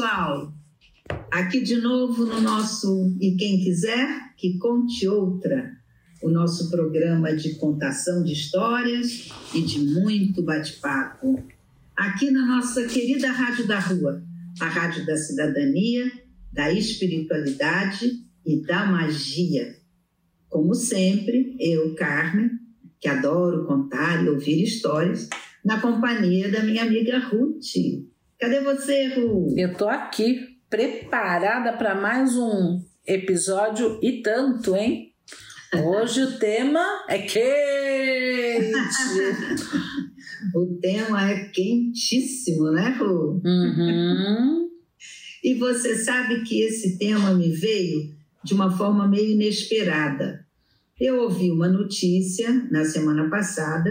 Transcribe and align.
Pessoal! 0.00 0.54
Aqui 1.30 1.60
de 1.60 1.76
novo 1.76 2.24
no 2.24 2.40
nosso 2.40 3.14
E 3.20 3.36
Quem 3.36 3.62
Quiser 3.62 4.34
que 4.34 4.56
Conte 4.56 5.06
Outra, 5.06 5.76
o 6.22 6.30
nosso 6.30 6.70
programa 6.70 7.36
de 7.36 7.56
contação 7.56 8.24
de 8.24 8.32
histórias 8.32 9.28
e 9.54 9.60
de 9.60 9.78
muito 9.78 10.42
bate-papo. 10.42 11.44
Aqui 11.94 12.30
na 12.30 12.46
nossa 12.46 12.86
querida 12.86 13.30
Rádio 13.30 13.66
da 13.66 13.78
Rua, 13.78 14.22
a 14.58 14.68
Rádio 14.68 15.04
da 15.04 15.18
Cidadania, 15.18 16.10
da 16.50 16.72
Espiritualidade 16.72 18.24
e 18.46 18.62
da 18.62 18.86
Magia. 18.86 19.76
Como 20.48 20.74
sempre, 20.74 21.56
eu, 21.60 21.94
Carmen, 21.94 22.48
que 22.98 23.06
adoro 23.06 23.66
contar 23.66 24.24
e 24.24 24.30
ouvir 24.30 24.62
histórias, 24.62 25.28
na 25.62 25.78
companhia 25.78 26.50
da 26.50 26.62
minha 26.62 26.84
amiga 26.84 27.18
Ruth. 27.18 28.09
Cadê 28.40 28.58
você, 28.62 29.08
Ruth? 29.08 29.52
Eu 29.54 29.74
tô 29.74 29.86
aqui 29.86 30.56
preparada 30.70 31.76
para 31.76 31.94
mais 31.94 32.38
um 32.38 32.82
episódio 33.06 34.00
e 34.02 34.22
tanto, 34.22 34.74
hein? 34.74 35.12
Hoje 35.74 36.22
o 36.22 36.38
tema 36.38 36.80
é 37.06 37.18
quente. 37.18 37.42
o 40.56 40.78
tema 40.80 41.30
é 41.30 41.50
quentíssimo, 41.50 42.70
né, 42.70 42.96
Ru? 42.98 43.42
Uhum. 43.44 44.70
E 45.42 45.54
você 45.54 45.96
sabe 45.96 46.42
que 46.42 46.60
esse 46.60 46.98
tema 46.98 47.32
me 47.34 47.50
veio 47.50 48.14
de 48.44 48.52
uma 48.52 48.70
forma 48.70 49.08
meio 49.08 49.30
inesperada. 49.30 50.46
Eu 50.98 51.22
ouvi 51.22 51.50
uma 51.50 51.66
notícia 51.66 52.50
na 52.70 52.84
semana 52.84 53.30
passada 53.30 53.90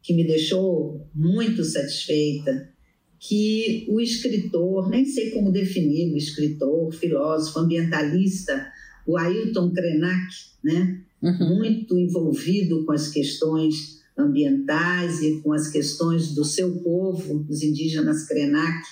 que 0.00 0.14
me 0.14 0.24
deixou 0.24 1.08
muito 1.12 1.64
satisfeita 1.64 2.73
que 3.18 3.86
o 3.88 4.00
escritor, 4.00 4.90
nem 4.90 5.04
sei 5.04 5.30
como 5.30 5.50
definir 5.50 6.12
o 6.12 6.16
escritor, 6.16 6.92
filósofo, 6.92 7.58
ambientalista, 7.60 8.66
o 9.06 9.16
Ailton 9.16 9.72
Krenak, 9.72 10.34
né? 10.62 11.00
Uhum. 11.22 11.56
muito 11.56 11.98
envolvido 11.98 12.84
com 12.84 12.92
as 12.92 13.08
questões 13.08 14.02
ambientais 14.16 15.22
e 15.22 15.40
com 15.40 15.54
as 15.54 15.68
questões 15.68 16.34
do 16.34 16.44
seu 16.44 16.70
povo, 16.82 17.46
os 17.48 17.62
indígenas 17.62 18.26
Krenak 18.26 18.84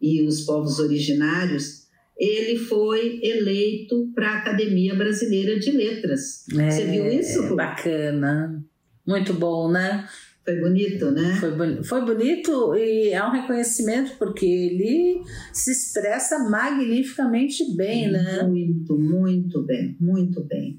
e 0.00 0.22
os 0.22 0.40
povos 0.42 0.78
originários, 0.78 1.84
ele 2.16 2.58
foi 2.58 3.20
eleito 3.22 4.10
para 4.14 4.30
a 4.30 4.38
Academia 4.38 4.94
Brasileira 4.94 5.58
de 5.58 5.70
Letras. 5.72 6.44
É, 6.56 6.70
Você 6.70 6.84
viu 6.86 7.06
isso? 7.08 7.54
Bacana. 7.54 8.64
Muito 9.06 9.34
bom, 9.34 9.70
né? 9.70 10.08
Foi 10.44 10.60
bonito, 10.60 11.10
né? 11.10 11.36
Foi, 11.40 11.82
foi 11.82 12.04
bonito 12.04 12.74
e 12.76 13.08
é 13.08 13.24
um 13.26 13.30
reconhecimento 13.30 14.12
porque 14.18 14.44
ele 14.44 15.22
se 15.52 15.72
expressa 15.72 16.38
magnificamente 16.50 17.74
bem, 17.74 18.10
né? 18.10 18.42
Muito, 18.42 18.98
muito 18.98 19.62
bem, 19.62 19.96
muito 19.98 20.44
bem. 20.44 20.78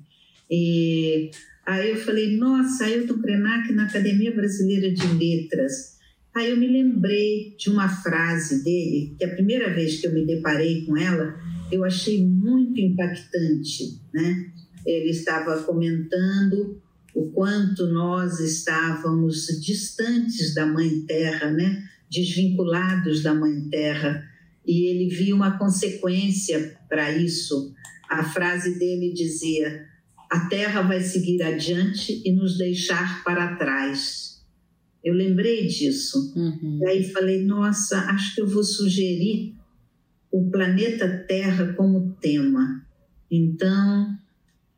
E 0.51 1.31
aí 1.66 1.89
eu 1.89 1.97
falei, 1.97 2.38
nossa, 2.38 2.85
Ailton 2.85 3.19
Krenak 3.19 3.73
na 3.73 3.85
Academia 3.85 4.35
Brasileira 4.35 4.94
de 4.94 5.07
Letras. 5.07 5.95
Aí 6.35 6.51
eu 6.51 6.57
me 6.57 6.68
lembrei 6.68 7.56
de 7.57 7.72
uma 7.72 7.89
frase 7.89 8.63
dele, 8.63 9.16
que 9.18 9.25
a 9.25 9.34
primeira 9.34 9.73
vez 9.73 10.00
que 10.00 10.06
eu 10.06 10.13
me 10.13 10.28
deparei 10.28 10.85
com 10.85 10.95
ela, 10.95 11.34
eu 11.72 11.84
achei 11.84 12.23
muito 12.23 12.79
impactante, 12.79 14.00
né? 14.13 14.51
Ele 14.85 15.09
estava 15.09 15.63
comentando 15.63 16.79
o 17.15 17.31
quanto 17.31 17.87
nós 17.87 18.41
estávamos 18.41 19.47
distantes 19.61 20.53
da 20.53 20.65
Mãe 20.65 21.01
Terra, 21.07 21.49
né? 21.49 21.89
desvinculados 22.11 23.23
da 23.23 23.33
Mãe 23.33 23.69
Terra, 23.69 24.23
e 24.65 24.87
ele 24.87 25.09
via 25.09 25.33
uma 25.33 25.57
consequência 25.57 26.77
para 26.89 27.11
isso. 27.11 27.73
A 28.09 28.23
frase 28.23 28.77
dele 28.77 29.13
dizia: 29.13 29.85
A 30.29 30.47
Terra 30.47 30.81
vai 30.81 30.99
seguir 31.01 31.41
adiante 31.41 32.21
e 32.25 32.31
nos 32.33 32.57
deixar 32.57 33.23
para 33.23 33.55
trás. 33.55 34.43
Eu 35.03 35.13
lembrei 35.13 35.67
disso. 35.67 36.33
Uhum. 36.35 36.79
E 36.81 36.87
aí 36.87 37.03
falei: 37.11 37.43
Nossa, 37.43 37.97
acho 38.09 38.35
que 38.35 38.41
eu 38.41 38.47
vou 38.47 38.63
sugerir 38.63 39.55
o 40.31 40.49
planeta 40.49 41.07
Terra 41.27 41.73
como 41.73 42.15
tema. 42.19 42.85
Então, 43.31 44.17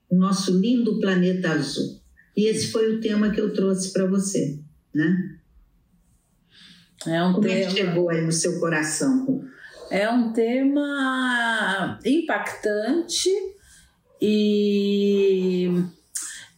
o 0.10 0.16
nosso 0.16 0.60
lindo 0.60 1.00
planeta 1.00 1.52
azul. 1.52 2.00
E 2.38 2.46
esse 2.46 2.72
foi 2.72 2.94
o 2.94 3.02
tema 3.02 3.32
que 3.32 3.42
eu 3.42 3.52
trouxe 3.52 3.92
para 3.92 4.06
você, 4.06 4.60
né? 4.94 5.40
É 7.08 7.24
um 7.24 7.34
Como 7.34 7.48
tema... 7.48 7.60
é 7.60 7.66
que 7.66 7.72
chegou 7.72 8.10
aí 8.12 8.22
no 8.22 8.32
seu 8.32 8.60
coração? 8.60 9.44
É 9.90 10.08
um 10.08 10.32
tema 10.32 12.00
impactante 12.06 13.30
e 14.22 15.72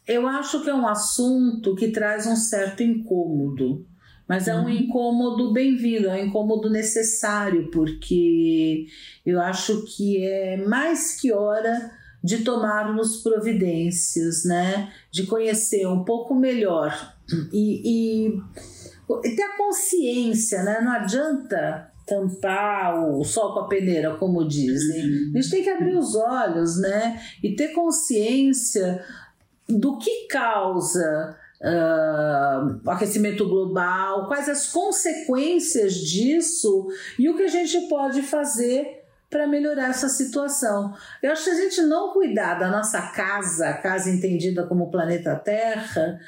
eu 0.06 0.28
acho 0.28 0.63
que 0.63 0.69
é 0.69 0.73
um 0.73 0.88
assunto 0.88 1.75
que 1.75 1.91
traz 1.91 2.28
um 2.28 2.35
certo 2.35 2.84
incômodo, 2.84 3.85
mas 4.28 4.50
é 4.50 4.56
um 4.56 4.63
uhum. 4.63 4.69
incômodo 4.69 5.53
bem-vindo, 5.53 6.09
é 6.09 6.16
um 6.16 6.25
incômodo 6.25 6.69
necessário, 6.69 7.69
porque 7.72 8.85
eu 9.25 9.40
acho 9.40 9.85
que 9.85 10.25
é 10.25 10.57
mais 10.57 11.22
que 11.22 11.31
hora 11.31 11.99
de 12.24 12.44
tomarmos 12.44 13.18
providências, 13.18 14.44
né? 14.46 14.91
De 15.12 15.25
conhecer 15.25 15.88
um 15.88 16.03
pouco 16.03 16.35
melhor 16.35 17.16
e, 17.52 18.28
e, 18.30 18.41
e 19.24 19.35
ter 19.35 19.44
a 19.44 19.57
consciência, 19.57 20.63
né? 20.63 20.81
Não 20.81 20.91
adianta 20.91 21.91
tampar 22.06 23.08
o 23.08 23.24
sol 23.24 23.53
com 23.53 23.59
a 23.59 23.68
peneira, 23.68 24.16
como 24.16 24.47
dizem. 24.47 25.31
A 25.34 25.41
gente 25.41 25.52
tem 25.52 25.63
que 25.63 25.69
abrir 25.69 25.96
os 25.96 26.16
olhos, 26.16 26.79
né? 26.79 27.22
E 27.44 27.56
ter 27.56 27.69
consciência 27.69 29.03
do 29.68 29.97
que 30.00 30.28
causa 30.28 31.38
uh, 31.62 32.81
o 32.84 32.90
aquecimento 32.90 33.47
global, 33.47 34.28
quais 34.28 34.50
as 34.50 34.72
consequências 34.72 35.96
disso 35.96 36.88
e 37.18 37.29
o 37.29 37.38
que 37.38 37.44
a 37.44 37.47
gente 37.47 37.88
pode 37.88 38.24
fazer 38.24 38.99
para 39.29 39.47
melhorar 39.47 39.90
essa 39.90 40.09
situação. 40.09 40.94
Eu 41.22 41.31
acho 41.31 41.44
que 41.44 41.51
se 41.51 41.56
a 41.56 41.63
gente 41.63 41.81
não 41.81 42.12
cuidar 42.12 42.56
da 42.56 42.69
nossa 42.69 43.01
casa, 43.12 43.73
casa 43.73 44.09
entendida 44.09 44.66
como 44.66 44.90
planeta 44.90 45.35
Terra, 45.35 46.19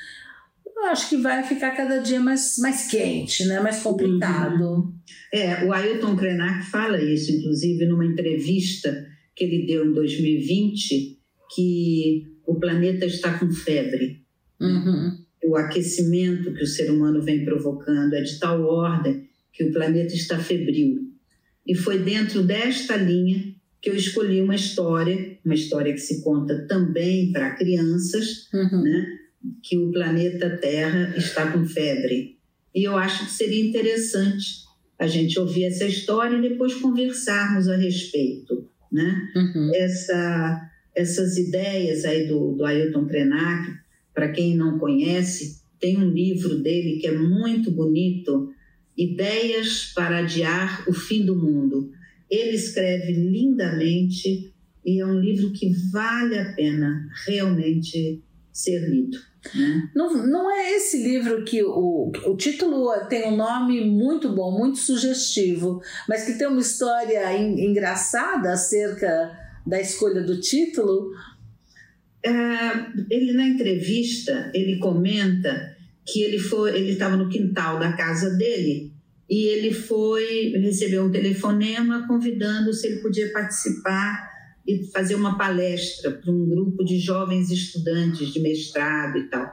eu 0.81 0.85
acho 0.85 1.09
que 1.09 1.17
vai 1.17 1.43
ficar 1.43 1.71
cada 1.71 1.99
dia 1.99 2.19
mais, 2.19 2.57
mais 2.59 2.89
quente, 2.89 3.45
né? 3.45 3.59
mais 3.59 3.81
complicado. 3.81 4.63
Uhum. 4.63 4.93
É, 5.33 5.65
o 5.65 5.73
Ailton 5.73 6.15
Krenak 6.15 6.65
fala 6.65 7.01
isso, 7.01 7.31
inclusive, 7.31 7.85
numa 7.85 8.05
entrevista 8.05 9.07
que 9.35 9.43
ele 9.43 9.65
deu 9.65 9.85
em 9.85 9.93
2020, 9.93 11.19
que 11.55 12.27
o 12.45 12.59
planeta 12.59 13.05
está 13.05 13.37
com 13.37 13.51
febre. 13.51 14.21
Uhum. 14.59 15.17
O 15.43 15.55
aquecimento 15.55 16.53
que 16.53 16.63
o 16.63 16.67
ser 16.67 16.91
humano 16.91 17.21
vem 17.21 17.45
provocando 17.45 18.13
é 18.13 18.21
de 18.21 18.39
tal 18.39 18.63
ordem 18.63 19.27
que 19.53 19.63
o 19.63 19.71
planeta 19.71 20.13
está 20.13 20.37
febril. 20.37 21.00
E 21.71 21.75
foi 21.75 21.99
dentro 21.99 22.43
desta 22.43 22.97
linha 22.97 23.55
que 23.81 23.89
eu 23.89 23.95
escolhi 23.95 24.41
uma 24.41 24.55
história, 24.55 25.37
uma 25.45 25.55
história 25.55 25.93
que 25.93 26.01
se 26.01 26.21
conta 26.21 26.67
também 26.67 27.31
para 27.31 27.55
crianças, 27.55 28.49
uhum. 28.53 28.83
né? 28.83 29.07
que 29.63 29.77
o 29.77 29.89
planeta 29.89 30.57
Terra 30.57 31.13
está 31.15 31.49
com 31.49 31.65
febre. 31.65 32.37
E 32.75 32.83
eu 32.83 32.97
acho 32.97 33.23
que 33.23 33.31
seria 33.31 33.65
interessante 33.65 34.65
a 34.99 35.07
gente 35.07 35.39
ouvir 35.39 35.63
essa 35.63 35.85
história 35.85 36.35
e 36.35 36.49
depois 36.49 36.73
conversarmos 36.73 37.69
a 37.69 37.77
respeito. 37.77 38.69
Né? 38.91 39.31
Uhum. 39.33 39.71
Essa, 39.73 40.69
essas 40.93 41.37
ideias 41.37 42.03
aí 42.03 42.27
do, 42.27 42.51
do 42.51 42.65
Ailton 42.65 43.07
Krenak, 43.07 43.77
para 44.13 44.27
quem 44.33 44.57
não 44.57 44.77
conhece, 44.77 45.61
tem 45.79 45.97
um 45.97 46.09
livro 46.09 46.61
dele 46.61 46.99
que 46.99 47.07
é 47.07 47.17
muito 47.17 47.71
bonito, 47.71 48.49
Ideias 48.97 49.91
para 49.95 50.19
Adiar 50.19 50.83
o 50.87 50.93
Fim 50.93 51.25
do 51.25 51.35
Mundo. 51.35 51.91
Ele 52.29 52.55
escreve 52.55 53.13
lindamente 53.13 54.53
e 54.85 54.99
é 54.99 55.05
um 55.05 55.19
livro 55.19 55.51
que 55.51 55.73
vale 55.91 56.37
a 56.37 56.53
pena 56.53 57.07
realmente 57.25 58.21
ser 58.51 58.89
lido. 58.89 59.17
Né? 59.55 59.89
Não, 59.95 60.27
não 60.27 60.51
é 60.51 60.71
esse 60.71 61.01
livro 61.01 61.43
que 61.43 61.63
o, 61.63 62.11
o 62.25 62.35
título 62.35 62.91
tem 63.07 63.27
um 63.27 63.35
nome 63.35 63.83
muito 63.85 64.33
bom, 64.33 64.57
muito 64.57 64.77
sugestivo, 64.77 65.81
mas 66.07 66.25
que 66.25 66.33
tem 66.33 66.47
uma 66.47 66.61
história 66.61 67.35
engraçada 67.37 68.51
acerca 68.53 69.31
da 69.65 69.79
escolha 69.79 70.21
do 70.21 70.39
título? 70.39 71.11
É, 72.23 72.31
ele 73.09 73.33
na 73.33 73.47
entrevista 73.47 74.51
ele 74.53 74.77
comenta 74.77 75.75
que 76.11 76.21
ele 76.21 76.37
foi, 76.37 76.75
ele 76.75 76.91
estava 76.91 77.15
no 77.15 77.29
quintal 77.29 77.79
da 77.79 77.93
casa 77.93 78.31
dele 78.31 78.91
e 79.29 79.45
ele 79.45 79.71
foi 79.73 80.51
recebeu 80.61 81.05
um 81.05 81.11
telefonema 81.11 82.05
convidando 82.05 82.73
se 82.73 82.87
ele 82.87 83.01
podia 83.01 83.31
participar 83.31 84.29
e 84.67 84.85
fazer 84.91 85.15
uma 85.15 85.37
palestra 85.37 86.11
para 86.11 86.31
um 86.31 86.49
grupo 86.49 86.83
de 86.83 86.99
jovens 86.99 87.49
estudantes 87.49 88.33
de 88.33 88.39
mestrado 88.41 89.17
e 89.17 89.29
tal. 89.29 89.49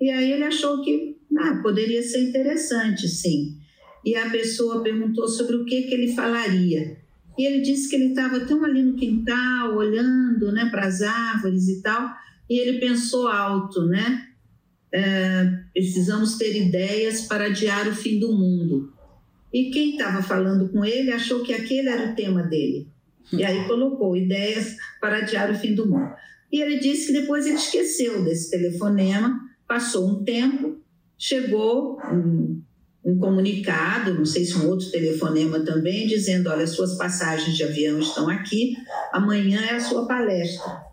E 0.00 0.10
aí 0.10 0.32
ele 0.32 0.44
achou 0.44 0.82
que 0.82 1.16
ah, 1.36 1.60
poderia 1.62 2.02
ser 2.02 2.22
interessante, 2.22 3.06
sim. 3.06 3.58
E 4.04 4.16
a 4.16 4.30
pessoa 4.30 4.82
perguntou 4.82 5.28
sobre 5.28 5.56
o 5.56 5.64
que, 5.64 5.82
que 5.82 5.94
ele 5.94 6.14
falaria. 6.14 6.96
E 7.36 7.44
ele 7.44 7.60
disse 7.60 7.88
que 7.88 7.96
ele 7.96 8.08
estava 8.08 8.40
tão 8.40 8.64
ali 8.64 8.82
no 8.82 8.96
quintal, 8.96 9.76
olhando 9.76 10.50
né, 10.52 10.68
para 10.70 10.86
as 10.86 11.02
árvores 11.02 11.68
e 11.68 11.82
tal, 11.82 12.10
e 12.48 12.58
ele 12.58 12.80
pensou 12.80 13.28
alto, 13.28 13.86
né? 13.86 14.27
É, 14.92 15.44
precisamos 15.72 16.38
ter 16.38 16.56
ideias 16.56 17.22
para 17.22 17.46
adiar 17.46 17.86
o 17.88 17.94
fim 17.94 18.18
do 18.18 18.32
mundo. 18.32 18.92
E 19.52 19.70
quem 19.70 19.92
estava 19.92 20.22
falando 20.22 20.68
com 20.70 20.84
ele 20.84 21.10
achou 21.10 21.42
que 21.42 21.52
aquele 21.52 21.88
era 21.88 22.12
o 22.12 22.14
tema 22.14 22.42
dele. 22.42 22.88
E 23.32 23.44
aí 23.44 23.66
colocou 23.66 24.16
ideias 24.16 24.76
para 25.00 25.18
adiar 25.18 25.50
o 25.50 25.54
fim 25.54 25.74
do 25.74 25.86
mundo. 25.86 26.12
E 26.50 26.60
ele 26.60 26.78
disse 26.78 27.08
que 27.08 27.20
depois 27.20 27.46
ele 27.46 27.56
esqueceu 27.56 28.24
desse 28.24 28.50
telefonema, 28.50 29.38
passou 29.66 30.08
um 30.08 30.24
tempo, 30.24 30.80
chegou 31.18 31.98
um, 32.10 32.62
um 33.04 33.18
comunicado, 33.18 34.14
não 34.14 34.24
sei 34.24 34.44
se 34.44 34.56
um 34.56 34.68
outro 34.68 34.90
telefonema 34.90 35.60
também, 35.60 36.06
dizendo: 36.06 36.48
olha, 36.48 36.66
suas 36.66 36.96
passagens 36.96 37.56
de 37.56 37.64
avião 37.64 37.98
estão 37.98 38.28
aqui, 38.28 38.74
amanhã 39.12 39.60
é 39.60 39.74
a 39.74 39.80
sua 39.80 40.06
palestra. 40.06 40.88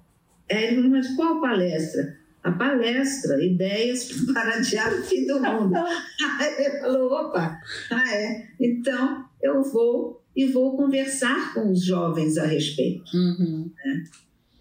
Aí 0.52 0.66
ele 0.66 0.76
falou: 0.76 0.92
mas 0.92 1.16
qual 1.16 1.40
palestra? 1.40 2.18
A 2.46 2.52
palestra, 2.52 3.44
ideias 3.44 4.08
para 4.32 4.58
adiar 4.58 4.94
o 4.94 5.02
fim 5.02 5.26
do 5.26 5.40
mundo. 5.40 5.74
Aí 6.40 6.66
ele 6.66 6.80
falou: 6.80 7.12
opa, 7.12 7.60
ah, 7.92 8.16
é, 8.16 8.50
então 8.60 9.26
eu 9.42 9.64
vou 9.64 10.24
e 10.36 10.46
vou 10.46 10.78
conversar 10.78 11.56
com 11.56 11.72
os 11.72 11.84
jovens 11.84 12.38
a 12.38 12.46
respeito. 12.46 13.18
Uhum. 13.18 13.72
Né? 13.76 14.04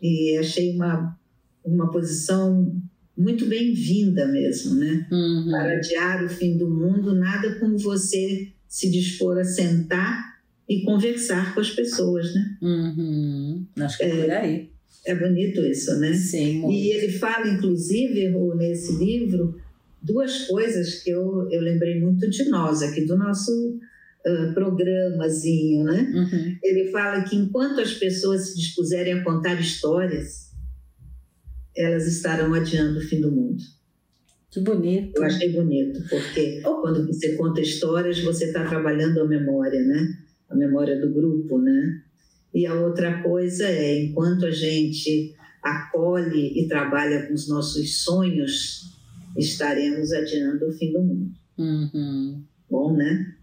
E 0.00 0.38
achei 0.38 0.74
uma, 0.74 1.18
uma 1.62 1.90
posição 1.90 2.74
muito 3.16 3.44
bem-vinda 3.44 4.26
mesmo, 4.28 4.76
né? 4.76 5.06
Uhum. 5.12 5.50
Para 5.50 5.76
adiar 5.76 6.24
o 6.24 6.28
fim 6.28 6.56
do 6.56 6.70
mundo, 6.70 7.14
nada 7.14 7.58
como 7.60 7.76
você 7.76 8.48
se 8.66 8.90
dispor 8.90 9.38
a 9.38 9.44
sentar 9.44 10.34
e 10.66 10.82
conversar 10.84 11.54
com 11.54 11.60
as 11.60 11.70
pessoas, 11.70 12.32
né? 12.34 12.58
Uhum. 12.62 13.66
Acho 13.78 13.98
que 13.98 14.04
é, 14.04 14.08
é 14.08 14.22
por 14.22 14.30
aí. 14.30 14.73
É 15.06 15.14
bonito 15.14 15.60
isso, 15.60 15.98
né? 15.98 16.14
Sim. 16.14 16.60
Muito. 16.60 16.74
E 16.74 16.90
ele 16.90 17.12
fala, 17.12 17.48
inclusive, 17.48 18.32
nesse 18.56 18.96
livro, 18.96 19.60
duas 20.02 20.46
coisas 20.46 21.02
que 21.02 21.10
eu, 21.10 21.48
eu 21.50 21.60
lembrei 21.60 22.00
muito 22.00 22.28
de 22.28 22.44
nós, 22.48 22.82
aqui 22.82 23.04
do 23.04 23.16
nosso 23.16 23.78
uh, 24.26 24.54
programazinho, 24.54 25.84
né? 25.84 26.12
Uhum. 26.14 26.56
Ele 26.62 26.90
fala 26.90 27.22
que 27.22 27.36
enquanto 27.36 27.80
as 27.80 27.94
pessoas 27.94 28.48
se 28.48 28.56
dispuserem 28.56 29.14
a 29.14 29.24
contar 29.24 29.60
histórias, 29.60 30.50
elas 31.76 32.06
estarão 32.06 32.54
adiando 32.54 32.98
o 32.98 33.02
fim 33.02 33.20
do 33.20 33.30
mundo. 33.30 33.62
Que 34.50 34.60
bonito. 34.60 35.16
Eu 35.16 35.24
achei 35.24 35.50
bonito, 35.50 36.00
porque 36.08 36.62
oh. 36.64 36.80
quando 36.80 37.06
você 37.06 37.34
conta 37.34 37.60
histórias, 37.60 38.20
você 38.20 38.44
está 38.44 38.64
trabalhando 38.64 39.20
a 39.20 39.26
memória, 39.26 39.82
né? 39.82 40.16
A 40.48 40.54
memória 40.54 41.00
do 41.00 41.12
grupo, 41.12 41.58
né? 41.58 42.03
E 42.54 42.66
a 42.66 42.74
outra 42.74 43.22
coisa 43.22 43.66
é, 43.66 44.04
enquanto 44.04 44.46
a 44.46 44.50
gente 44.50 45.34
acolhe 45.62 46.52
e 46.60 46.68
trabalha 46.68 47.26
com 47.26 47.34
os 47.34 47.48
nossos 47.48 48.04
sonhos, 48.04 48.96
estaremos 49.36 50.12
adiando 50.12 50.68
o 50.68 50.72
fim 50.72 50.92
do 50.92 51.02
mundo. 51.02 51.32
Uhum. 51.58 52.44
Bom, 52.70 52.96
né? 52.96 53.34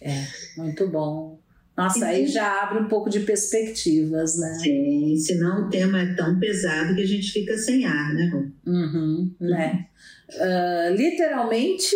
É, 0.00 0.26
muito 0.56 0.88
bom. 0.88 1.38
Nossa, 1.76 2.06
aí 2.06 2.26
já 2.26 2.62
abre 2.62 2.80
um 2.82 2.88
pouco 2.88 3.08
de 3.08 3.20
perspectivas, 3.20 4.38
né? 4.38 4.58
Sim, 4.62 5.16
senão 5.16 5.66
o 5.66 5.70
tema 5.70 6.02
é 6.02 6.14
tão 6.14 6.38
pesado 6.38 6.94
que 6.94 7.00
a 7.00 7.06
gente 7.06 7.32
fica 7.32 7.56
sem 7.56 7.86
ar, 7.86 8.14
né, 8.14 8.28
Rô? 8.28 8.46
Uhum, 8.66 9.34
né? 9.40 9.86
Uh, 10.28 10.94
literalmente. 10.94 11.94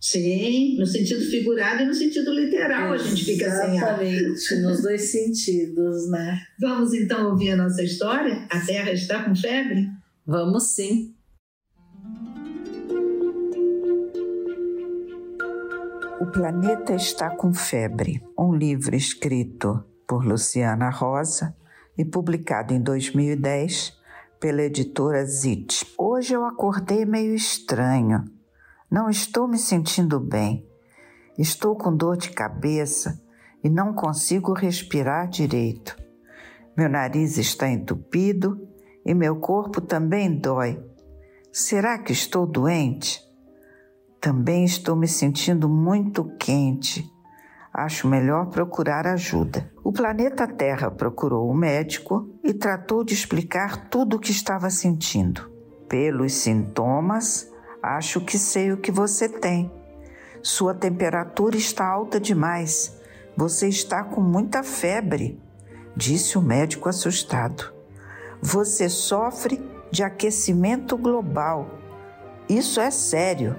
Sim, 0.00 0.76
no 0.78 0.86
sentido 0.86 1.20
figurado 1.24 1.82
e 1.82 1.86
no 1.86 1.94
sentido 1.94 2.32
literal 2.32 2.92
a 2.92 2.96
gente 2.96 3.24
fica 3.24 3.50
sem 3.50 3.80
ar. 3.80 4.00
Exatamente, 4.00 4.56
nos 4.62 4.82
dois 4.82 5.10
sentidos, 5.10 6.08
né? 6.10 6.40
Vamos 6.60 6.94
então 6.94 7.30
ouvir 7.30 7.50
a 7.50 7.56
nossa 7.56 7.82
história? 7.82 8.46
A 8.48 8.60
Terra 8.60 8.92
está 8.92 9.24
com 9.24 9.34
febre? 9.34 9.88
Vamos 10.24 10.74
sim. 10.74 11.14
O 16.20 16.26
Planeta 16.26 16.94
Está 16.94 17.30
com 17.30 17.54
Febre, 17.54 18.20
um 18.38 18.52
livro 18.52 18.94
escrito 18.94 19.84
por 20.06 20.24
Luciana 20.24 20.90
Rosa 20.90 21.56
e 21.96 22.04
publicado 22.04 22.74
em 22.74 22.80
2010 22.80 23.96
pela 24.38 24.62
editora 24.62 25.24
Zit. 25.24 25.86
Hoje 25.96 26.34
eu 26.34 26.44
acordei 26.44 27.04
meio 27.04 27.34
estranho. 27.34 28.24
Não 28.90 29.10
estou 29.10 29.46
me 29.46 29.58
sentindo 29.58 30.18
bem. 30.18 30.66
Estou 31.36 31.76
com 31.76 31.94
dor 31.94 32.16
de 32.16 32.30
cabeça 32.30 33.20
e 33.62 33.68
não 33.68 33.92
consigo 33.92 34.54
respirar 34.54 35.28
direito. 35.28 35.94
Meu 36.74 36.88
nariz 36.88 37.36
está 37.36 37.68
entupido 37.68 38.66
e 39.04 39.12
meu 39.12 39.36
corpo 39.36 39.82
também 39.82 40.38
dói. 40.38 40.82
Será 41.52 41.98
que 41.98 42.12
estou 42.12 42.46
doente? 42.46 43.20
Também 44.20 44.64
estou 44.64 44.96
me 44.96 45.06
sentindo 45.06 45.68
muito 45.68 46.24
quente. 46.38 47.04
Acho 47.72 48.08
melhor 48.08 48.46
procurar 48.46 49.06
ajuda. 49.06 49.70
O 49.84 49.92
planeta 49.92 50.48
Terra 50.48 50.90
procurou 50.90 51.46
o 51.46 51.52
um 51.52 51.56
médico 51.56 52.26
e 52.42 52.54
tratou 52.54 53.04
de 53.04 53.12
explicar 53.12 53.90
tudo 53.90 54.16
o 54.16 54.18
que 54.18 54.30
estava 54.30 54.70
sentindo. 54.70 55.50
Pelos 55.88 56.32
sintomas, 56.32 57.50
acho 57.82 58.20
que 58.20 58.38
sei 58.38 58.72
o 58.72 58.76
que 58.76 58.90
você 58.90 59.28
tem. 59.28 59.70
Sua 60.42 60.74
temperatura 60.74 61.56
está 61.56 61.86
alta 61.86 62.20
demais. 62.20 62.96
Você 63.36 63.68
está 63.68 64.02
com 64.02 64.20
muita 64.20 64.62
febre, 64.62 65.40
disse 65.96 66.36
o 66.36 66.42
médico 66.42 66.88
assustado. 66.88 67.72
Você 68.42 68.88
sofre 68.88 69.60
de 69.90 70.02
aquecimento 70.02 70.96
global. 70.96 71.78
Isso 72.48 72.80
é 72.80 72.90
sério 72.90 73.56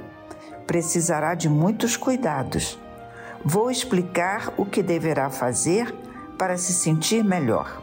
precisará 0.70 1.34
de 1.34 1.50
muitos 1.50 1.98
cuidados. 1.98 2.78
Vou 3.44 3.72
explicar 3.72 4.54
o 4.56 4.64
que 4.64 4.84
deverá 4.84 5.32
fazer 5.32 5.92
para 6.38 6.60
se 6.60 6.74
sentir 6.74 7.24
melhor. 7.24 7.82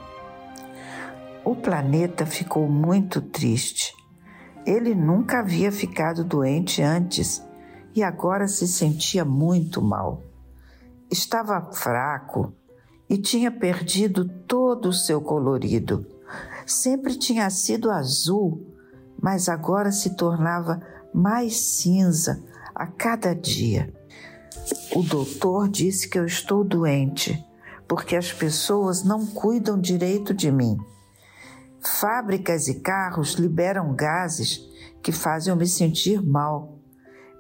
O 1.45 1.57
planeta 1.57 2.25
ficou 2.25 2.69
muito 2.69 3.21
triste. 3.21 3.93
Ele 4.67 4.95
nunca 4.95 5.39
havia 5.39 5.71
ficado 5.71 6.25
doente 6.25 6.83
antes 6.83 7.43
e 7.95 8.03
agora 8.03 8.49
se 8.49 8.67
sentia 8.67 9.25
muito 9.25 9.81
mal. 9.81 10.23
Estava 11.11 11.71
fraco 11.73 12.53
e 13.09 13.17
tinha 13.17 13.51
perdido 13.51 14.29
todo 14.47 14.89
o 14.89 14.93
seu 14.93 15.21
colorido. 15.21 16.05
Sempre 16.67 17.17
tinha 17.17 17.49
sido 17.49 17.91
azul, 17.91 18.67
mas 19.23 19.49
agora 19.49 19.93
se 19.93 20.17
tornava 20.17 20.83
mais 21.15 21.57
cinza, 21.79 22.43
a 22.75 22.87
cada 22.87 23.35
dia. 23.35 23.95
O 24.95 25.03
doutor 25.03 25.69
disse 25.69 26.09
que 26.09 26.19
eu 26.19 26.27
estou 26.27 26.63
doente 26.63 27.43
porque 27.89 28.17
as 28.17 28.33
pessoas 28.33 29.05
não 29.05 29.27
cuidam 29.27 29.81
direito 29.81 30.35
de 30.35 30.51
mim. 30.51 30.77
Fábricas 31.87 32.69
e 32.69 32.81
carros 32.81 33.35
liberam 33.35 33.95
gases 33.95 34.61
que 35.03 35.13
fazem 35.13 35.53
eu 35.53 35.57
me 35.57 35.67
sentir 35.67 36.23
mal, 36.23 36.79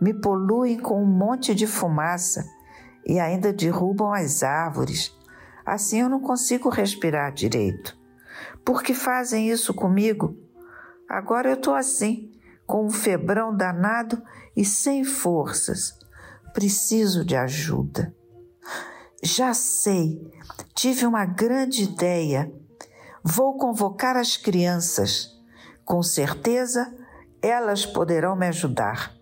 me 0.00 0.14
poluem 0.14 0.78
com 0.78 1.02
um 1.02 1.06
monte 1.06 1.54
de 1.54 1.66
fumaça 1.66 2.44
e 3.04 3.18
ainda 3.18 3.52
derrubam 3.52 4.12
as 4.12 4.42
árvores. 4.42 5.12
Assim 5.64 6.00
eu 6.00 6.08
não 6.08 6.20
consigo 6.20 6.68
respirar 6.68 7.32
direito. 7.32 7.96
Por 8.64 8.82
que 8.82 8.94
fazem 8.94 9.50
isso 9.50 9.72
comigo? 9.74 10.36
Agora 11.08 11.48
eu 11.48 11.54
estou 11.54 11.74
assim, 11.74 12.32
com 12.66 12.86
um 12.86 12.90
febrão 12.90 13.56
danado 13.56 14.22
e 14.56 14.64
sem 14.64 15.04
forças. 15.04 15.98
Preciso 16.52 17.24
de 17.24 17.36
ajuda. 17.36 18.14
Já 19.22 19.54
sei, 19.54 20.20
tive 20.74 21.06
uma 21.06 21.24
grande 21.24 21.84
ideia. 21.84 22.52
Vou 23.28 23.56
convocar 23.56 24.16
as 24.16 24.36
crianças. 24.36 25.36
Com 25.84 26.00
certeza 26.00 26.94
Elas 27.42 27.84
poderão 27.84 28.36
me 28.36 28.46
ajudar. 28.46 29.14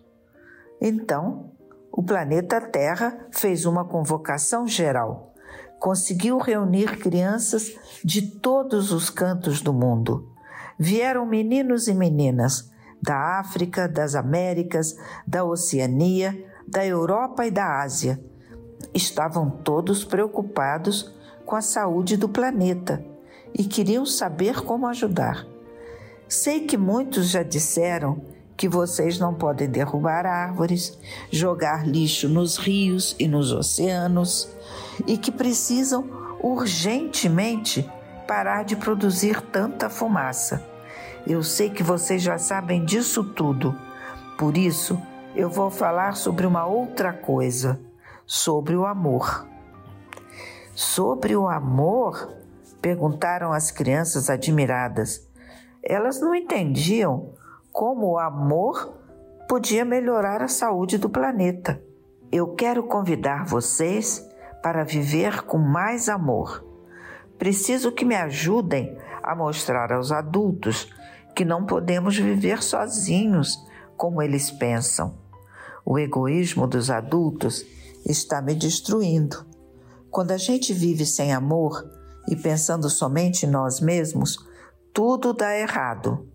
Então, 0.78 1.52
o 1.90 2.02
planeta 2.02 2.61
Terra 2.61 3.26
fez 3.30 3.64
uma 3.64 3.82
convocação 3.82 4.66
geral. 4.66 5.32
Conseguiu 5.80 6.37
reunir 6.37 6.99
crianças 6.99 7.75
de 8.04 8.20
todos 8.40 8.92
os 8.92 9.08
cantos 9.08 9.62
do 9.62 9.73
mundo. 9.73 10.30
Vieram 10.78 11.25
meninos 11.25 11.88
e 11.88 11.94
meninas 11.94 12.70
da 13.02 13.38
África, 13.40 13.88
das 13.88 14.14
Américas, 14.14 14.94
da 15.26 15.44
Oceania, 15.44 16.44
da 16.68 16.84
Europa 16.84 17.46
e 17.46 17.50
da 17.50 17.80
Ásia. 17.80 18.23
Estavam 18.92 19.49
todos 19.49 20.04
preocupados 20.04 21.11
com 21.46 21.56
a 21.56 21.62
saúde 21.62 22.18
do 22.18 22.28
planeta 22.28 23.13
e 23.54 23.64
queriam 23.64 24.04
saber 24.04 24.62
como 24.62 24.87
ajudar. 24.87 25.46
Sei 26.28 26.61
que 26.61 26.76
muitos 26.76 27.28
já 27.28 27.42
disseram 27.42 28.20
que 28.56 28.68
vocês 28.68 29.18
não 29.18 29.34
podem 29.34 29.68
derrubar 29.68 30.26
árvores, 30.26 30.99
jogar 31.30 31.87
lixo 31.87 32.28
nos 32.28 32.56
rios 32.56 33.14
e 33.18 33.28
nos 33.28 33.52
oceanos 33.52 34.49
e 35.06 35.16
que 35.16 35.30
precisam 35.30 36.08
urgentemente 36.40 37.88
parar 38.26 38.64
de 38.64 38.76
produzir 38.76 39.40
tanta 39.40 39.90
fumaça. 39.90 40.64
Eu 41.26 41.42
sei 41.42 41.70
que 41.70 41.82
vocês 41.82 42.23
já 42.23 42.38
sabem 42.38 42.84
disso 42.84 43.25
tudo, 43.25 43.76
por 44.38 44.56
isso 44.56 45.00
eu 45.34 45.49
vou 45.49 45.70
falar 45.70 46.16
sobre 46.16 46.46
uma 46.46 46.64
outra 46.64 47.12
coisa, 47.12 47.80
sobre 48.26 48.76
o 48.76 48.87
amor. 48.87 49.46
Sobre 50.75 51.37
o 51.37 51.49
amor? 51.49 52.43
Perguntaram 52.84 53.50
as 53.50 53.70
crianças 53.70 54.28
admiradas. 54.28 55.26
Elas 55.82 56.20
não 56.20 56.34
entendiam 56.34 57.32
como 57.72 58.08
o 58.08 58.18
amor 58.18 58.94
podia 59.48 59.86
melhorar 59.86 60.42
a 60.42 60.48
saúde 60.48 60.98
do 60.98 61.08
planeta. 61.08 61.82
Eu 62.30 62.48
quero 62.48 62.82
convidar 62.82 63.46
vocês 63.46 64.22
para 64.62 64.84
viver 64.84 65.44
com 65.44 65.56
mais 65.56 66.10
amor. 66.10 66.62
Preciso 67.38 67.90
que 67.90 68.04
me 68.04 68.16
ajudem 68.16 68.98
a 69.22 69.34
mostrar 69.34 69.90
aos 69.90 70.12
adultos 70.12 70.92
que 71.34 71.42
não 71.42 71.64
podemos 71.64 72.18
viver 72.18 72.62
sozinhos 72.62 73.56
como 73.96 74.20
eles 74.20 74.50
pensam. 74.50 75.14
O 75.86 75.98
egoísmo 75.98 76.66
dos 76.66 76.90
adultos 76.90 77.64
está 78.04 78.42
me 78.42 78.54
destruindo. 78.54 79.46
Quando 80.10 80.32
a 80.32 80.36
gente 80.36 80.74
vive 80.74 81.06
sem 81.06 81.32
amor 81.32 82.03
e 82.28 82.36
pensando 82.36 82.88
somente 82.88 83.46
em 83.46 83.50
nós 83.50 83.80
mesmos, 83.80 84.36
tudo 84.92 85.32
dá 85.32 85.56
errado. 85.56 86.28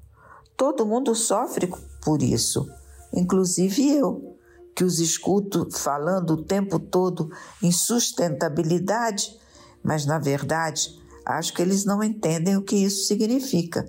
Todo 0.58 0.86
mundo 0.86 1.16
sofre 1.16 1.72
por 2.04 2.22
isso, 2.22 2.68
inclusive 3.14 3.90
eu, 3.90 4.38
que 4.76 4.84
os 4.84 5.00
escuto 5.00 5.70
falando 5.72 6.32
o 6.32 6.44
tempo 6.44 6.80
todo 6.80 7.30
em 7.64 7.72
sustentabilidade, 7.72 9.38
mas 9.84 10.06
na 10.06 10.20
verdade 10.20 10.98
acho 11.26 11.54
que 11.54 11.62
eles 11.62 11.86
não 11.86 12.04
entendem 12.04 12.58
o 12.58 12.64
que 12.64 12.76
isso 12.76 13.06
significa. 13.06 13.86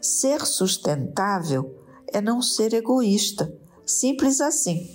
Ser 0.00 0.44
sustentável 0.44 1.74
é 2.12 2.20
não 2.20 2.42
ser 2.42 2.74
egoísta, 2.74 3.52
simples 3.86 4.40
assim. 4.40 4.88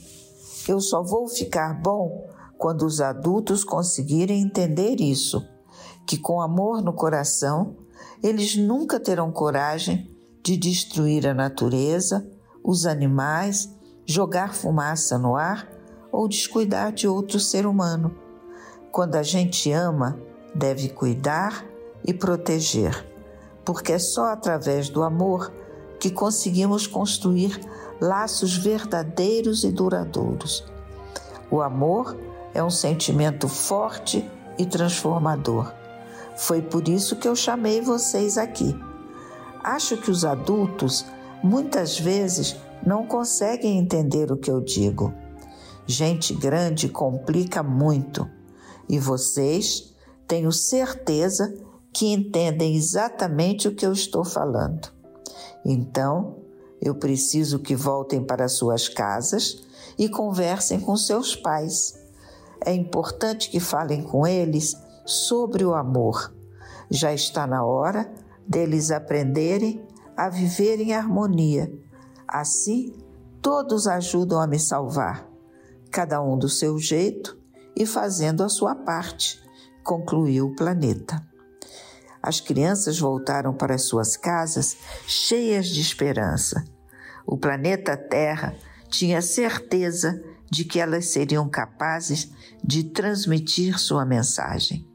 Eu 0.68 0.80
só 0.80 1.02
vou 1.02 1.28
ficar 1.28 1.82
bom 1.82 2.30
quando 2.58 2.86
os 2.86 3.02
adultos 3.02 3.64
conseguirem 3.64 4.42
entender 4.42 5.00
isso, 5.00 5.44
que 6.10 6.18
com 6.18 6.42
amor 6.42 6.82
no 6.82 6.92
coração, 6.92 7.76
eles 8.24 8.56
nunca 8.56 9.00
terão 9.00 9.32
coragem 9.32 10.10
de 10.42 10.58
destruir 10.58 11.28
a 11.28 11.36
natureza, 11.36 12.28
os 12.64 12.88
animais, 12.88 13.70
jogar 14.08 14.56
fumaça 14.56 15.20
no 15.20 15.36
ar 15.36 15.70
ou 16.12 16.28
descuidar 16.28 16.92
de 16.92 17.08
outro 17.08 17.40
ser 17.40 17.68
humano. 17.68 18.16
Quando 18.92 19.18
a 19.18 19.22
gente 19.22 19.72
ama, 19.72 20.20
deve 20.56 20.90
cuidar 20.90 21.64
e 22.04 22.12
proteger, 22.12 23.08
porque 23.64 23.92
é 23.92 24.00
só 24.00 24.34
através 24.34 24.90
do 24.90 25.04
amor 25.04 25.54
que 26.00 26.10
conseguimos 26.10 26.88
construir 26.88 27.62
laços 28.02 28.58
verdadeiros 28.58 29.64
e 29.64 29.72
duradouros. 29.72 30.66
O 31.52 31.62
amor 31.62 32.18
é 32.52 32.64
um 32.64 32.72
sentimento 32.72 33.48
forte 33.48 34.28
e 34.58 34.66
transformador. 34.66 35.78
Foi 36.40 36.62
por 36.62 36.88
isso 36.88 37.18
que 37.18 37.28
eu 37.28 37.36
chamei 37.36 37.82
vocês 37.82 38.38
aqui 38.38 38.76
Acho 39.64 39.98
que 39.98 40.10
os 40.10 40.24
adultos 40.24 41.06
muitas 41.44 42.00
vezes 42.00 42.56
não 42.86 43.06
conseguem 43.06 43.78
entender 43.78 44.32
o 44.32 44.38
que 44.38 44.50
eu 44.50 44.62
digo. 44.62 45.14
Gente 45.86 46.34
grande 46.34 46.88
complica 46.88 47.62
muito 47.62 48.30
e 48.88 48.98
vocês 48.98 49.94
tenho 50.28 50.52
certeza 50.52 51.54
que 51.92 52.08
entendem 52.08 52.76
exatamente 52.76 53.68
o 53.68 53.76
que 53.76 53.86
eu 53.86 53.92
estou 53.92 54.24
falando. 54.24 54.90
Então, 55.66 56.38
eu 56.82 56.96
preciso 56.96 57.60
que 57.60 57.76
voltem 57.76 58.24
para 58.24 58.48
suas 58.48 58.88
casas 58.88 59.62
e 59.98 60.08
conversem 60.08 60.80
com 60.80 60.96
seus 60.96 61.36
pais. 61.36 62.00
É 62.66 62.74
importante 62.74 63.50
que 63.50 63.60
falem 63.60 64.04
com 64.04 64.26
eles 64.26 64.76
sobre 65.10 65.66
o 65.66 65.74
amor. 65.74 66.34
Já 66.90 67.14
está 67.14 67.48
na 67.48 67.64
hora 67.66 68.12
deles 68.48 68.92
aprenderem 68.92 69.86
a 70.16 70.30
viver 70.30 70.80
em 70.80 70.94
harmonia. 70.94 71.72
Assim, 72.28 72.94
todos 73.42 73.88
ajudam 73.88 74.40
a 74.40 74.48
me 74.48 74.60
salvar, 74.60 75.28
cada 75.92 76.22
um 76.22 76.38
do 76.38 76.50
seu 76.50 76.78
jeito 76.78 77.38
e 77.76 77.86
fazendo 77.86 78.44
a 78.44 78.50
sua 78.50 78.76
parte, 78.76 79.42
concluiu 79.84 80.48
o 80.48 80.56
planeta. 80.56 81.26
As 82.22 82.42
crianças 82.42 83.00
voltaram 83.00 83.54
para 83.54 83.78
suas 83.78 84.18
casas 84.18 84.76
cheias 85.08 85.68
de 85.68 85.80
esperança. 85.80 86.66
O 87.26 87.38
planeta 87.38 87.96
Terra 87.96 88.56
tinha 88.90 89.22
certeza 89.22 90.22
de 90.52 90.66
que 90.66 90.80
elas 90.80 91.06
seriam 91.06 91.48
capazes 91.48 92.32
de 92.64 92.84
transmitir 92.84 93.80
sua 93.80 94.04
mensagem. 94.06 94.89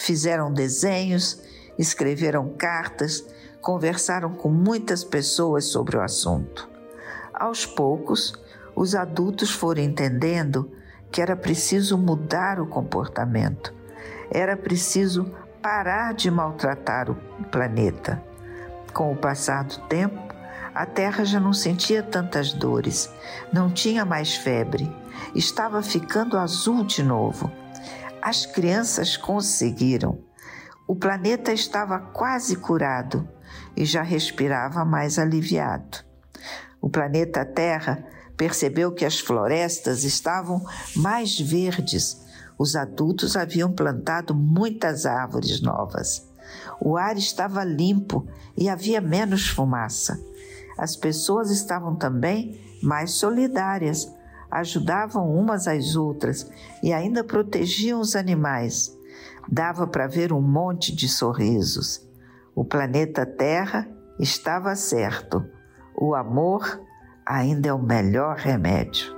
Fizeram 0.00 0.52
desenhos 0.52 1.42
escreveram 1.76 2.54
cartas, 2.56 3.26
conversaram 3.60 4.32
com 4.32 4.48
muitas 4.48 5.02
pessoas 5.02 5.64
sobre 5.64 5.96
o 5.96 6.00
assunto. 6.00 6.70
Aos 7.34 7.66
poucos, 7.66 8.32
os 8.76 8.94
adultos 8.94 9.50
foram 9.50 9.82
entendendo 9.82 10.70
que 11.10 11.20
era 11.20 11.34
preciso 11.34 11.98
mudar 11.98 12.60
o 12.60 12.66
comportamento, 12.66 13.74
era 14.30 14.56
preciso 14.56 15.34
parar 15.60 16.14
de 16.14 16.30
maltratar 16.30 17.10
o 17.10 17.16
planeta. 17.50 18.22
Com 18.94 19.12
o 19.12 19.16
passar 19.16 19.64
do 19.64 19.80
tempo, 19.88 20.32
a 20.72 20.86
terra 20.86 21.24
já 21.24 21.40
não 21.40 21.52
sentia 21.52 22.04
tantas 22.04 22.52
dores, 22.52 23.10
não 23.52 23.68
tinha 23.68 24.04
mais 24.04 24.36
febre, 24.36 24.88
estava 25.34 25.82
ficando 25.82 26.38
azul 26.38 26.84
de 26.84 27.02
novo. 27.02 27.50
As 28.20 28.44
crianças 28.44 29.16
conseguiram. 29.16 30.18
O 30.86 30.96
planeta 30.96 31.52
estava 31.52 31.98
quase 31.98 32.56
curado 32.56 33.28
e 33.76 33.84
já 33.84 34.02
respirava 34.02 34.84
mais 34.84 35.18
aliviado. 35.18 35.98
O 36.80 36.90
planeta 36.90 37.44
Terra 37.44 38.04
percebeu 38.36 38.92
que 38.92 39.04
as 39.04 39.18
florestas 39.18 40.04
estavam 40.04 40.64
mais 40.96 41.38
verdes. 41.38 42.20
Os 42.58 42.74
adultos 42.74 43.36
haviam 43.36 43.72
plantado 43.72 44.34
muitas 44.34 45.06
árvores 45.06 45.60
novas. 45.60 46.26
O 46.80 46.96
ar 46.96 47.16
estava 47.16 47.62
limpo 47.62 48.26
e 48.56 48.68
havia 48.68 49.00
menos 49.00 49.48
fumaça. 49.48 50.20
As 50.76 50.96
pessoas 50.96 51.50
estavam 51.50 51.94
também 51.94 52.60
mais 52.82 53.12
solidárias, 53.12 54.10
ajudavam 54.50 55.30
umas 55.30 55.66
às 55.66 55.96
outras 55.96 56.50
e 56.82 56.92
ainda 56.92 57.22
protegiam 57.22 58.00
os 58.00 58.16
animais 58.16 58.96
dava 59.50 59.86
para 59.86 60.06
ver 60.06 60.32
um 60.32 60.42
monte 60.42 60.94
de 60.94 61.08
sorrisos. 61.08 62.06
O 62.54 62.64
planeta 62.64 63.24
Terra 63.24 63.88
estava 64.20 64.76
certo. 64.76 65.44
O 65.96 66.14
amor 66.14 66.80
ainda 67.24 67.70
é 67.70 67.72
o 67.72 67.78
melhor 67.78 68.36
remédio. 68.36 69.17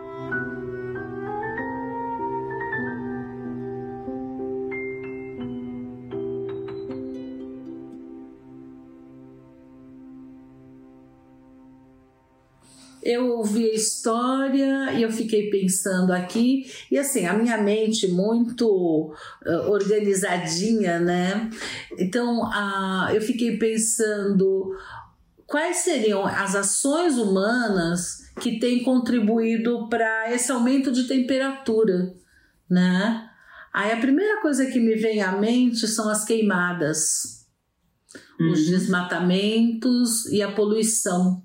Eu 13.03 13.39
ouvi 13.39 13.71
a 13.71 13.75
história 13.75 14.93
e 14.93 15.03
eu 15.03 15.11
fiquei 15.11 15.51
pensando 15.51 16.13
aqui, 16.13 16.71
e 16.91 16.99
assim, 16.99 17.27
a 17.27 17.33
minha 17.33 17.59
mente 17.59 18.09
muito 18.09 18.67
uh, 18.67 19.71
organizadinha, 19.71 20.99
né? 20.99 21.51
Então, 21.99 22.43
uh, 22.43 23.11
eu 23.13 23.21
fiquei 23.21 23.57
pensando 23.57 24.77
quais 25.47 25.79
seriam 25.79 26.27
as 26.27 26.55
ações 26.55 27.17
humanas 27.17 28.31
que 28.41 28.59
têm 28.59 28.83
contribuído 28.83 29.89
para 29.89 30.33
esse 30.33 30.51
aumento 30.53 30.93
de 30.93 31.05
temperatura, 31.05 32.15
né? 32.69 33.29
Aí 33.73 33.93
a 33.93 34.01
primeira 34.01 34.41
coisa 34.41 34.67
que 34.67 34.81
me 34.81 34.97
vem 34.97 35.23
à 35.23 35.33
mente 35.33 35.87
são 35.87 36.09
as 36.09 36.25
queimadas, 36.25 37.47
uhum. 38.39 38.53
os 38.53 38.67
desmatamentos 38.67 40.27
e 40.27 40.43
a 40.43 40.51
poluição. 40.53 41.43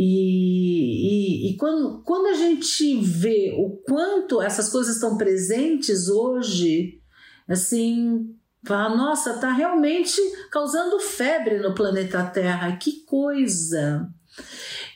E, 0.00 1.48
e, 1.48 1.50
e, 1.50 1.56
quando, 1.56 2.04
quando 2.04 2.28
a 2.28 2.34
gente 2.34 3.00
vê 3.00 3.52
o 3.58 3.70
quanto 3.84 4.40
essas 4.40 4.68
coisas 4.68 4.94
estão 4.94 5.16
presentes 5.16 6.08
hoje, 6.08 7.00
assim, 7.48 8.32
fala, 8.64 8.96
nossa, 8.96 9.40
tá 9.40 9.50
realmente 9.50 10.20
causando 10.52 11.00
febre 11.00 11.58
no 11.58 11.74
planeta 11.74 12.22
Terra, 12.22 12.76
que 12.76 13.04
coisa! 13.04 14.08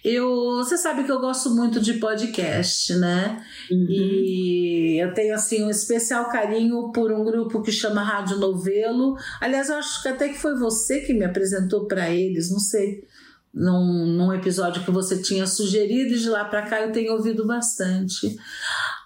Eu, 0.04 0.56
você 0.58 0.76
sabe 0.76 1.02
que 1.02 1.10
eu 1.10 1.20
gosto 1.20 1.50
muito 1.50 1.80
de 1.80 1.94
podcast, 1.94 2.94
né? 2.94 3.44
Uhum. 3.70 3.86
E 3.88 5.02
eu 5.02 5.14
tenho 5.14 5.34
assim 5.34 5.64
um 5.64 5.70
especial 5.70 6.28
carinho 6.28 6.92
por 6.92 7.10
um 7.12 7.24
grupo 7.24 7.62
que 7.62 7.72
chama 7.72 8.02
Rádio 8.02 8.36
Novelo. 8.38 9.16
Aliás, 9.40 9.68
eu 9.68 9.76
acho 9.76 10.02
que 10.02 10.08
até 10.08 10.28
que 10.28 10.38
foi 10.38 10.56
você 10.56 11.00
que 11.00 11.14
me 11.14 11.24
apresentou 11.24 11.86
para 11.86 12.10
eles, 12.10 12.50
não 12.50 12.58
sei, 12.58 13.04
num, 13.52 14.06
num 14.06 14.32
episódio 14.32 14.84
que 14.84 14.90
você 14.90 15.20
tinha 15.20 15.46
sugerido 15.46 16.14
e 16.14 16.18
de 16.18 16.28
lá 16.28 16.44
para 16.44 16.62
cá 16.62 16.80
eu 16.80 16.92
tenho 16.92 17.12
ouvido 17.12 17.46
bastante. 17.46 18.36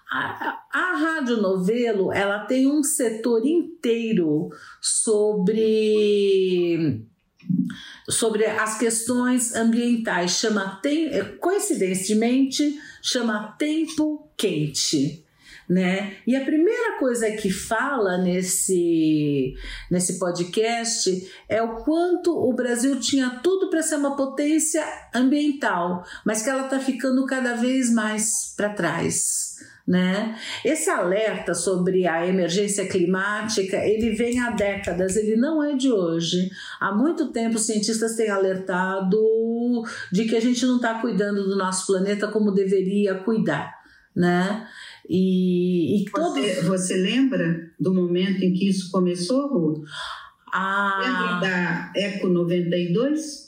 A, 0.09 0.61
a 0.71 0.95
Rádio 0.95 1.41
Novelo, 1.41 2.13
ela 2.13 2.45
tem 2.45 2.67
um 2.67 2.81
setor 2.81 3.45
inteiro 3.45 4.49
sobre 4.81 7.05
sobre 8.09 8.45
as 8.45 8.77
questões 8.77 9.53
ambientais, 9.53 10.31
chama 10.31 10.79
tem, 10.81 11.09
coincidentemente 11.39 12.79
chama 13.01 13.53
tempo 13.57 14.29
quente. 14.37 15.26
Né? 15.69 16.15
E 16.25 16.33
a 16.33 16.45
primeira 16.45 16.97
coisa 16.97 17.29
que 17.31 17.49
fala 17.49 18.17
nesse, 18.17 19.53
nesse 19.91 20.17
podcast 20.17 21.29
é 21.49 21.61
o 21.61 21.83
quanto 21.83 22.31
o 22.31 22.53
Brasil 22.53 22.97
tinha 23.01 23.41
tudo 23.43 23.69
para 23.69 23.81
ser 23.81 23.95
uma 23.95 24.15
potência 24.15 24.81
ambiental, 25.13 26.05
mas 26.25 26.41
que 26.41 26.49
ela 26.49 26.63
está 26.63 26.79
ficando 26.79 27.25
cada 27.25 27.55
vez 27.55 27.91
mais 27.91 28.53
para 28.55 28.69
trás. 28.69 29.57
Né? 29.85 30.37
Esse 30.65 30.89
alerta 30.89 31.53
sobre 31.53 32.07
a 32.07 32.25
emergência 32.25 32.87
climática, 32.87 33.77
ele 33.77 34.11
vem 34.11 34.39
há 34.39 34.51
décadas, 34.51 35.15
ele 35.15 35.35
não 35.37 35.63
é 35.63 35.75
de 35.75 35.91
hoje. 35.91 36.49
Há 36.79 36.93
muito 36.93 37.31
tempo 37.31 37.57
cientistas 37.57 38.15
têm 38.15 38.29
alertado 38.29 39.17
de 40.11 40.25
que 40.25 40.35
a 40.35 40.41
gente 40.41 40.65
não 40.65 40.77
está 40.77 40.95
cuidando 40.99 41.43
do 41.43 41.57
nosso 41.57 41.87
planeta 41.87 42.27
como 42.27 42.51
deveria 42.51 43.15
cuidar, 43.15 43.73
né? 44.13 44.67
E, 45.09 46.01
e 46.01 46.05
todo... 46.05 46.33
você, 46.33 46.61
você 46.61 46.95
lembra 46.95 47.71
do 47.79 47.93
momento 47.93 48.43
em 48.43 48.53
que 48.53 48.69
isso 48.69 48.91
começou, 48.91 49.47
Ruth? 49.47 49.85
Ah. 50.53 50.99
Lembra 50.99 51.49
da 51.49 51.93
Eco 51.95 52.27
92? 52.27 53.47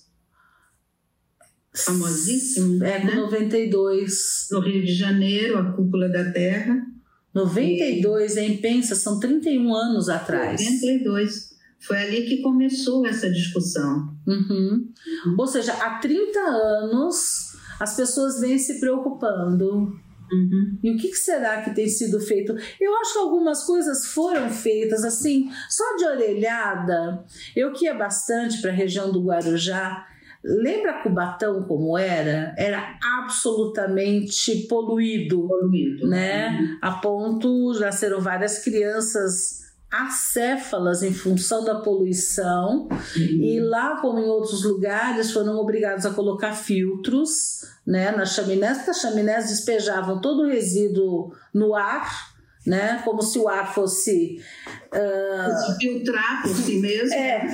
famosíssimo. 1.86 2.84
É, 2.84 3.04
né? 3.04 3.16
92. 3.16 4.48
No 4.52 4.60
Rio 4.60 4.84
de 4.84 4.94
Janeiro, 4.94 5.58
a 5.58 5.72
Cúpula 5.72 6.10
da 6.10 6.32
Terra. 6.32 6.86
92, 7.34 8.36
e... 8.36 8.40
hein? 8.40 8.58
Pensa, 8.58 8.96
são 8.96 9.20
31 9.20 9.74
anos 9.74 10.10
atrás. 10.10 10.62
92. 10.62 11.50
Foi 11.80 11.98
ali 11.98 12.24
que 12.24 12.42
começou 12.42 13.06
essa 13.06 13.30
discussão. 13.30 14.14
Uhum. 14.28 14.92
Uhum. 15.26 15.36
Ou 15.38 15.48
seja, 15.48 15.74
há 15.74 16.00
30 16.00 16.40
anos 16.40 17.54
as 17.80 17.96
pessoas 17.96 18.42
vêm 18.42 18.58
se 18.58 18.80
preocupando. 18.80 19.98
Uhum. 20.32 20.78
E 20.84 20.92
o 20.92 20.98
que, 20.98 21.14
será 21.14 21.62
que 21.62 21.74
tem 21.74 21.88
sido 21.88 22.20
feito? 22.20 22.56
Eu 22.80 22.98
acho 22.98 23.14
que 23.14 23.20
algumas 23.20 23.64
coisas 23.64 24.06
foram 24.08 24.50
feitas 24.50 25.04
assim, 25.04 25.50
só 25.70 25.96
de 25.96 26.06
orelhada. 26.06 27.24
Eu 27.56 27.72
que 27.74 27.86
ia 27.86 27.94
bastante 27.94 28.62
para 28.62 28.72
a 28.72 28.74
região 28.74 29.12
do 29.12 29.24
Guarujá, 29.24 30.06
Lembra 30.42 31.04
Cubatão 31.04 31.64
como 31.64 31.98
era? 31.98 32.56
Era 32.58 32.98
absolutamente 33.20 34.68
poluído, 34.70 35.46
poluído. 35.46 36.08
né? 36.08 36.60
Uhum. 36.62 36.78
A 36.82 36.92
ponto 36.94 37.74
já 37.74 37.88
nasceram 37.88 38.22
várias 38.22 38.64
crianças 38.64 39.59
acéfalas 39.92 41.02
em 41.02 41.14
função 41.14 41.64
da 41.64 41.80
poluição 41.80 42.88
uhum. 42.92 43.44
e 43.44 43.60
lá 43.60 44.00
como 44.00 44.20
em 44.20 44.30
outros 44.30 44.64
lugares 44.64 45.32
foram 45.32 45.58
obrigados 45.58 46.06
a 46.06 46.14
colocar 46.14 46.54
filtros 46.54 47.66
né 47.86 48.12
nas 48.12 48.36
chaminés 48.36 48.78
porque 48.78 48.92
as 48.92 49.02
chaminés 49.02 49.50
despejavam 49.50 50.22
todo 50.22 50.44
o 50.44 50.48
resíduo 50.48 51.34
no 51.52 51.76
ar 51.76 52.36
né 52.68 53.02
como 53.04 53.24
se 53.24 53.40
o 53.40 53.48
ar 53.48 53.74
fosse 53.74 54.40
uh... 54.94 55.78
filtrar 55.80 56.44
por 56.44 56.56
si 56.56 56.80
mesmo 56.80 57.16
é 57.16 57.48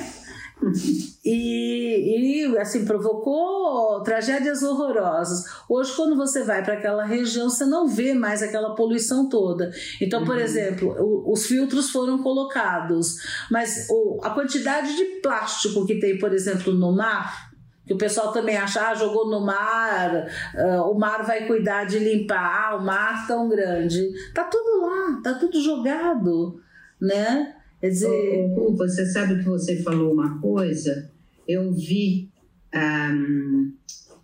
e, 1.25 2.43
e 2.43 2.57
assim 2.59 2.85
provocou 2.85 4.01
tragédias 4.03 4.61
horrorosas. 4.61 5.43
Hoje, 5.67 5.91
quando 5.95 6.15
você 6.15 6.43
vai 6.43 6.63
para 6.63 6.75
aquela 6.75 7.03
região, 7.03 7.49
você 7.49 7.65
não 7.65 7.87
vê 7.87 8.13
mais 8.13 8.43
aquela 8.43 8.75
poluição 8.75 9.27
toda. 9.27 9.71
Então, 9.99 10.19
uhum. 10.19 10.25
por 10.27 10.37
exemplo, 10.37 10.95
o, 10.99 11.33
os 11.33 11.47
filtros 11.47 11.89
foram 11.89 12.21
colocados, 12.21 13.17
mas 13.49 13.87
o, 13.89 14.19
a 14.23 14.29
quantidade 14.29 14.95
de 14.95 15.03
plástico 15.21 15.85
que 15.87 15.99
tem, 15.99 16.19
por 16.19 16.31
exemplo, 16.31 16.71
no 16.71 16.95
mar, 16.95 17.49
que 17.87 17.93
o 17.93 17.97
pessoal 17.97 18.31
também 18.31 18.55
acha, 18.55 18.87
ah, 18.87 18.93
jogou 18.93 19.29
no 19.29 19.43
mar, 19.43 20.27
uh, 20.55 20.91
o 20.91 20.97
mar 20.97 21.25
vai 21.25 21.47
cuidar 21.47 21.85
de 21.85 21.97
limpar, 21.97 22.69
ah, 22.69 22.75
o 22.75 22.85
mar 22.85 23.25
tão 23.27 23.49
grande. 23.49 24.11
Tá 24.33 24.43
tudo 24.43 24.85
lá, 24.85 25.21
tá 25.23 25.33
tudo 25.35 25.59
jogado, 25.59 26.59
né? 27.01 27.55
Quer 27.81 27.89
dizer. 27.89 28.53
Oh, 28.57 28.75
você 28.75 29.05
sabe 29.05 29.37
que 29.37 29.45
você 29.45 29.81
falou 29.83 30.13
uma 30.13 30.39
coisa? 30.39 31.14
Eu 31.47 31.71
vi 31.71 32.31
um, 32.73 33.73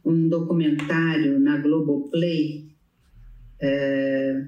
um 0.05 0.27
documentário 0.27 1.39
na 1.39 1.57
Globoplay 1.57 2.71
é, 3.61 4.47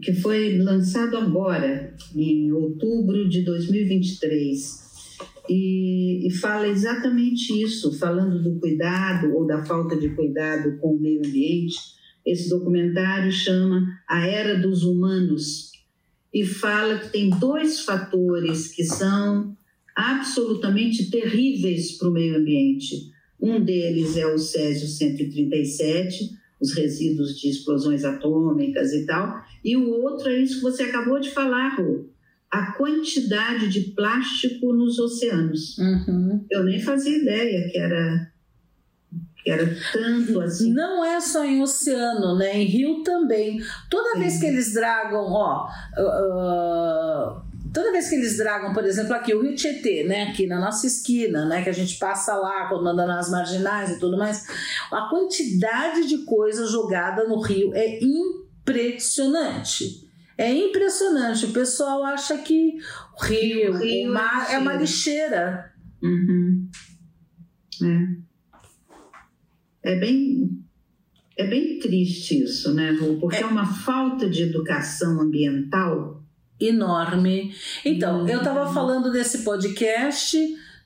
que 0.00 0.14
foi 0.14 0.58
lançado 0.58 1.16
agora, 1.16 1.94
em 2.14 2.50
outubro 2.52 3.28
de 3.28 3.42
2023. 3.42 4.82
E, 5.48 6.26
e, 6.26 6.30
fala 6.30 6.68
exatamente 6.68 7.52
isso, 7.62 7.98
falando 7.98 8.42
do 8.42 8.58
cuidado 8.60 9.34
ou 9.34 9.46
da 9.46 9.64
falta 9.64 9.96
de 9.96 10.08
cuidado 10.10 10.78
com 10.78 10.94
o 10.94 11.00
meio 11.00 11.18
ambiente. 11.18 11.76
Esse 12.24 12.48
documentário 12.48 13.30
chama 13.32 13.84
A 14.08 14.26
Era 14.26 14.58
dos 14.58 14.84
Humanos 14.84 15.72
e 16.32 16.46
fala 16.46 16.98
que 16.98 17.10
tem 17.10 17.28
dois 17.28 17.80
fatores 17.80 18.68
que 18.68 18.84
são 18.84 19.56
absolutamente 19.96 21.10
terríveis 21.10 21.92
para 21.98 22.08
o 22.08 22.12
meio 22.12 22.36
ambiente. 22.36 23.10
Um 23.40 23.62
deles 23.62 24.16
é 24.16 24.26
o 24.26 24.38
Césio 24.38 24.86
137, 24.86 26.30
os 26.60 26.72
resíduos 26.74 27.38
de 27.38 27.48
explosões 27.48 28.04
atômicas 28.04 28.92
e 28.92 29.04
tal, 29.04 29.42
e 29.64 29.76
o 29.76 29.90
outro 30.02 30.28
é 30.28 30.40
isso 30.40 30.56
que 30.56 30.62
você 30.62 30.84
acabou 30.84 31.18
de 31.18 31.30
falar, 31.30 31.76
Rô, 31.76 32.06
a 32.50 32.72
quantidade 32.72 33.68
de 33.68 33.80
plástico 33.92 34.72
nos 34.72 34.98
oceanos. 34.98 35.76
Uhum. 35.78 36.44
Eu 36.50 36.62
nem 36.64 36.80
fazia 36.80 37.16
ideia 37.16 37.68
que 37.68 37.78
era 37.78 38.32
que 39.42 39.50
era 39.50 39.66
tanto 39.92 40.40
assim. 40.40 40.72
Não 40.72 41.04
é 41.04 41.20
só 41.20 41.44
em 41.44 41.60
oceano, 41.60 42.36
né? 42.38 42.62
Em 42.62 42.64
rio 42.64 43.02
também. 43.02 43.60
Toda 43.90 44.18
vez 44.18 44.38
que 44.38 44.46
eles 44.46 44.72
dragam, 44.72 45.24
ó. 45.32 45.68
Uh, 45.98 47.42
toda 47.72 47.90
vez 47.90 48.08
que 48.08 48.16
eles 48.16 48.36
dragam, 48.36 48.72
por 48.72 48.84
exemplo, 48.84 49.14
aqui 49.14 49.34
o 49.34 49.42
Rio 49.42 49.54
Tietê, 49.54 50.04
né, 50.04 50.24
aqui 50.24 50.46
na 50.46 50.60
nossa 50.60 50.86
esquina, 50.86 51.46
né, 51.46 51.62
que 51.62 51.70
a 51.70 51.74
gente 51.74 51.98
passa 51.98 52.34
lá 52.34 52.68
quando 52.68 52.86
anda 52.86 53.06
nas 53.06 53.30
marginais 53.30 53.90
e 53.90 53.98
tudo 53.98 54.18
mais, 54.18 54.46
a 54.90 55.08
quantidade 55.08 56.06
de 56.06 56.18
coisa 56.18 56.66
jogada 56.66 57.26
no 57.26 57.40
rio 57.40 57.72
é 57.74 57.98
impressionante. 58.02 60.06
É 60.36 60.52
impressionante. 60.52 61.46
O 61.46 61.52
pessoal 61.52 62.04
acha 62.04 62.36
que 62.38 62.76
o 63.18 63.24
rio, 63.24 63.72
o, 63.72 63.78
rio 63.78 64.10
o 64.10 64.14
mar 64.14 64.50
é, 64.50 64.54
é 64.54 64.58
uma 64.58 64.74
lixeira. 64.74 65.72
Uhum. 66.02 66.68
É. 67.82 68.22
É 69.84 69.98
bem, 69.98 70.62
é 71.36 71.46
bem 71.46 71.78
triste 71.78 72.42
isso, 72.42 72.74
né, 72.74 72.90
Ru? 72.92 73.18
Porque 73.18 73.36
é, 73.36 73.42
é 73.42 73.46
uma 73.46 73.66
falta 73.66 74.28
de 74.28 74.42
educação 74.42 75.20
ambiental 75.20 76.21
enorme. 76.68 77.54
Então, 77.84 78.28
eu 78.28 78.38
estava 78.38 78.72
falando 78.72 79.10
desse 79.10 79.38
podcast 79.44 80.36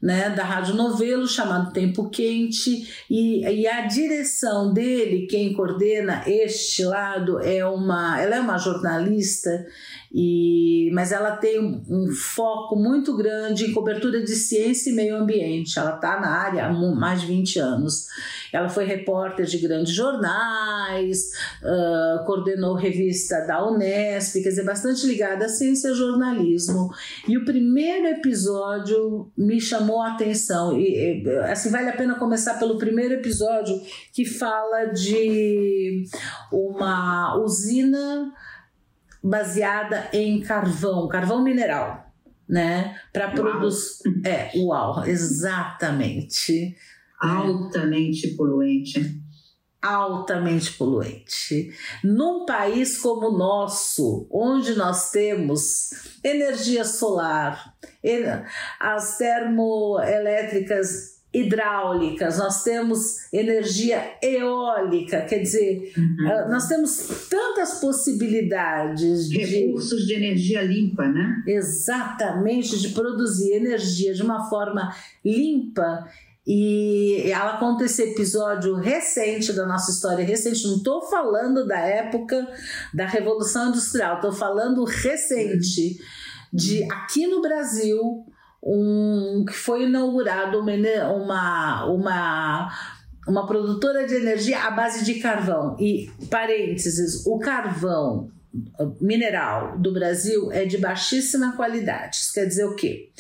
né, 0.01 0.31
da 0.31 0.45
Rádio 0.45 0.75
Novelo, 0.75 1.27
chamado 1.27 1.73
Tempo 1.73 2.09
Quente, 2.11 2.87
e, 3.11 3.45
e, 3.45 3.67
a 3.67 3.87
direção 3.87 4.73
dele, 4.73 5.27
quem 5.27 5.53
coordena 5.53 6.23
este 6.27 6.85
lado, 6.85 7.41
é 7.41 7.65
uma, 7.65 8.21
ela 8.21 8.37
é 8.37 8.41
uma 8.41 8.59
jornalista 8.59 9.67
e, 10.13 10.91
mas 10.93 11.13
ela 11.13 11.37
tem 11.37 11.61
um, 11.61 12.11
foco 12.13 12.77
muito 12.77 13.17
grande 13.17 13.67
em 13.67 13.73
cobertura 13.73 14.23
de 14.23 14.35
ciência 14.35 14.91
e 14.91 14.93
meio 14.95 15.17
ambiente. 15.17 15.79
Ela 15.79 15.97
está 15.97 16.21
na 16.21 16.29
área 16.29 16.67
há 16.67 16.73
mais 16.73 17.21
de 17.21 17.27
20 17.27 17.59
anos. 17.59 18.07
Ela 18.53 18.69
foi 18.69 18.85
repórter 18.85 19.47
de 19.47 19.59
grandes 19.59 19.93
jornais, 19.93 21.31
uh, 21.63 22.25
coordenou 22.25 22.75
revista 22.75 23.41
da 23.47 23.67
Unesp, 23.67 24.43
quer 24.43 24.49
dizer, 24.49 24.65
bastante 24.65 25.07
ligada 25.07 25.45
à 25.45 25.49
ciência 25.49 25.91
e 25.91 25.95
jornalismo. 25.95 26.91
E 27.29 27.37
o 27.37 27.45
primeiro 27.45 28.07
episódio 28.07 29.31
me 29.37 29.61
chamou 29.61 30.01
a 30.01 30.13
atenção. 30.13 30.79
E, 30.79 31.29
assim, 31.51 31.71
vale 31.71 31.91
a 31.91 31.97
pena 31.97 32.15
começar 32.15 32.55
pelo 32.55 32.79
primeiro 32.79 33.15
episódio 33.15 33.81
que 34.13 34.25
fala 34.25 34.87
de 34.87 36.05
uma 36.51 37.37
usina 37.39 38.33
baseada 39.27 40.09
em 40.13 40.41
carvão, 40.41 41.09
carvão 41.09 41.43
mineral, 41.43 42.13
né? 42.49 42.97
Para 43.13 43.33
produzir. 43.33 44.05
É, 44.25 44.53
uau, 44.57 45.05
exatamente. 45.05 46.77
Altamente 47.21 48.29
poluente. 48.37 49.21
Altamente 49.83 50.73
poluente. 50.75 51.73
Num 52.05 52.47
país 52.47 52.99
como 52.99 53.29
o 53.29 53.37
nosso, 53.39 54.29
onde 54.31 54.75
nós 54.75 55.11
temos 55.11 55.91
energia 56.23 56.85
solar, 56.85 57.75
as 58.81 59.17
termoelétricas 59.19 61.16
hidráulicas, 61.33 62.39
nós 62.39 62.63
temos 62.63 63.31
energia 63.33 64.17
eólica, 64.23 65.23
quer 65.23 65.41
dizer, 65.41 65.93
uhum. 65.97 66.29
Ah, 66.29 66.49
nós 66.49 66.67
temos 66.67 67.29
tantas 67.29 67.79
possibilidades 67.81 69.31
recursos 69.31 70.03
de, 70.03 70.07
de 70.07 70.15
energia 70.15 70.63
limpa, 70.63 71.07
né? 71.07 71.43
Exatamente, 71.47 72.79
de 72.79 72.91
produzir 72.91 73.53
energia 73.53 74.15
de 74.15 74.23
uma 74.23 74.49
forma 74.49 74.95
limpa 75.25 76.07
e 76.47 77.29
ela 77.29 77.57
conta 77.59 77.85
esse 77.85 78.01
episódio 78.03 78.77
recente 78.77 79.53
da 79.53 79.67
nossa 79.67 79.91
história 79.91 80.25
recente. 80.25 80.65
Não 80.69 80.77
estou 80.77 81.03
falando 81.03 81.67
da 81.67 81.81
época 81.81 82.47
da 82.95 83.05
Revolução 83.05 83.71
Industrial, 83.71 84.17
estou 84.17 84.33
falando 84.33 84.85
recente 84.85 85.99
de 86.53 86.85
aqui 86.85 87.27
no 87.27 87.43
Brasil 87.43 88.25
um, 88.67 89.45
que 89.47 89.53
foi 89.53 89.85
inaugurado 89.85 90.59
uma, 90.59 90.73
uma, 91.13 91.85
uma, 91.87 92.73
uma 93.29 93.47
produtora 93.47 94.05
de 94.05 94.17
energia 94.17 94.65
à 94.65 94.73
base 94.73 95.05
de 95.05 95.21
carvão. 95.21 95.77
E, 95.79 96.11
parênteses, 96.29 97.25
o 97.25 97.39
carvão 97.39 98.29
mineral 99.01 99.79
do 99.79 99.93
Brasil 99.93 100.51
é 100.51 100.65
de 100.65 100.79
baixíssima 100.79 101.55
qualidade. 101.55 102.17
Isso 102.17 102.35
quer 102.35 102.47
dizer 102.47 102.65
o 102.65 102.75
quê? 102.75 103.11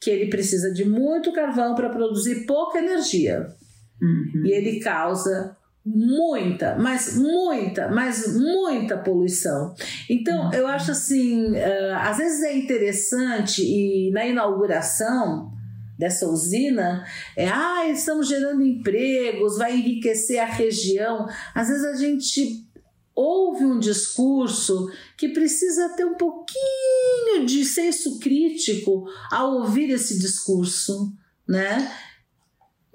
Que 0.00 0.10
ele 0.10 0.28
precisa 0.28 0.72
de 0.72 0.84
muito 0.84 1.32
carvão 1.32 1.74
para 1.76 1.88
produzir 1.90 2.44
pouca 2.44 2.78
energia. 2.78 3.46
Uhum. 4.02 4.42
E 4.44 4.50
ele 4.50 4.80
causa 4.80 5.56
muita, 5.86 6.76
mas 6.76 7.16
muita, 7.16 7.88
mas 7.88 8.36
muita 8.36 8.98
poluição. 8.98 9.72
Então, 10.10 10.52
eu 10.52 10.66
acho 10.66 10.90
assim, 10.90 11.52
uh, 11.52 11.94
às 12.00 12.16
vezes 12.16 12.42
é 12.42 12.56
interessante 12.56 13.62
e 13.62 14.10
na 14.10 14.26
inauguração 14.26 15.52
dessa 15.96 16.28
usina, 16.28 17.06
é, 17.36 17.48
ah, 17.48 17.88
estamos 17.88 18.28
gerando 18.28 18.62
empregos, 18.62 19.56
vai 19.56 19.76
enriquecer 19.76 20.40
a 20.40 20.44
região. 20.44 21.26
Às 21.54 21.68
vezes 21.68 21.84
a 21.84 21.94
gente 21.94 22.66
ouve 23.14 23.64
um 23.64 23.78
discurso 23.78 24.90
que 25.16 25.28
precisa 25.28 25.88
ter 25.96 26.04
um 26.04 26.16
pouquinho 26.16 27.46
de 27.46 27.64
senso 27.64 28.18
crítico 28.18 29.06
ao 29.30 29.54
ouvir 29.54 29.88
esse 29.90 30.18
discurso, 30.18 31.14
né? 31.48 31.90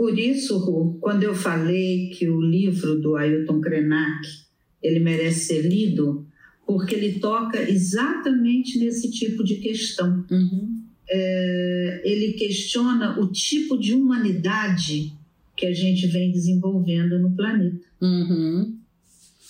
Por 0.01 0.17
isso, 0.17 0.57
Ru, 0.57 0.97
quando 0.99 1.21
eu 1.21 1.35
falei 1.35 2.09
que 2.09 2.27
o 2.27 2.41
livro 2.41 2.99
do 2.99 3.15
Ailton 3.15 3.61
Krenak 3.61 4.27
ele 4.81 4.99
merece 4.99 5.41
ser 5.41 5.61
lido, 5.61 6.25
porque 6.65 6.95
ele 6.95 7.19
toca 7.19 7.61
exatamente 7.69 8.79
nesse 8.79 9.11
tipo 9.11 9.43
de 9.43 9.57
questão. 9.57 10.25
Uhum. 10.31 10.81
É, 11.07 12.01
ele 12.03 12.33
questiona 12.33 13.19
o 13.19 13.27
tipo 13.31 13.77
de 13.77 13.93
humanidade 13.93 15.13
que 15.55 15.67
a 15.67 15.71
gente 15.71 16.07
vem 16.07 16.31
desenvolvendo 16.31 17.19
no 17.19 17.35
planeta. 17.35 17.85
Uhum. 18.01 18.79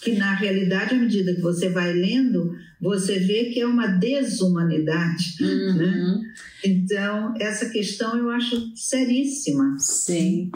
Que, 0.01 0.13
na 0.13 0.33
realidade, 0.33 0.95
à 0.95 0.97
medida 0.97 1.33
que 1.33 1.41
você 1.41 1.69
vai 1.69 1.93
lendo, 1.93 2.55
você 2.81 3.19
vê 3.19 3.45
que 3.45 3.59
é 3.61 3.67
uma 3.67 3.85
desumanidade. 3.85 5.35
Uhum. 5.39 5.75
Né? 5.75 6.21
Então, 6.65 7.33
essa 7.39 7.69
questão 7.69 8.17
eu 8.17 8.29
acho 8.31 8.75
seríssima. 8.75 9.75
Sim. 9.77 10.51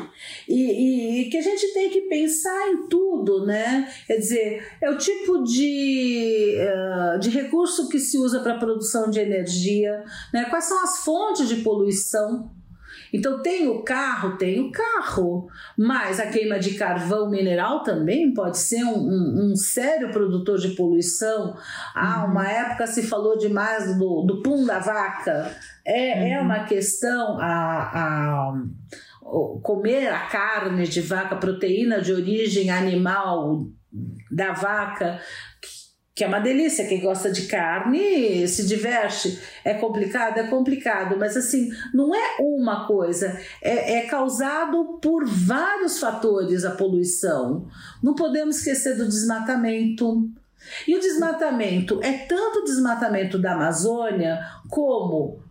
E, 0.47 1.21
e, 1.21 1.29
que 1.29 1.37
a 1.37 1.41
gente 1.41 1.73
tem 1.73 1.89
que 1.89 2.01
pensar 2.01 2.69
em 2.69 2.87
tudo, 2.87 3.45
né? 3.45 3.87
Quer 4.07 4.17
dizer, 4.17 4.67
é 4.81 4.89
o 4.89 4.97
tipo 4.97 5.43
de, 5.43 6.55
uh, 6.57 7.19
de 7.19 7.29
recurso 7.29 7.89
que 7.89 7.99
se 7.99 8.17
usa 8.17 8.39
para 8.39 8.55
a 8.55 8.59
produção 8.59 9.09
de 9.09 9.19
energia, 9.19 10.03
né? 10.33 10.45
quais 10.45 10.65
são 10.65 10.83
as 10.83 11.03
fontes 11.03 11.47
de 11.47 11.57
poluição 11.57 12.51
então, 13.13 13.41
tem 13.41 13.67
o 13.67 13.83
carro, 13.83 14.37
tem 14.37 14.59
o 14.59 14.71
carro, 14.71 15.47
mas 15.77 16.19
a 16.19 16.27
queima 16.27 16.59
de 16.59 16.75
carvão 16.75 17.29
mineral 17.29 17.83
também 17.83 18.33
pode 18.33 18.57
ser 18.57 18.83
um, 18.83 18.97
um, 18.97 19.51
um 19.51 19.55
sério 19.55 20.11
produtor 20.11 20.57
de 20.57 20.69
poluição. 20.69 21.55
Ah, 21.93 22.23
uhum. 22.23 22.31
uma 22.31 22.47
época 22.47 22.87
se 22.87 23.03
falou 23.03 23.37
demais 23.37 23.97
do, 23.97 24.23
do 24.23 24.41
pum 24.41 24.65
da 24.65 24.79
vaca. 24.79 25.51
É, 25.85 26.09
é 26.09 26.15
uhum. 26.15 26.33
é 26.33 26.41
uma 26.41 26.63
questão. 26.65 27.37
A, 27.39 27.91
a, 27.93 28.53
comer 29.61 30.07
a 30.09 30.27
carne 30.27 30.87
de 30.87 31.01
vaca, 31.01 31.35
proteína 31.35 31.99
de 31.99 32.13
origem 32.13 32.69
animal 32.69 33.65
da 34.29 34.51
vaca, 34.51 35.19
que 36.15 36.23
é 36.23 36.27
uma 36.27 36.39
delícia. 36.39 36.87
Quem 36.87 37.01
gosta 37.01 37.29
de 37.29 37.41
carne 37.41 38.47
se 38.47 38.65
diverte. 38.65 39.37
É 39.65 39.73
complicado? 39.73 40.37
É 40.37 40.47
complicado, 40.47 41.17
mas 41.19 41.35
assim, 41.35 41.69
não 41.93 42.15
é 42.15 42.37
uma 42.39 42.87
coisa, 42.87 43.37
é, 43.61 43.97
é 43.97 44.01
causado 44.07 44.97
por 45.01 45.25
vários 45.27 45.99
fatores 45.99 46.63
a 46.63 46.71
poluição. 46.71 47.67
Não 48.01 48.15
podemos 48.15 48.57
esquecer 48.57 48.95
do 48.95 49.05
desmatamento. 49.05 50.29
E 50.87 50.95
o 50.95 50.99
desmatamento 50.99 51.99
é 52.01 52.13
tanto 52.13 52.63
desmatamento 52.63 53.37
da 53.37 53.53
Amazônia 53.53 54.39
como 54.69 55.43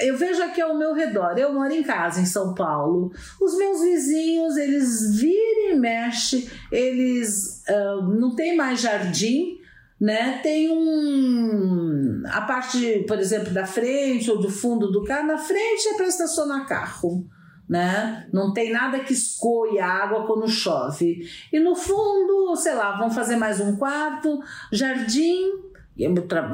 eu 0.00 0.16
vejo 0.16 0.42
aqui 0.42 0.60
ao 0.60 0.76
meu 0.76 0.94
redor, 0.94 1.38
eu 1.38 1.54
moro 1.54 1.72
em 1.72 1.82
casa 1.82 2.20
em 2.20 2.26
São 2.26 2.54
Paulo. 2.54 3.12
Os 3.40 3.56
meus 3.56 3.80
vizinhos, 3.82 4.56
eles 4.56 5.14
viram 5.14 5.70
e 5.70 5.74
mexem, 5.76 6.48
eles 6.72 7.62
uh, 7.68 8.02
não 8.02 8.34
tem 8.34 8.56
mais 8.56 8.80
jardim, 8.80 9.61
né? 10.02 10.40
Tem 10.42 10.68
um 10.68 12.22
a 12.26 12.40
parte, 12.40 13.04
por 13.06 13.20
exemplo, 13.20 13.54
da 13.54 13.64
frente 13.64 14.28
ou 14.28 14.40
do 14.40 14.50
fundo 14.50 14.90
do 14.90 15.04
carro, 15.04 15.28
na 15.28 15.38
frente 15.38 15.88
é 15.90 15.94
para 15.94 16.08
estacionar 16.08 16.66
carro, 16.66 17.24
né? 17.68 18.28
Não 18.32 18.52
tem 18.52 18.72
nada 18.72 18.98
que 18.98 19.12
escoe 19.12 19.78
a 19.78 19.86
água 19.86 20.26
quando 20.26 20.48
chove. 20.48 21.24
E 21.52 21.60
no 21.60 21.76
fundo, 21.76 22.56
sei 22.56 22.74
lá, 22.74 22.98
vão 22.98 23.12
fazer 23.12 23.36
mais 23.36 23.60
um 23.60 23.76
quarto, 23.76 24.40
jardim, 24.72 25.52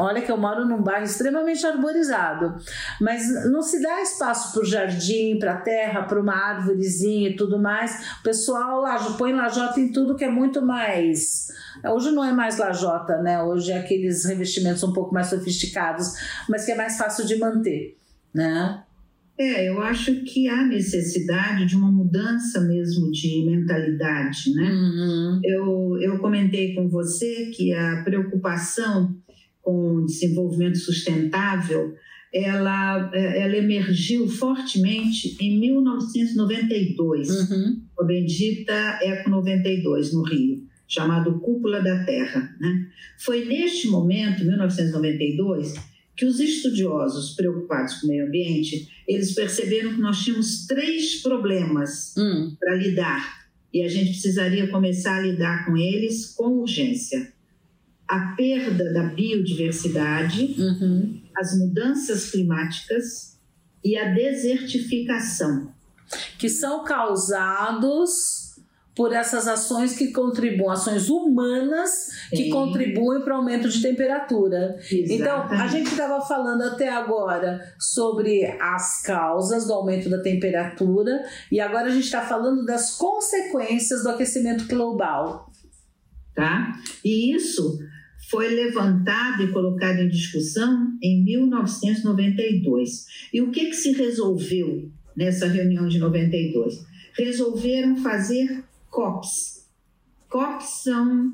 Olha 0.01 0.21
que 0.21 0.33
eu 0.33 0.37
moro 0.37 0.67
num 0.67 0.83
bairro 0.83 1.05
extremamente 1.05 1.65
arborizado, 1.65 2.57
mas 3.01 3.23
não 3.51 3.63
se 3.63 3.81
dá 3.81 4.03
espaço 4.03 4.53
para 4.53 4.63
o 4.63 4.67
jardim, 4.67 5.39
para 5.39 5.55
a 5.55 5.61
terra, 5.61 6.03
para 6.03 6.21
uma 6.21 6.35
árvorezinha 6.35 7.31
e 7.31 7.37
tudo 7.37 7.59
mais. 7.59 8.17
O 8.21 8.23
pessoal 8.25 8.81
lá 8.81 8.99
põe 9.17 9.33
lajota 9.33 9.79
em 9.79 9.93
tudo 9.93 10.17
que 10.17 10.25
é 10.25 10.31
muito 10.31 10.61
mais. 10.61 11.49
Hoje 11.85 12.11
não 12.11 12.25
é 12.25 12.33
mais 12.33 12.59
lajota, 12.59 13.23
né? 13.23 13.41
Hoje 13.41 13.71
é 13.71 13.79
aqueles 13.79 14.25
revestimentos 14.25 14.83
um 14.83 14.93
pouco 14.93 15.15
mais 15.15 15.29
sofisticados, 15.29 16.15
mas 16.49 16.65
que 16.65 16.73
é 16.73 16.77
mais 16.77 16.99
fácil 16.99 17.25
de 17.25 17.37
manter, 17.37 17.97
né? 18.35 18.83
É, 19.39 19.69
eu 19.69 19.81
acho 19.81 20.25
que 20.25 20.49
há 20.49 20.67
necessidade 20.67 21.65
de 21.65 21.77
uma 21.77 21.93
mudança 21.93 22.61
mesmo 22.61 23.09
de 23.13 23.45
mentalidade, 23.47 24.53
né? 24.53 24.69
Uhum. 24.69 25.41
Eu, 25.45 25.99
eu 26.01 26.19
comentei 26.19 26.75
com 26.75 26.89
você 26.89 27.53
que 27.55 27.73
a 27.73 28.03
preocupação 28.03 29.15
com 29.63 30.05
desenvolvimento 30.05 30.79
sustentável, 30.79 31.95
ela, 32.33 33.11
ela 33.15 33.57
emergiu 33.57 34.29
fortemente 34.29 35.37
em 35.41 35.59
1992, 35.59 37.51
uhum. 37.51 37.83
a 37.99 38.05
bendita 38.05 38.99
Eco 39.03 39.31
92, 39.31 40.13
no 40.13 40.23
Rio, 40.23 40.63
chamado 40.87 41.41
Cúpula 41.41 41.81
da 41.83 42.05
Terra. 42.05 42.55
Né? 42.61 42.87
Foi 43.19 43.45
neste 43.45 43.89
momento, 43.89 44.45
1992, 44.45 45.75
que 46.17 46.27
os 46.27 46.41
estudiosos 46.41 47.35
preocupados 47.35 47.95
com 47.95 48.07
o 48.07 48.11
meio 48.11 48.27
ambiente, 48.27 48.89
eles 49.07 49.35
perceberam 49.35 49.95
que 49.95 50.01
nós 50.01 50.23
tínhamos 50.23 50.67
três 50.67 51.23
problemas 51.23 52.15
Hum, 52.19 52.57
para 52.59 52.75
lidar 52.75 53.49
e 53.73 53.83
a 53.83 53.89
gente 53.89 54.11
precisaria 54.11 54.69
começar 54.69 55.19
a 55.19 55.21
lidar 55.21 55.67
com 55.67 55.77
eles 55.77 56.35
com 56.35 56.59
urgência. 56.59 57.33
A 58.09 58.35
perda 58.37 58.93
da 58.93 59.05
biodiversidade, 59.05 60.57
uhum. 60.59 61.21
as 61.37 61.59
mudanças 61.59 62.31
climáticas 62.31 63.39
e 63.85 63.97
a 63.97 64.13
desertificação. 64.15 65.73
Que 66.39 66.49
são 66.49 66.85
causados 66.85 68.49
por 68.97 69.13
essas 69.13 69.47
ações 69.47 69.97
que 69.97 70.11
contribuem, 70.11 70.73
ações 70.73 71.09
humanas 71.09 72.09
que 72.31 72.45
Sim. 72.45 72.51
contribuem 72.51 73.23
para 73.23 73.35
o 73.35 73.37
aumento 73.37 73.69
de 73.69 73.81
temperatura. 73.81 74.77
Então, 74.91 75.43
a 75.43 75.45
Exatamente. 75.45 75.71
gente 75.71 75.91
estava 75.93 76.21
falando 76.21 76.63
até 76.63 76.89
agora 76.89 77.61
sobre 77.79 78.45
as 78.61 79.01
causas 79.03 79.69
do 79.69 79.73
aumento 79.73 80.11
da 80.11 80.21
temperatura 80.21 81.23
e 81.53 81.61
agora 81.61 81.87
a 81.87 81.91
gente 81.91 82.07
está 82.07 82.23
falando 82.23 82.65
das 82.65 82.97
consequências 82.97 84.03
do 84.03 84.09
aquecimento 84.09 84.67
global. 84.67 85.49
tá? 86.35 86.73
E 87.05 87.37
isso 87.37 87.79
foi 88.31 88.49
levantado 88.49 89.43
e 89.43 89.53
colocado 89.53 90.01
em 90.01 90.09
discussão 90.09 90.97
em 91.03 91.25
1992. 91.25 93.07
E 93.33 93.41
o 93.41 93.51
que, 93.51 93.67
que 93.67 93.77
se 93.77 93.93
resolveu 93.93 94.91
nessa 95.17 95.47
reunião 95.47 95.89
de 95.89 95.99
92? 95.99 96.87
Resolveram 97.17 97.97
fazer 97.97 98.63
COPs. 98.91 99.67
COPs 100.29 100.83
são 100.83 101.33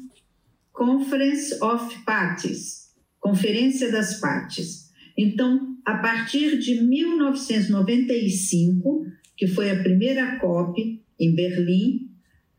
Conference 0.72 1.52
of 1.62 2.04
Parties, 2.04 2.92
Conferência 3.20 3.90
das 3.90 4.20
Partes. 4.20 4.84
Então, 5.16 5.76
a 5.84 5.98
partir 5.98 6.58
de 6.58 6.80
1995, 6.80 9.06
que 9.36 9.46
foi 9.46 9.70
a 9.70 9.82
primeira 9.82 10.38
COP 10.38 11.00
em 11.18 11.34
Berlim, 11.34 12.10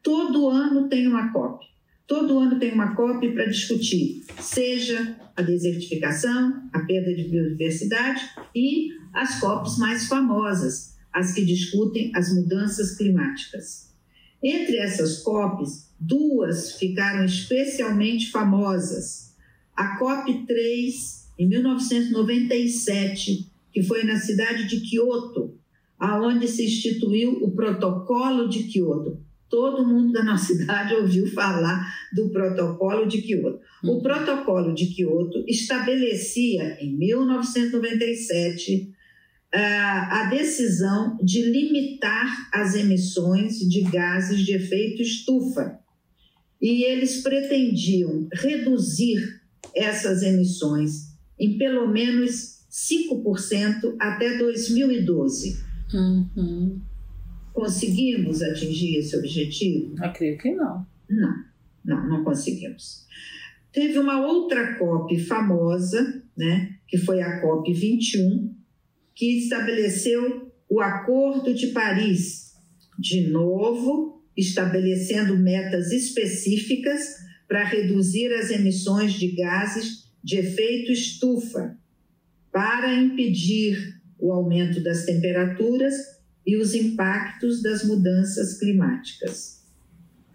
todo 0.01 0.49
ano 0.49 0.87
tem 0.87 1.07
uma 1.07 1.31
COP. 1.31 1.74
Todo 2.07 2.37
ano 2.37 2.59
tem 2.59 2.71
uma 2.71 2.95
COP 2.95 3.31
para 3.31 3.47
discutir, 3.47 4.23
seja 4.39 5.17
a 5.35 5.41
desertificação, 5.41 6.69
a 6.71 6.81
perda 6.81 7.15
de 7.15 7.23
biodiversidade 7.23 8.21
e 8.53 8.89
as 9.11 9.39
COPs 9.39 9.79
mais 9.79 10.07
famosas, 10.07 10.93
as 11.11 11.33
que 11.33 11.43
discutem 11.43 12.11
as 12.15 12.31
mudanças 12.31 12.95
climáticas. 12.95 13.91
Entre 14.43 14.77
essas 14.77 15.23
COPs, 15.23 15.89
duas 15.99 16.77
ficaram 16.77 17.25
especialmente 17.25 18.29
famosas. 18.29 19.33
A 19.75 19.97
COP 19.97 20.45
3, 20.45 21.31
em 21.39 21.49
1997, 21.49 23.51
que 23.73 23.81
foi 23.81 24.03
na 24.03 24.19
cidade 24.19 24.67
de 24.67 24.81
Kyoto, 24.81 25.57
aonde 25.97 26.47
se 26.47 26.65
instituiu 26.65 27.43
o 27.43 27.49
Protocolo 27.55 28.47
de 28.47 28.65
Kyoto. 28.65 29.24
Todo 29.49 29.85
mundo 29.85 30.11
da 30.11 30.23
nossa 30.23 30.53
cidade 30.53 30.93
ouviu 30.95 31.27
falar 31.31 31.85
do 32.13 32.29
Protocolo 32.29 33.07
de 33.07 33.21
Kyoto. 33.21 33.59
O 33.83 34.01
Protocolo 34.01 34.73
de 34.73 34.87
Kyoto 34.87 35.43
estabelecia, 35.47 36.77
em 36.81 36.97
1997, 36.97 38.93
ah, 39.53 40.21
a 40.21 40.29
decisão 40.29 41.17
de 41.23 41.43
limitar 41.43 42.49
as 42.53 42.75
emissões 42.75 43.59
de 43.59 43.81
gases 43.83 44.45
de 44.45 44.53
efeito 44.53 45.01
estufa. 45.01 45.79
E 46.61 46.83
eles 46.83 47.21
pretendiam 47.21 48.27
reduzir 48.33 49.41
essas 49.75 50.23
emissões 50.23 51.13
em 51.39 51.57
pelo 51.57 51.87
menos 51.87 52.55
5% 52.69 53.95
até 53.99 54.37
2012. 54.37 55.57
Uhum. 55.93 56.81
Conseguimos 57.55 58.41
atingir 58.41 58.97
esse 58.97 59.15
objetivo? 59.15 59.95
Eu 60.03 60.11
creio 60.11 60.37
que 60.37 60.51
não. 60.51 60.85
Não, 61.09 61.35
não, 61.85 62.09
não 62.09 62.23
conseguimos. 62.25 63.05
Teve 63.71 63.97
uma 63.97 64.25
outra 64.27 64.75
COP 64.75 65.17
famosa, 65.19 66.21
né, 66.37 66.75
que 66.85 66.97
foi 66.97 67.21
a 67.21 67.39
COP 67.39 67.71
21, 67.71 68.53
que 69.15 69.37
estabeleceu 69.37 70.51
o 70.69 70.81
Acordo 70.81 71.53
de 71.53 71.67
Paris, 71.67 72.55
de 72.99 73.29
novo, 73.29 74.21
estabelecendo 74.35 75.37
metas 75.37 75.93
específicas 75.93 77.15
para 77.47 77.63
reduzir 77.63 78.33
as 78.33 78.51
emissões 78.51 79.13
de 79.13 79.31
gases 79.31 80.11
de 80.21 80.39
efeito 80.39 80.91
estufa, 80.91 81.77
para 82.51 82.93
impedir 82.93 84.01
o 84.19 84.33
aumento 84.33 84.83
das 84.83 85.05
temperaturas 85.05 86.15
e 86.45 86.55
os 86.57 86.73
impactos 86.75 87.61
das 87.61 87.83
mudanças 87.83 88.59
climáticas. 88.59 89.63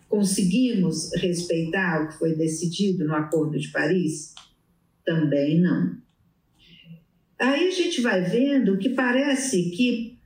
Conseguimos 0.08 1.10
respeitar 1.14 2.02
o 2.02 2.08
que 2.08 2.18
foi 2.18 2.34
decidido 2.34 3.04
no 3.04 3.14
Acordo 3.14 3.58
de 3.58 3.68
Paris? 3.68 4.34
Também 5.04 5.60
não. 5.60 5.96
Aí 7.38 7.68
a 7.68 7.70
gente 7.70 8.00
vai 8.00 8.20
vendo 8.22 8.76
que 8.76 8.90
parece 8.90 9.70
que 9.70 10.18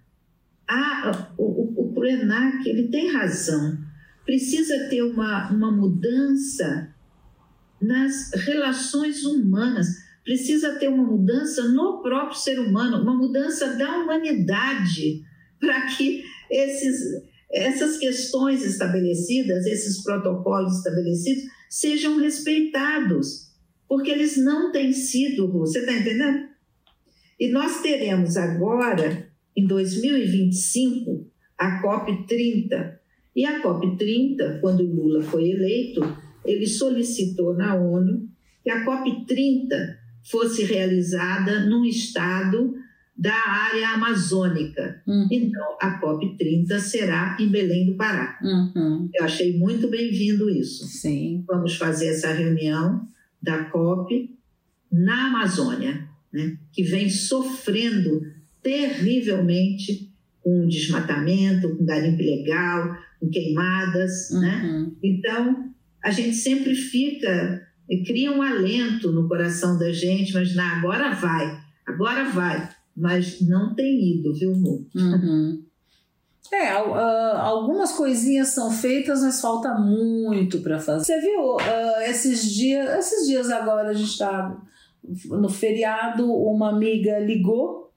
a, 0.67 1.33
o, 1.37 1.45
o, 1.45 2.05
ele 2.05 2.89
tem 2.89 3.13
razão. 3.13 3.79
Precisa 4.25 4.89
ter 4.89 5.03
uma, 5.03 5.51
uma 5.51 5.71
mudança 5.71 6.95
nas 7.81 8.33
relações 8.33 9.25
humanas, 9.25 9.87
precisa 10.25 10.77
ter 10.79 10.89
uma 10.89 11.05
mudança 11.05 11.69
no 11.69 12.01
próprio 12.03 12.39
ser 12.39 12.59
humano, 12.59 13.03
uma 13.03 13.15
mudança 13.15 13.77
da 13.77 13.99
humanidade, 13.99 15.23
para 15.65 15.87
que 15.87 16.23
esses, 16.51 17.01
essas 17.51 17.97
questões 17.99 18.65
estabelecidas, 18.65 19.67
esses 19.67 20.03
protocolos 20.03 20.79
estabelecidos, 20.79 21.45
sejam 21.71 22.19
respeitados, 22.19 23.53
porque 23.89 24.11
eles 24.11 24.37
não 24.37 24.71
têm 24.71 24.93
sido, 24.93 25.51
você 25.51 25.81
está 25.81 25.93
entendendo? 25.93 26.49
E 27.39 27.49
nós 27.49 27.81
teremos 27.83 28.37
agora, 28.37 29.29
em 29.57 29.67
2025, 29.67 31.27
a 31.59 31.83
COP30. 31.83 32.99
E 33.35 33.45
a 33.45 33.63
COP30, 33.63 34.61
quando 34.61 34.85
Lula 34.85 35.23
foi 35.23 35.51
eleito, 35.51 36.01
ele 36.45 36.67
solicitou 36.67 37.55
na 37.55 37.75
ONU 37.75 38.29
que 38.63 38.71
a 38.71 38.85
COP30 38.85 39.97
fosse 40.31 40.65
realizada 40.65 41.67
num 41.67 41.85
estado 41.85 42.75
da 43.17 43.35
área 43.35 43.91
amazônica. 43.91 45.03
Uhum. 45.07 45.29
Então, 45.31 45.77
a 45.81 46.01
COP30 46.01 46.79
será 46.81 47.37
em 47.39 47.49
Belém 47.49 47.87
do 47.87 47.97
Pará. 47.97 48.39
Uhum. 48.43 49.09
Eu 49.15 49.25
achei 49.25 49.57
muito 49.57 49.89
bem-vindo 49.89 50.51
isso. 50.51 50.85
Sim. 50.87 51.45
Vamos 51.47 51.77
fazer 51.77 52.09
essa 52.09 52.33
reunião 52.33 53.07
da 53.41 53.65
COP 53.65 54.35
na 54.91 55.29
Amazônia, 55.29 56.09
né, 56.33 56.57
que 56.73 56.83
vem 56.83 57.09
sofrendo 57.11 58.23
terrivelmente 58.63 60.13
com 60.41 60.67
desmatamento, 60.67 61.77
com 61.77 61.85
garimpo 61.85 62.21
ilegal, 62.21 62.97
com 63.21 63.29
queimadas, 63.29 64.31
né? 64.31 64.63
Uhum. 64.65 64.97
Então, 65.03 65.71
a 66.03 66.11
gente 66.11 66.35
sempre 66.35 66.75
fica, 66.75 67.67
cria 68.07 68.31
um 68.31 68.43
alento 68.43 69.11
no 69.11 69.27
coração 69.27 69.79
da 69.79 69.91
gente, 69.91 70.33
mas 70.35 70.55
não, 70.55 70.65
agora 70.65 71.15
vai, 71.15 71.59
agora 71.87 72.25
vai. 72.31 72.69
Mas 72.97 73.41
não 73.41 73.75
tem 73.75 74.19
ido, 74.19 74.35
viu, 74.35 74.55
Mu? 74.55 74.87
Uhum. 74.95 75.65
É, 76.53 76.69
ah, 76.69 77.41
algumas 77.43 77.93
coisinhas 77.93 78.49
são 78.49 78.71
feitas, 78.71 79.23
mas 79.23 79.41
falta 79.41 79.75
muito 79.75 80.61
para 80.61 80.79
fazer. 80.79 81.05
Você 81.05 81.21
viu, 81.21 81.59
ah, 81.59 82.09
esses 82.09 82.51
dias, 82.53 82.99
esses 82.99 83.27
dias 83.27 83.51
agora 83.51 83.89
a 83.89 83.95
gente 83.95 84.11
está 84.11 84.57
no 85.27 85.49
feriado, 85.49 86.33
uma 86.33 86.71
amiga 86.71 87.19
ligou 87.19 87.91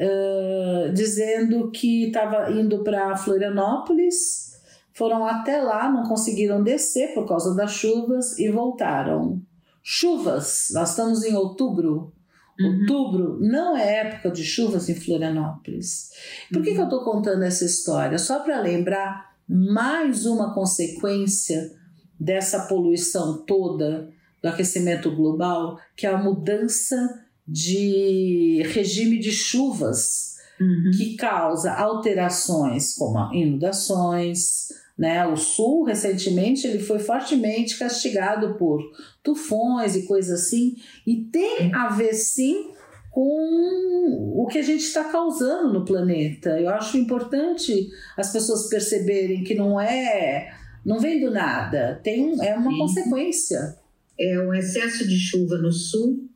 ah, 0.00 0.90
dizendo 0.94 1.70
que 1.70 2.06
estava 2.06 2.50
indo 2.50 2.82
para 2.82 3.16
Florianópolis, 3.16 4.54
foram 4.94 5.26
até 5.26 5.60
lá, 5.60 5.90
não 5.90 6.04
conseguiram 6.04 6.62
descer 6.62 7.12
por 7.12 7.26
causa 7.26 7.54
das 7.54 7.72
chuvas 7.72 8.38
e 8.38 8.48
voltaram. 8.50 9.42
Chuvas, 9.82 10.68
nós 10.72 10.90
estamos 10.90 11.24
em 11.24 11.36
outubro. 11.36 12.13
Uhum. 12.58 12.80
Outubro 12.80 13.38
não 13.40 13.76
é 13.76 14.06
época 14.06 14.30
de 14.30 14.44
chuvas 14.44 14.88
em 14.88 14.94
Florianópolis. 14.94 16.10
Por 16.52 16.62
que, 16.62 16.72
que 16.72 16.80
eu 16.80 16.84
estou 16.84 17.02
contando 17.04 17.42
essa 17.42 17.64
história? 17.64 18.18
Só 18.18 18.40
para 18.40 18.60
lembrar 18.60 19.34
mais 19.48 20.24
uma 20.24 20.54
consequência 20.54 21.72
dessa 22.18 22.66
poluição 22.66 23.44
toda 23.44 24.08
do 24.42 24.48
aquecimento 24.48 25.14
global, 25.14 25.78
que 25.96 26.06
é 26.06 26.10
a 26.10 26.18
mudança 26.18 27.24
de 27.46 28.62
regime 28.72 29.18
de 29.18 29.32
chuvas 29.32 30.34
Uhum. 30.60 30.92
que 30.96 31.16
causa 31.16 31.72
alterações 31.72 32.94
como 32.94 33.34
inundações, 33.34 34.68
né? 34.96 35.26
O 35.26 35.36
sul 35.36 35.84
recentemente 35.84 36.66
ele 36.66 36.78
foi 36.78 36.98
fortemente 36.98 37.78
castigado 37.78 38.54
por 38.56 38.80
tufões 39.22 39.96
e 39.96 40.06
coisas 40.06 40.42
assim, 40.42 40.74
e 41.06 41.24
tem 41.24 41.74
a 41.74 41.88
ver 41.88 42.14
sim 42.14 42.70
com 43.14 44.34
o 44.36 44.46
que 44.48 44.58
a 44.58 44.62
gente 44.62 44.82
está 44.82 45.04
causando 45.04 45.72
no 45.72 45.84
planeta. 45.84 46.60
Eu 46.60 46.68
acho 46.70 46.98
importante 46.98 47.88
as 48.16 48.32
pessoas 48.32 48.68
perceberem 48.68 49.44
que 49.44 49.54
não 49.54 49.80
é, 49.80 50.52
não 50.84 50.98
vem 50.98 51.20
do 51.20 51.30
nada, 51.30 52.00
tem 52.02 52.34
é 52.44 52.56
uma 52.56 52.72
Sim. 52.72 52.78
consequência. 52.78 53.76
É 54.18 54.38
o 54.40 54.52
excesso 54.52 55.06
de 55.06 55.16
chuva 55.16 55.58
no 55.58 55.72
sul, 55.72 56.28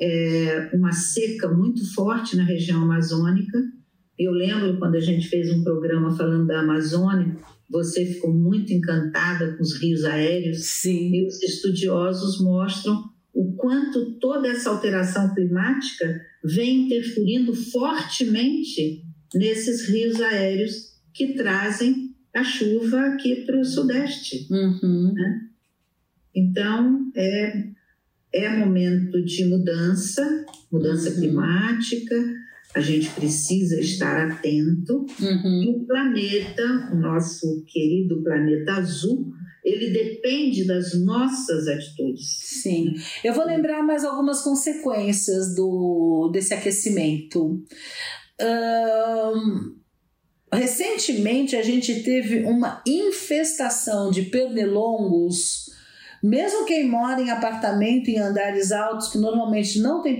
é 0.00 0.70
uma 0.74 0.92
seca 0.92 1.48
muito 1.48 1.94
forte 1.94 2.36
na 2.36 2.44
região 2.44 2.82
amazônica. 2.82 3.58
Eu 4.18 4.32
lembro 4.32 4.78
quando 4.78 4.96
a 4.96 5.00
gente 5.00 5.28
fez 5.28 5.52
um 5.52 5.62
programa 5.62 6.16
falando 6.16 6.46
da 6.46 6.60
Amazônia, 6.60 7.36
você 7.68 8.06
ficou 8.06 8.32
muito 8.32 8.72
encantada 8.72 9.56
com 9.56 9.62
os 9.62 9.80
rios 9.80 10.04
aéreos. 10.04 10.64
Sim. 10.64 11.14
E 11.14 11.26
os 11.26 11.42
estudiosos 11.42 12.40
mostram 12.40 13.10
o 13.34 13.52
quanto 13.54 14.12
toda 14.18 14.48
essa 14.48 14.70
alteração 14.70 15.34
climática 15.34 16.20
vem 16.42 16.86
interferindo 16.86 17.54
fortemente 17.54 19.04
nesses 19.34 19.88
rios 19.88 20.20
aéreos 20.20 20.94
que 21.12 21.34
trazem 21.34 22.14
a 22.34 22.44
chuva 22.44 23.00
aqui 23.00 23.44
para 23.44 23.60
o 23.60 23.64
Sudeste. 23.64 24.46
Uhum. 24.50 25.12
Né? 25.12 25.40
Então, 26.34 27.10
é, 27.14 27.64
é 28.32 28.56
momento 28.56 29.22
de 29.24 29.44
mudança, 29.46 30.44
mudança 30.70 31.10
uhum. 31.10 31.16
climática, 31.16 32.34
a 32.76 32.80
gente 32.80 33.08
precisa 33.10 33.80
estar 33.80 34.30
atento. 34.30 35.06
Uhum. 35.18 35.62
E 35.62 35.70
o 35.70 35.86
planeta, 35.86 36.90
o 36.92 36.96
nosso 36.96 37.64
querido 37.66 38.22
planeta 38.22 38.72
azul, 38.72 39.32
ele 39.64 39.90
depende 39.90 40.66
das 40.66 40.92
nossas 41.02 41.66
atitudes. 41.68 42.38
Sim. 42.62 42.92
Eu 43.24 43.32
vou 43.32 43.46
lembrar 43.46 43.82
mais 43.82 44.04
algumas 44.04 44.42
consequências 44.42 45.54
do, 45.54 46.28
desse 46.30 46.52
aquecimento. 46.52 47.64
Um, 48.42 49.74
recentemente 50.52 51.56
a 51.56 51.62
gente 51.62 52.02
teve 52.02 52.44
uma 52.44 52.82
infestação 52.86 54.10
de 54.10 54.24
pernilongos. 54.24 55.65
Mesmo 56.26 56.64
quem 56.64 56.88
mora 56.88 57.20
em 57.20 57.30
apartamento 57.30 58.08
em 58.08 58.18
andares 58.18 58.72
altos, 58.72 59.08
que 59.08 59.18
normalmente 59.18 59.78
não 59.78 60.02
tem 60.02 60.18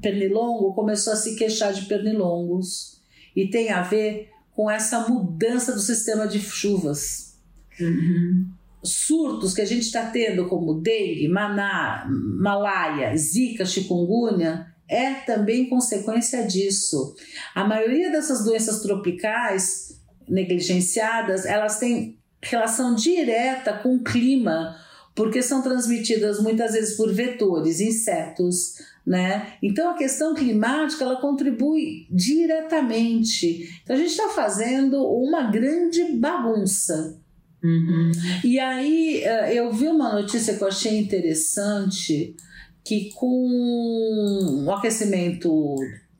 pernilongo, 0.00 0.74
começou 0.74 1.12
a 1.12 1.16
se 1.16 1.36
queixar 1.36 1.72
de 1.72 1.86
pernilongos. 1.86 3.00
E 3.36 3.48
tem 3.48 3.70
a 3.70 3.82
ver 3.82 4.30
com 4.52 4.70
essa 4.70 5.08
mudança 5.08 5.72
do 5.72 5.80
sistema 5.80 6.26
de 6.26 6.40
chuvas. 6.40 7.38
Uhum 7.78 8.54
surtos 8.84 9.54
que 9.54 9.62
a 9.62 9.64
gente 9.64 9.82
está 9.84 10.10
tendo, 10.10 10.46
como 10.46 10.74
dengue, 10.74 11.26
maná, 11.28 12.06
malaia, 12.08 13.16
zika, 13.16 13.64
chikungunya, 13.64 14.66
é 14.86 15.14
também 15.14 15.68
consequência 15.68 16.46
disso. 16.46 17.14
A 17.54 17.64
maioria 17.64 18.10
dessas 18.10 18.44
doenças 18.44 18.82
tropicais 18.82 19.98
negligenciadas, 20.28 21.46
elas 21.46 21.78
têm 21.78 22.18
relação 22.42 22.94
direta 22.94 23.72
com 23.72 23.96
o 23.96 24.04
clima, 24.04 24.76
porque 25.14 25.42
são 25.42 25.62
transmitidas 25.62 26.42
muitas 26.42 26.72
vezes 26.72 26.96
por 26.96 27.12
vetores, 27.12 27.80
insetos, 27.80 28.74
né? 29.06 29.54
Então 29.62 29.90
a 29.90 29.94
questão 29.94 30.34
climática 30.34 31.04
ela 31.04 31.20
contribui 31.20 32.06
diretamente. 32.10 33.68
Então 33.82 33.94
a 33.94 33.98
gente 33.98 34.10
está 34.10 34.28
fazendo 34.28 35.04
uma 35.06 35.50
grande 35.50 36.16
bagunça 36.16 37.22
Uhum. 37.64 38.12
E 38.44 38.60
aí 38.60 39.22
eh, 39.24 39.54
eu 39.54 39.72
vi 39.72 39.88
uma 39.88 40.12
notícia 40.12 40.54
que 40.54 40.62
eu 40.62 40.68
achei 40.68 40.98
interessante 40.98 42.36
que 42.84 43.10
com 43.14 44.64
o 44.66 44.70
aquecimento 44.70 45.74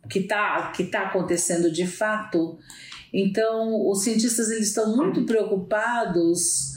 que 0.09 0.20
está 0.20 0.72
que 0.74 0.85
tá 0.85 1.02
acontecendo 1.02 1.70
de 1.70 1.87
fato, 1.87 2.59
então 3.12 3.87
os 3.87 4.02
cientistas 4.02 4.50
eles 4.50 4.68
estão 4.68 4.96
muito 4.96 5.26
preocupados 5.26 6.72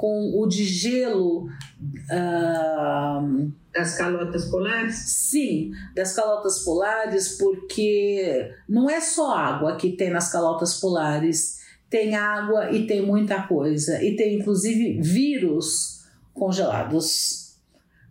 com 0.00 0.40
o 0.40 0.46
degelo 0.46 1.44
uh, 1.44 1.52
das 3.72 3.98
calotas 3.98 4.46
polares? 4.46 4.96
Sim, 4.96 5.72
das 5.94 6.14
calotas 6.14 6.60
polares, 6.60 7.36
porque 7.36 8.50
não 8.66 8.88
é 8.88 9.00
só 9.00 9.36
água 9.36 9.76
que 9.76 9.92
tem 9.92 10.10
nas 10.10 10.32
calotas 10.32 10.80
polares 10.80 11.60
tem 11.90 12.14
água 12.14 12.70
e 12.70 12.86
tem 12.86 13.04
muita 13.04 13.42
coisa. 13.42 14.02
E 14.02 14.14
tem 14.14 14.38
inclusive 14.38 15.02
vírus 15.02 16.04
congelados. 16.32 17.56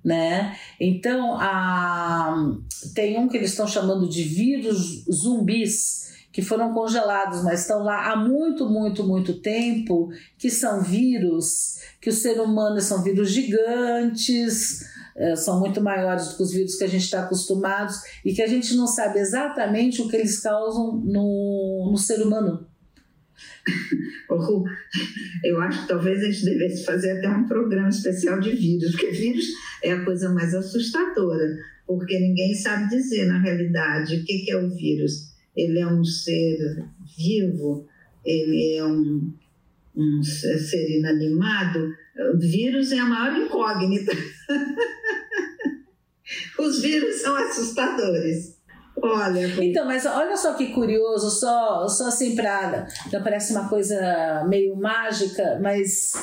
Né? 0.04 0.56
Então, 0.80 1.38
a, 1.40 2.56
tem 2.94 3.18
um 3.18 3.28
que 3.28 3.38
eles 3.38 3.52
estão 3.52 3.68
chamando 3.68 4.08
de 4.08 4.24
vírus 4.24 5.06
zumbis, 5.12 6.09
que 6.40 6.46
foram 6.46 6.74
congelados, 6.74 7.44
mas 7.44 7.62
estão 7.62 7.84
lá 7.84 8.14
há 8.14 8.16
muito, 8.16 8.66
muito, 8.66 9.04
muito 9.04 9.42
tempo, 9.42 10.10
que 10.38 10.50
são 10.50 10.82
vírus, 10.82 11.82
que 12.00 12.10
o 12.10 12.14
ser 12.14 12.40
humano 12.40 12.80
são 12.80 13.04
vírus 13.04 13.30
gigantes, 13.30 14.86
é, 15.18 15.36
são 15.36 15.60
muito 15.60 15.82
maiores 15.82 16.30
do 16.30 16.38
que 16.38 16.44
os 16.44 16.54
vírus 16.54 16.76
que 16.76 16.86
a 16.86 16.88
gente 16.88 17.04
está 17.04 17.24
acostumado 17.24 17.92
e 18.24 18.32
que 18.34 18.42
a 18.42 18.48
gente 18.48 18.74
não 18.76 18.88
sabe 18.88 19.20
exatamente 19.20 20.02
o 20.02 20.08
que 20.08 20.16
eles 20.16 20.40
causam 20.40 20.96
no, 20.96 21.90
no 21.92 21.98
ser 21.98 22.22
humano. 22.22 22.66
Eu 25.44 25.62
acho 25.62 25.82
que 25.82 25.88
talvez 25.90 26.24
a 26.24 26.32
gente 26.32 26.46
devesse 26.46 26.86
fazer 26.86 27.18
até 27.18 27.28
um 27.28 27.50
programa 27.50 27.90
especial 27.90 28.40
de 28.40 28.52
vírus, 28.52 28.92
porque 28.92 29.12
vírus 29.12 29.46
é 29.84 29.92
a 29.92 30.06
coisa 30.06 30.30
mais 30.30 30.56
assustadora, 30.56 31.58
porque 31.86 32.18
ninguém 32.18 32.56
sabe 32.56 32.88
dizer 32.88 33.26
na 33.26 33.42
realidade 33.42 34.16
o 34.16 34.24
que 34.24 34.50
é 34.50 34.56
o 34.56 34.70
vírus. 34.70 35.38
Ele 35.56 35.80
é 35.80 35.88
um 35.88 36.04
ser 36.04 36.86
vivo, 37.18 37.88
ele 38.24 38.76
é 38.76 38.86
um, 38.86 39.34
um 39.96 40.24
ser 40.24 40.98
inanimado. 40.98 41.94
O 42.34 42.40
vírus 42.40 42.92
é 42.92 43.00
a 43.00 43.06
maior 43.06 43.38
incógnita. 43.38 44.12
Os 46.60 46.82
vírus 46.82 47.22
são 47.22 47.36
assustadores. 47.36 48.60
Olha. 49.02 49.64
Então, 49.64 49.86
mas 49.86 50.06
olha 50.06 50.36
só 50.36 50.54
que 50.54 50.68
curioso, 50.68 51.30
só, 51.30 51.88
só 51.88 52.08
assim 52.08 52.36
para. 52.36 52.88
Não 53.12 53.24
parece 53.24 53.54
uma 53.54 53.70
coisa 53.70 54.46
meio 54.48 54.76
mágica, 54.76 55.60
mas 55.62 56.14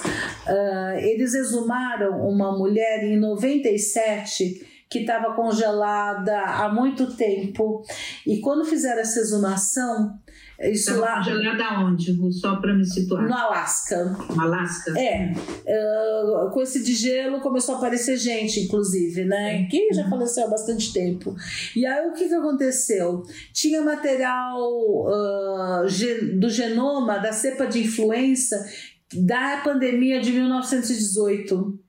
uh, 0.47 0.99
eles 0.99 1.35
exumaram 1.35 2.29
uma 2.29 2.57
mulher 2.57 3.05
em 3.05 3.19
97 3.19 4.76
que 4.89 5.01
estava 5.01 5.35
congelada 5.35 6.41
há 6.43 6.73
muito 6.73 7.17
tempo. 7.17 7.83
E 8.27 8.41
quando 8.41 8.65
fizeram 8.65 9.01
essa 9.01 9.21
exumação, 9.21 10.19
isso 10.61 10.91
Tava 10.91 11.01
lá. 11.01 11.25
Congelada 11.25 11.81
onde? 11.81 12.33
Só 12.33 12.57
para 12.57 12.73
me 12.73 12.85
situar. 12.85 13.27
No 13.27 13.35
Alasca. 13.35 14.05
No 14.05 14.41
Alasca? 14.41 14.99
É. 14.99 15.33
Uh, 15.33 16.51
com 16.51 16.63
esse 16.63 16.83
de 16.83 16.95
gelo 16.95 17.41
começou 17.41 17.75
a 17.75 17.79
aparecer 17.79 18.17
gente, 18.17 18.61
inclusive, 18.61 19.25
né? 19.25 19.67
Que 19.67 19.93
já 19.93 20.09
faleceu 20.09 20.45
há 20.45 20.49
bastante 20.49 20.93
tempo. 20.93 21.35
E 21.75 21.85
aí 21.85 22.09
o 22.09 22.13
que, 22.13 22.29
que 22.29 22.35
aconteceu? 22.35 23.23
Tinha 23.53 23.83
material 23.83 24.57
uh, 24.59 26.39
do 26.39 26.49
genoma 26.49 27.19
da 27.19 27.33
cepa 27.33 27.67
de 27.67 27.81
influenza 27.83 28.65
da 29.13 29.61
pandemia 29.63 30.21
de 30.21 30.33
1918. 30.33 31.86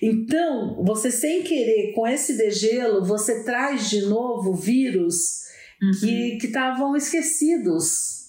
Então, 0.00 0.82
você 0.84 1.10
sem 1.10 1.42
querer, 1.42 1.92
com 1.92 2.06
esse 2.06 2.36
degelo, 2.36 3.04
você 3.04 3.44
traz 3.44 3.88
de 3.88 4.02
novo 4.02 4.54
vírus 4.54 5.42
uhum. 5.82 6.38
que 6.38 6.46
estavam 6.46 6.96
esquecidos. 6.96 8.22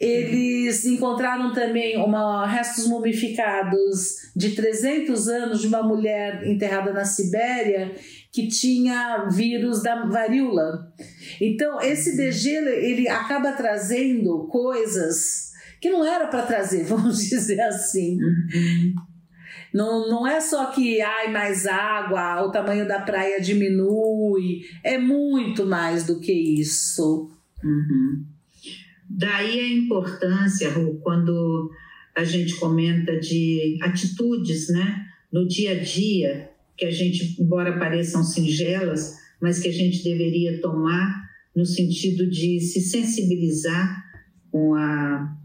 Eles 0.00 0.84
encontraram 0.84 1.52
também 1.52 1.96
uma, 1.96 2.46
restos 2.46 2.86
mumificados 2.86 4.30
de 4.36 4.54
300 4.54 5.26
anos 5.26 5.60
de 5.60 5.66
uma 5.66 5.82
mulher 5.82 6.46
enterrada 6.46 6.92
na 6.92 7.04
Sibéria 7.04 7.92
que 8.30 8.46
tinha 8.46 9.26
vírus 9.28 9.82
da 9.82 10.06
varíola. 10.06 10.92
Então, 11.40 11.80
esse 11.80 12.16
degelo 12.16 12.68
ele 12.68 13.08
acaba 13.08 13.50
trazendo 13.52 14.46
coisas 14.46 15.48
que 15.80 15.90
não 15.90 16.04
era 16.04 16.28
para 16.28 16.42
trazer, 16.42 16.84
vamos 16.86 17.18
dizer 17.28 17.60
assim. 17.60 18.18
Não, 19.72 20.08
não 20.08 20.26
é 20.26 20.40
só 20.40 20.66
que 20.66 21.00
ai 21.00 21.30
mais 21.32 21.66
água, 21.66 22.42
o 22.42 22.50
tamanho 22.50 22.86
da 22.86 23.00
praia 23.00 23.40
diminui, 23.40 24.62
é 24.82 24.98
muito 24.98 25.66
mais 25.66 26.06
do 26.06 26.20
que 26.20 26.32
isso. 26.32 27.30
Uhum. 27.62 28.24
Daí 29.08 29.60
a 29.60 29.68
importância, 29.68 30.70
Ru, 30.70 30.98
quando 31.02 31.70
a 32.16 32.24
gente 32.24 32.56
comenta 32.56 33.18
de 33.18 33.78
atitudes, 33.82 34.68
né, 34.68 35.06
no 35.32 35.46
dia 35.46 35.72
a 35.72 35.82
dia, 35.82 36.50
que 36.76 36.84
a 36.84 36.90
gente, 36.90 37.40
embora 37.40 37.78
pareçam 37.78 38.22
singelas, 38.22 39.16
mas 39.40 39.58
que 39.58 39.68
a 39.68 39.72
gente 39.72 40.02
deveria 40.02 40.60
tomar 40.60 41.28
no 41.54 41.64
sentido 41.64 42.28
de 42.28 42.60
se 42.60 42.80
sensibilizar 42.80 44.04
com 44.50 44.74
a, 44.74 45.36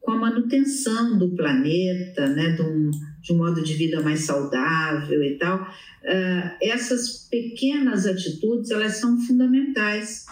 com 0.00 0.12
a 0.12 0.18
manutenção 0.18 1.18
do 1.18 1.34
planeta, 1.34 2.28
né, 2.28 2.52
de 2.52 2.62
um, 2.62 2.90
de 3.20 3.32
um 3.32 3.36
modo 3.36 3.62
de 3.62 3.74
vida 3.74 4.00
mais 4.02 4.20
saudável 4.24 5.22
e 5.22 5.36
tal. 5.36 5.62
Uh, 5.62 6.50
essas 6.62 7.28
pequenas 7.30 8.06
atitudes 8.06 8.70
elas 8.70 8.96
são 8.96 9.20
fundamentais 9.20 10.24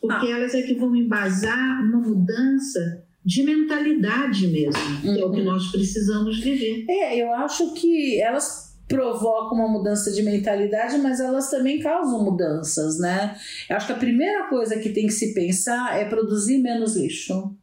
porque 0.00 0.26
ah. 0.26 0.38
elas 0.38 0.54
é 0.54 0.62
que 0.62 0.74
vão 0.74 0.96
embasar 0.96 1.84
uma 1.84 1.98
mudança 1.98 3.04
de 3.22 3.42
mentalidade 3.42 4.46
mesmo, 4.46 4.80
uhum. 5.04 5.14
que 5.14 5.20
é 5.20 5.24
o 5.24 5.30
que 5.30 5.40
uhum. 5.40 5.46
nós 5.46 5.70
precisamos 5.70 6.38
viver. 6.38 6.86
É, 6.88 7.22
eu 7.22 7.32
acho 7.34 7.74
que 7.74 8.18
elas 8.20 8.70
provocam 8.88 9.58
uma 9.58 9.68
mudança 9.68 10.10
de 10.10 10.22
mentalidade, 10.22 10.96
mas 10.98 11.20
elas 11.20 11.50
também 11.50 11.78
causam 11.78 12.24
mudanças, 12.24 12.98
né? 12.98 13.36
Eu 13.68 13.76
acho 13.76 13.86
que 13.86 13.92
a 13.92 13.96
primeira 13.96 14.48
coisa 14.48 14.78
que 14.78 14.88
tem 14.88 15.06
que 15.06 15.12
se 15.12 15.34
pensar 15.34 16.00
é 16.00 16.06
produzir 16.06 16.58
menos 16.58 16.96
lixo. 16.96 17.54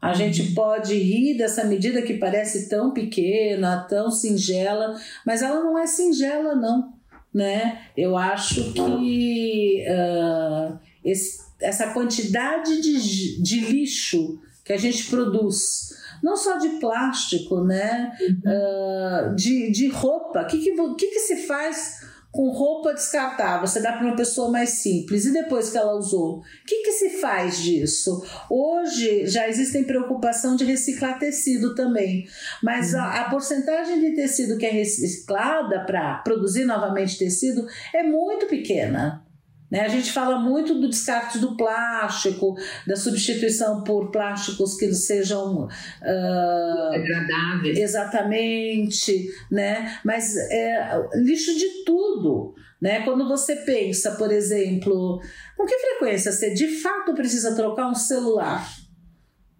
A 0.00 0.12
gente 0.12 0.42
uhum. 0.42 0.54
pode 0.54 0.94
rir 0.94 1.36
dessa 1.36 1.64
medida 1.64 2.02
que 2.02 2.14
parece 2.14 2.68
tão 2.68 2.92
pequena, 2.92 3.86
tão 3.88 4.10
singela, 4.10 4.98
mas 5.26 5.42
ela 5.42 5.62
não 5.62 5.78
é 5.78 5.86
singela, 5.86 6.54
não. 6.54 6.92
Né? 7.34 7.82
Eu 7.96 8.16
acho 8.16 8.72
que 8.72 9.84
uh, 9.86 10.78
esse, 11.04 11.40
essa 11.60 11.92
quantidade 11.92 12.80
de, 12.80 13.42
de 13.42 13.60
lixo 13.60 14.40
que 14.64 14.72
a 14.72 14.76
gente 14.76 15.08
produz, 15.08 15.88
não 16.22 16.36
só 16.36 16.58
de 16.58 16.68
plástico, 16.80 17.62
né? 17.64 18.12
Uhum. 18.20 19.32
Uh, 19.32 19.34
de, 19.34 19.70
de 19.70 19.88
roupa. 19.88 20.42
O 20.42 20.46
que, 20.46 20.58
que, 20.58 20.72
que, 20.94 21.06
que 21.06 21.20
se 21.20 21.46
faz 21.46 22.07
com 22.30 22.50
roupa 22.50 22.92
descartável, 22.92 23.66
você 23.66 23.80
dá 23.80 23.92
para 23.92 24.06
uma 24.06 24.16
pessoa 24.16 24.50
mais 24.50 24.70
simples 24.70 25.24
e 25.24 25.32
depois 25.32 25.70
que 25.70 25.78
ela 25.78 25.96
usou, 25.96 26.38
o 26.38 26.42
que, 26.66 26.82
que 26.82 26.92
se 26.92 27.20
faz 27.20 27.58
disso? 27.58 28.22
Hoje 28.50 29.26
já 29.26 29.48
existem 29.48 29.84
preocupação 29.84 30.54
de 30.54 30.64
reciclar 30.64 31.18
tecido 31.18 31.74
também, 31.74 32.28
mas 32.62 32.94
a, 32.94 33.22
a 33.22 33.30
porcentagem 33.30 34.00
de 34.00 34.14
tecido 34.14 34.58
que 34.58 34.66
é 34.66 34.70
reciclada 34.70 35.84
para 35.84 36.18
produzir 36.18 36.64
novamente 36.64 37.18
tecido 37.18 37.66
é 37.94 38.02
muito 38.02 38.46
pequena. 38.46 39.27
Né? 39.70 39.80
A 39.80 39.88
gente 39.88 40.10
fala 40.12 40.38
muito 40.38 40.74
do 40.74 40.88
descarte 40.88 41.38
do 41.38 41.56
plástico, 41.56 42.56
da 42.86 42.96
substituição 42.96 43.84
por 43.84 44.10
plásticos 44.10 44.76
que 44.76 44.92
sejam 44.94 45.66
uh, 45.66 46.94
agradáveis. 46.94 47.78
Exatamente, 47.78 49.28
né? 49.50 49.98
mas 50.04 50.36
é, 50.36 51.00
lixo 51.16 51.54
de 51.54 51.84
tudo. 51.84 52.54
Né? 52.80 53.02
Quando 53.02 53.28
você 53.28 53.56
pensa, 53.56 54.12
por 54.12 54.32
exemplo, 54.32 55.20
com 55.56 55.66
que 55.66 55.78
frequência 55.78 56.32
você 56.32 56.54
de 56.54 56.68
fato 56.80 57.12
precisa 57.14 57.54
trocar 57.54 57.90
um 57.90 57.94
celular? 57.94 58.66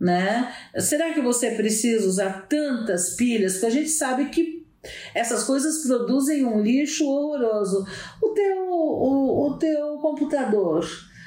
Né? 0.01 0.55
Será 0.79 1.13
que 1.13 1.21
você 1.21 1.51
precisa 1.51 2.07
usar 2.07 2.47
tantas 2.49 3.17
pilhas? 3.17 3.55
Porque 3.55 3.67
a 3.67 3.71
gente 3.71 3.91
sabe 3.91 4.27
que 4.27 4.58
essas 5.15 5.45
coisas 5.45 5.87
produzem 5.87 6.45
um 6.45 6.61
lixo 6.61 7.07
horroroso. 7.07 7.87
O 8.23 8.31
teu, 8.31 8.71
o, 8.71 9.49
o 9.49 9.59
teu 9.59 9.99
computador, 9.99 10.85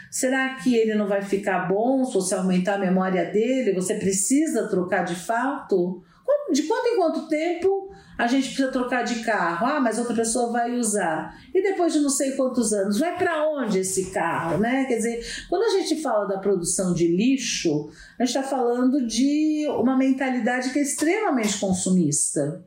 será 0.09 0.55
que 0.55 0.75
ele 0.75 0.95
não 0.95 1.07
vai 1.07 1.21
ficar 1.21 1.67
bom 1.67 2.03
se 2.05 2.13
você 2.13 2.35
aumentar 2.35 2.75
a 2.75 2.79
memória 2.79 3.25
dele? 3.25 3.73
Você 3.73 3.95
precisa 3.95 4.67
trocar 4.67 5.03
de 5.03 5.15
fato? 5.15 6.03
De 6.51 6.63
quanto 6.63 6.87
em 6.87 6.97
quanto 6.97 7.27
tempo 7.27 7.91
a 8.17 8.27
gente 8.27 8.47
precisa 8.47 8.71
trocar 8.71 9.03
de 9.03 9.23
carro? 9.23 9.65
Ah, 9.65 9.79
mas 9.79 9.97
outra 9.97 10.13
pessoa 10.13 10.51
vai 10.51 10.77
usar. 10.77 11.33
E 11.53 11.63
depois 11.63 11.93
de 11.93 11.99
não 11.99 12.09
sei 12.09 12.33
quantos 12.33 12.73
anos, 12.73 12.99
vai 12.99 13.17
para 13.17 13.49
onde 13.49 13.79
esse 13.79 14.11
carro, 14.11 14.57
né? 14.57 14.85
Quer 14.85 14.97
dizer, 14.97 15.25
quando 15.49 15.63
a 15.63 15.79
gente 15.79 16.01
fala 16.01 16.27
da 16.27 16.39
produção 16.39 16.93
de 16.93 17.07
lixo, 17.07 17.89
a 18.19 18.25
gente 18.25 18.35
está 18.35 18.43
falando 18.43 19.07
de 19.07 19.65
uma 19.69 19.97
mentalidade 19.97 20.71
que 20.71 20.79
é 20.79 20.81
extremamente 20.81 21.57
consumista. 21.57 22.63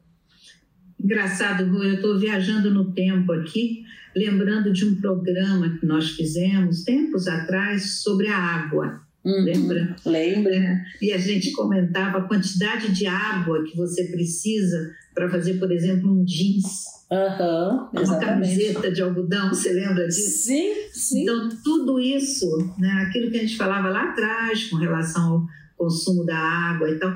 Engraçado, 1.05 1.71
Rui, 1.71 1.91
eu 1.91 1.95
estou 1.97 2.19
viajando 2.19 2.71
no 2.71 2.91
tempo 2.93 3.31
aqui, 3.33 3.85
lembrando 4.17 4.73
de 4.73 4.87
um 4.87 4.95
programa 4.95 5.77
que 5.79 5.85
nós 5.85 6.13
fizemos 6.13 6.83
tempos 6.83 7.29
atrás 7.29 8.01
sobre 8.01 8.29
a 8.29 8.39
água. 8.39 9.03
Uhum, 9.23 9.45
lembra? 9.45 9.97
Lembra. 10.07 10.55
É, 10.55 10.83
e 11.03 11.13
a 11.13 11.19
gente 11.19 11.53
comentava 11.53 12.19
a 12.19 12.23
quantidade 12.23 12.91
de 12.93 13.07
água 13.07 13.63
que 13.65 13.77
você 13.77 14.05
precisa 14.05 14.93
para 15.15 15.29
fazer, 15.29 15.59
por 15.59 15.71
exemplo, 15.71 16.11
um 16.11 16.25
jeans. 16.25 16.85
Uhum, 17.11 18.03
uma 18.03 18.19
camiseta 18.19 18.91
de 18.91 19.03
algodão, 19.03 19.51
você 19.51 19.75
lembra 19.75 20.07
disso? 20.07 20.47
Sim, 20.47 20.73
sim. 20.91 21.23
Então, 21.23 21.51
tudo 21.63 22.01
isso, 22.01 22.47
né, 22.79 23.07
aquilo 23.07 23.31
que 23.31 23.37
a 23.37 23.41
gente 23.41 23.59
falava 23.59 23.91
lá 23.91 24.11
atrás 24.11 24.65
com 24.71 24.77
relação 24.77 25.33
ao 25.35 25.47
consumo 25.77 26.25
da 26.25 26.39
água 26.39 26.91
e 26.91 26.99
tal, 26.99 27.15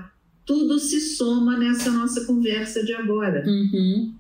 tudo 0.48 0.78
se 0.78 0.98
soma 0.98 1.58
nessa 1.58 1.90
nossa 1.90 2.24
conversa 2.24 2.82
de 2.82 2.94
agora. 2.94 3.44
Uhum. 3.46 4.14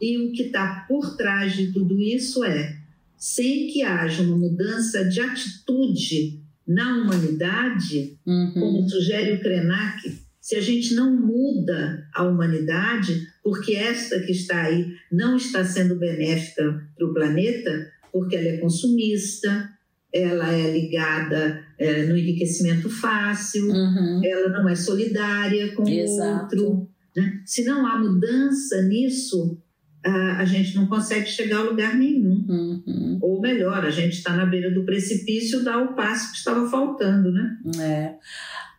E 0.00 0.18
o 0.18 0.30
que 0.30 0.44
está 0.44 0.86
por 0.88 1.16
trás 1.16 1.56
de 1.56 1.72
tudo 1.72 2.00
isso 2.00 2.44
é, 2.44 2.78
sem 3.16 3.66
que 3.66 3.82
haja 3.82 4.22
uma 4.22 4.36
mudança 4.36 5.04
de 5.04 5.20
atitude 5.20 6.40
na 6.66 6.96
humanidade, 6.96 8.16
uhum. 8.24 8.52
como 8.54 8.88
sugere 8.88 9.32
o 9.32 9.40
Krenak, 9.40 10.16
se 10.40 10.54
a 10.54 10.60
gente 10.60 10.94
não 10.94 11.14
muda 11.16 12.08
a 12.14 12.22
humanidade, 12.22 13.26
porque 13.42 13.74
esta 13.74 14.20
que 14.20 14.30
está 14.30 14.62
aí 14.62 14.94
não 15.10 15.36
está 15.36 15.64
sendo 15.64 15.96
benéfica 15.96 16.88
para 16.96 17.06
o 17.06 17.12
planeta, 17.12 17.90
porque 18.12 18.36
ela 18.36 18.48
é 18.48 18.56
consumista, 18.58 19.70
ela 20.12 20.52
é 20.52 20.70
ligada 20.70 21.64
é, 21.78 22.04
no 22.04 22.16
enriquecimento 22.16 22.90
fácil, 22.90 23.68
uhum. 23.68 24.20
ela 24.24 24.48
não 24.50 24.68
é 24.68 24.74
solidária 24.74 25.74
com 25.74 25.88
Exato. 25.88 26.56
o 26.56 26.64
outro. 26.64 26.88
Né? 27.16 27.40
Se 27.46 27.64
não 27.64 27.86
há 27.86 27.98
mudança 27.98 28.82
nisso, 28.82 29.58
a, 30.04 30.38
a 30.38 30.44
gente 30.44 30.74
não 30.76 30.86
consegue 30.86 31.26
chegar 31.26 31.58
a 31.58 31.62
lugar 31.62 31.96
nenhum. 31.96 32.44
Uhum. 32.48 33.18
Ou 33.22 33.40
melhor, 33.40 33.84
a 33.84 33.90
gente 33.90 34.14
está 34.18 34.36
na 34.36 34.44
beira 34.44 34.70
do 34.70 34.84
precipício, 34.84 35.64
dá 35.64 35.78
o 35.78 35.94
passo 35.94 36.32
que 36.32 36.38
estava 36.38 36.68
faltando. 36.68 37.32
Né? 37.32 37.58
É. 37.80 38.14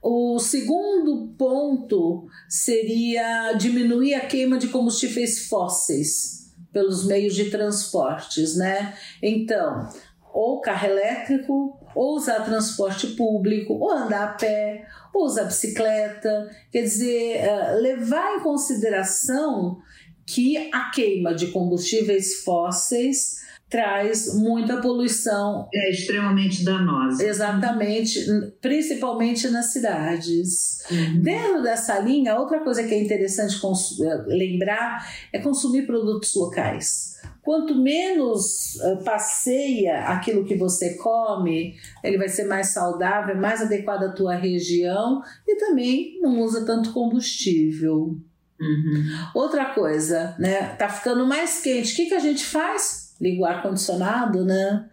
O 0.03 0.37
segundo 0.37 1.33
ponto 1.37 2.27
seria 2.47 3.53
diminuir 3.53 4.15
a 4.15 4.25
queima 4.25 4.57
de 4.57 4.67
combustíveis 4.67 5.47
fósseis 5.47 6.43
pelos 6.73 7.05
meios 7.05 7.35
de 7.35 7.45
transportes, 7.45 8.57
né? 8.57 8.95
Então, 9.21 9.87
ou 10.33 10.59
carro 10.59 10.87
elétrico, 10.87 11.77
ou 11.95 12.15
usar 12.15 12.43
transporte 12.43 13.07
público, 13.15 13.73
ou 13.73 13.91
andar 13.91 14.23
a 14.23 14.33
pé, 14.33 14.87
ou 15.13 15.25
usar 15.25 15.43
bicicleta. 15.43 16.49
Quer 16.71 16.81
dizer, 16.81 17.37
eh, 17.37 17.75
levar 17.75 18.35
em 18.35 18.39
consideração 18.41 19.77
que 20.25 20.57
a 20.73 20.89
queima 20.89 21.35
de 21.35 21.47
combustíveis 21.47 22.43
fósseis 22.43 23.42
traz 23.73 24.35
muita 24.35 24.77
poluição. 24.77 25.67
É 25.73 25.89
extremamente 25.89 26.63
danosa. 26.63 27.25
Exatamente, 27.25 28.23
principalmente 28.61 29.49
nas 29.49 29.73
cidades. 29.73 30.77
Uhum. 30.91 31.21
Dentro 31.23 31.63
dessa 31.63 31.97
linha, 31.97 32.37
outra 32.37 32.59
coisa 32.59 32.83
que 32.83 32.93
é 32.93 33.01
interessante 33.03 33.55
eh, 33.55 34.23
lembrar 34.27 35.03
é 35.33 35.39
consumir 35.39 35.87
produtos 35.87 36.35
locais. 36.35 37.19
Quanto 37.41 37.73
menos 37.73 38.75
uh, 38.75 39.03
passeia 39.03 40.03
aquilo 40.03 40.45
que 40.45 40.55
você 40.55 40.93
come, 40.93 41.75
ele 42.03 42.19
vai 42.19 42.29
ser 42.29 42.43
mais 42.43 42.67
saudável, 42.67 43.35
mais 43.35 43.59
adequado 43.59 44.03
à 44.03 44.11
tua 44.11 44.35
região 44.35 45.19
e 45.47 45.55
também 45.55 46.19
não 46.21 46.41
usa 46.41 46.63
tanto 46.63 46.93
combustível. 46.93 48.19
Uhum. 48.61 49.03
Outra 49.33 49.73
coisa, 49.73 50.35
né? 50.37 50.75
Tá 50.75 50.87
ficando 50.87 51.25
mais 51.25 51.59
quente. 51.59 51.91
O 51.91 51.95
que, 51.95 52.05
que 52.05 52.13
a 52.13 52.19
gente 52.19 52.45
faz? 52.45 53.02
Liga 53.23 53.41
o 53.41 53.45
ar-condicionado, 53.45 54.43
né? 54.43 54.89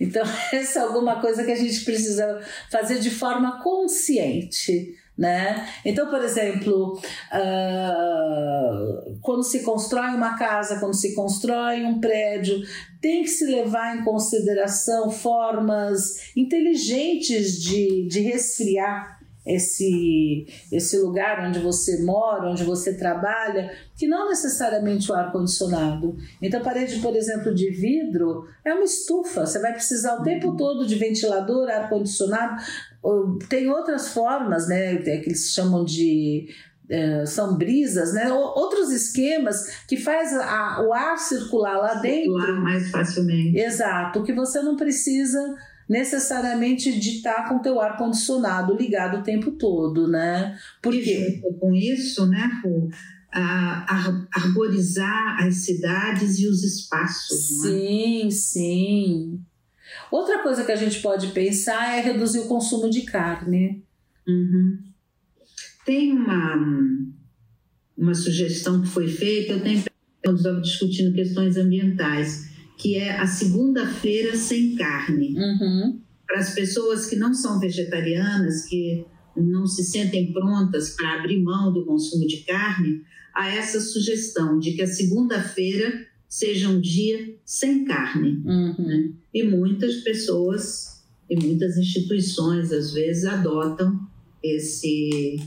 Então, 0.00 0.24
essa 0.52 0.80
é 0.80 0.82
alguma 0.82 1.20
coisa 1.20 1.44
que 1.44 1.52
a 1.52 1.56
gente 1.56 1.84
precisa 1.84 2.40
fazer 2.68 2.98
de 2.98 3.10
forma 3.10 3.62
consciente. 3.62 4.98
Né? 5.16 5.68
Então, 5.84 6.08
por 6.08 6.20
exemplo, 6.24 6.98
uh, 7.32 9.18
quando 9.20 9.44
se 9.44 9.62
constrói 9.62 10.08
uma 10.14 10.36
casa, 10.38 10.80
quando 10.80 10.96
se 10.96 11.14
constrói 11.14 11.84
um 11.84 12.00
prédio, 12.00 12.60
tem 13.00 13.22
que 13.22 13.28
se 13.28 13.44
levar 13.44 13.96
em 13.96 14.02
consideração 14.02 15.10
formas 15.10 16.34
inteligentes 16.34 17.62
de, 17.62 18.08
de 18.08 18.20
resfriar 18.20 19.21
esse, 19.44 20.46
esse 20.70 20.98
lugar 20.98 21.46
onde 21.46 21.58
você 21.58 22.02
mora, 22.02 22.48
onde 22.48 22.64
você 22.64 22.94
trabalha, 22.94 23.70
que 23.96 24.06
não 24.06 24.28
necessariamente 24.28 25.10
o 25.10 25.14
ar-condicionado. 25.14 26.16
Então, 26.40 26.60
a 26.60 26.64
parede, 26.64 27.00
por 27.00 27.14
exemplo, 27.16 27.54
de 27.54 27.70
vidro 27.70 28.46
é 28.64 28.72
uma 28.72 28.84
estufa, 28.84 29.44
você 29.46 29.58
vai 29.58 29.72
precisar 29.72 30.16
o 30.16 30.22
tempo 30.22 30.56
todo 30.56 30.86
de 30.86 30.94
ventilador, 30.94 31.68
ar-condicionado. 31.68 32.62
Tem 33.48 33.68
outras 33.68 34.08
formas, 34.08 34.68
né, 34.68 34.96
que 34.96 35.10
eles 35.10 35.52
chamam 35.52 35.84
de 35.84 36.48
é, 36.88 37.24
são 37.24 37.56
brisas, 37.56 38.12
né? 38.12 38.30
Outros 38.32 38.90
esquemas 38.90 39.84
que 39.88 39.96
faz 39.96 40.32
a, 40.34 40.84
o 40.86 40.92
ar 40.92 41.16
circular 41.16 41.78
lá 41.78 41.94
dentro. 41.94 42.32
Circular 42.32 42.60
mais 42.60 42.90
facilmente. 42.90 43.58
Exato, 43.58 44.22
que 44.22 44.32
você 44.32 44.60
não 44.60 44.76
precisa 44.76 45.40
necessariamente 45.88 46.98
de 46.98 47.16
estar 47.16 47.48
com 47.48 47.56
o 47.56 47.62
teu 47.62 47.80
ar 47.80 47.96
condicionado 47.96 48.74
ligado 48.74 49.18
o 49.18 49.22
tempo 49.22 49.52
todo, 49.52 50.08
né? 50.08 50.58
Porque 50.80 51.40
com 51.60 51.74
isso, 51.74 52.26
né, 52.26 52.50
Ru, 52.62 52.88
arborizar 54.34 55.42
as 55.42 55.56
cidades 55.56 56.38
e 56.38 56.46
os 56.46 56.62
espaços. 56.62 57.64
É? 57.64 57.68
Sim, 57.68 58.26
é? 58.26 58.30
sim. 58.30 59.40
Outra 60.10 60.42
coisa 60.42 60.64
que 60.64 60.72
a 60.72 60.76
gente 60.76 61.00
pode 61.00 61.28
pensar 61.28 61.96
é 61.96 62.00
reduzir 62.00 62.40
o 62.40 62.48
consumo 62.48 62.88
de 62.90 63.02
carne. 63.02 63.82
Uhum. 64.26 64.78
Tem 65.84 66.12
uma, 66.12 66.56
uma 67.96 68.14
sugestão 68.14 68.80
que 68.80 68.88
foi 68.88 69.08
feita, 69.08 69.54
eu 69.54 69.62
tenho 69.62 69.82
discutindo 70.62 71.14
questões 71.14 71.56
ambientais, 71.56 72.51
que 72.82 72.96
é 72.96 73.16
a 73.16 73.28
segunda-feira 73.28 74.36
sem 74.36 74.74
carne. 74.74 75.36
Uhum. 75.38 76.00
Para 76.26 76.40
as 76.40 76.52
pessoas 76.52 77.06
que 77.06 77.14
não 77.14 77.32
são 77.32 77.60
vegetarianas, 77.60 78.64
que 78.64 79.06
não 79.36 79.68
se 79.68 79.84
sentem 79.84 80.32
prontas 80.32 80.90
para 80.96 81.20
abrir 81.20 81.40
mão 81.40 81.72
do 81.72 81.86
consumo 81.86 82.26
de 82.26 82.38
carne, 82.38 83.02
há 83.32 83.48
essa 83.54 83.80
sugestão 83.80 84.58
de 84.58 84.72
que 84.72 84.82
a 84.82 84.88
segunda-feira 84.88 86.06
seja 86.28 86.68
um 86.68 86.80
dia 86.80 87.36
sem 87.44 87.84
carne. 87.84 88.42
Uhum. 88.44 88.74
Né? 88.78 89.12
E 89.32 89.44
muitas 89.44 89.98
pessoas 89.98 91.04
e 91.30 91.36
muitas 91.36 91.76
instituições, 91.76 92.72
às 92.72 92.92
vezes, 92.92 93.24
adotam 93.26 93.96
esse, 94.42 95.40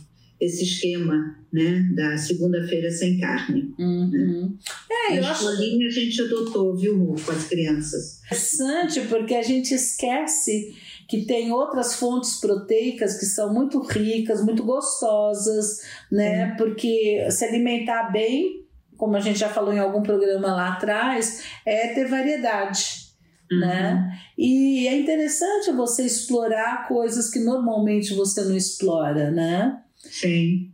esse 0.45 0.63
esquema 0.63 1.35
né, 1.51 1.89
da 1.95 2.17
segunda-feira 2.17 2.89
sem 2.89 3.19
carne. 3.19 3.73
Uhum. 3.79 4.57
Né? 4.89 4.95
É, 5.09 5.19
eu 5.19 5.25
acho... 5.25 5.47
a 5.47 5.89
gente 5.89 6.21
adotou, 6.21 6.75
viu, 6.75 6.97
Ru, 6.97 7.15
com 7.23 7.31
as 7.31 7.47
crianças. 7.47 8.21
Interessante, 8.25 9.01
porque 9.01 9.35
a 9.35 9.41
gente 9.41 9.73
esquece 9.73 10.75
que 11.07 11.25
tem 11.25 11.51
outras 11.51 11.95
fontes 11.95 12.39
proteicas 12.39 13.17
que 13.19 13.25
são 13.25 13.53
muito 13.53 13.79
ricas, 13.79 14.43
muito 14.43 14.63
gostosas, 14.63 15.81
né? 16.11 16.49
Uhum. 16.49 16.57
Porque 16.57 17.27
se 17.29 17.45
alimentar 17.45 18.11
bem, 18.11 18.65
como 18.97 19.15
a 19.15 19.19
gente 19.19 19.39
já 19.39 19.49
falou 19.49 19.73
em 19.73 19.79
algum 19.79 20.01
programa 20.01 20.47
lá 20.47 20.73
atrás, 20.73 21.43
é 21.65 21.89
ter 21.89 22.07
variedade. 22.07 23.05
Uhum. 23.51 23.59
Né? 23.59 24.19
E 24.37 24.87
é 24.87 24.97
interessante 24.97 25.71
você 25.71 26.03
explorar 26.03 26.87
coisas 26.87 27.29
que 27.29 27.39
normalmente 27.39 28.15
você 28.15 28.43
não 28.43 28.55
explora, 28.55 29.29
né? 29.29 29.81
Sim, 30.09 30.73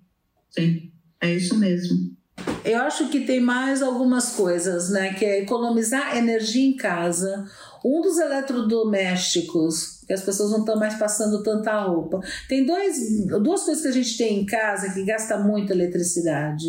sim, 0.49 0.91
é 1.19 1.33
isso 1.33 1.57
mesmo. 1.57 2.15
Eu 2.63 2.79
acho 2.79 3.09
que 3.09 3.21
tem 3.21 3.39
mais 3.39 3.81
algumas 3.81 4.31
coisas, 4.31 4.89
né? 4.89 5.13
Que 5.13 5.25
é 5.25 5.41
economizar 5.41 6.15
energia 6.17 6.65
em 6.65 6.75
casa. 6.75 7.45
Um 7.83 8.01
dos 8.01 8.19
eletrodomésticos, 8.19 10.01
que 10.05 10.13
as 10.13 10.21
pessoas 10.21 10.51
não 10.51 10.59
estão 10.59 10.77
mais 10.77 10.95
passando 10.95 11.43
tanta 11.43 11.81
roupa. 11.81 12.19
Tem 12.47 12.65
dois, 12.65 13.25
duas 13.41 13.63
coisas 13.63 13.81
que 13.81 13.89
a 13.89 13.91
gente 13.91 14.17
tem 14.17 14.39
em 14.39 14.45
casa 14.45 14.93
que 14.93 15.03
gasta 15.03 15.37
muita 15.37 15.73
eletricidade. 15.73 16.65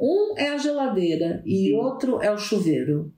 Um 0.00 0.34
é 0.36 0.48
a 0.48 0.58
geladeira 0.58 1.42
e 1.44 1.68
Sim. 1.68 1.74
outro 1.74 2.20
é 2.22 2.30
o 2.30 2.38
chuveiro. 2.38 3.12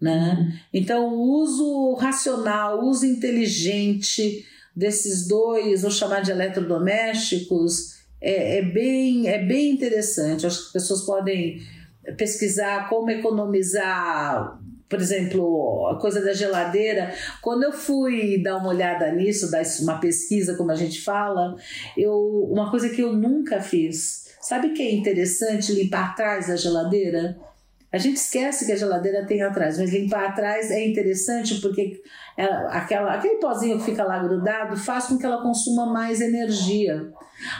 Né? 0.00 0.36
Uhum. 0.38 0.58
Então, 0.72 1.14
o 1.14 1.42
uso 1.42 1.94
racional, 1.94 2.80
o 2.80 2.88
uso 2.88 3.06
inteligente 3.06 4.44
desses 4.74 5.28
dois, 5.28 5.82
vou 5.82 5.90
chamar 5.90 6.22
de 6.22 6.30
eletrodomésticos, 6.30 8.01
é, 8.22 8.58
é, 8.58 8.62
bem, 8.62 9.28
é 9.28 9.44
bem 9.44 9.70
interessante. 9.70 10.46
Acho 10.46 10.58
que 10.58 10.66
as 10.66 10.72
pessoas 10.72 11.02
podem 11.02 11.60
pesquisar 12.16 12.88
como 12.88 13.10
economizar 13.10 14.60
por 14.88 15.00
exemplo, 15.00 15.88
a 15.88 15.98
coisa 15.98 16.22
da 16.22 16.34
geladeira, 16.34 17.14
quando 17.40 17.62
eu 17.62 17.72
fui 17.72 18.42
dar 18.42 18.58
uma 18.58 18.68
olhada 18.68 19.10
nisso, 19.10 19.50
dar 19.50 19.62
uma 19.80 19.98
pesquisa, 19.98 20.54
como 20.54 20.70
a 20.70 20.74
gente 20.74 21.00
fala, 21.00 21.56
eu, 21.96 22.12
uma 22.52 22.70
coisa 22.70 22.90
que 22.90 23.00
eu 23.00 23.14
nunca 23.14 23.58
fiz. 23.62 24.26
Sabe 24.42 24.74
que 24.74 24.82
é 24.82 24.92
interessante 24.92 25.72
limpar 25.72 26.10
atrás 26.10 26.48
da 26.48 26.56
geladeira? 26.56 27.38
A 27.90 27.96
gente 27.96 28.16
esquece 28.16 28.66
que 28.66 28.72
a 28.72 28.76
geladeira 28.76 29.24
tem 29.24 29.40
atrás, 29.40 29.78
mas 29.78 29.90
limpar 29.90 30.26
atrás 30.26 30.70
é 30.70 30.86
interessante 30.86 31.58
porque 31.62 32.02
ela, 32.36 32.68
aquela, 32.72 33.14
aquele 33.14 33.36
pozinho 33.36 33.78
que 33.78 33.86
fica 33.86 34.04
lá 34.04 34.22
grudado 34.22 34.76
faz 34.76 35.06
com 35.06 35.16
que 35.16 35.24
ela 35.24 35.42
consuma 35.42 35.86
mais 35.86 36.20
energia. 36.20 37.10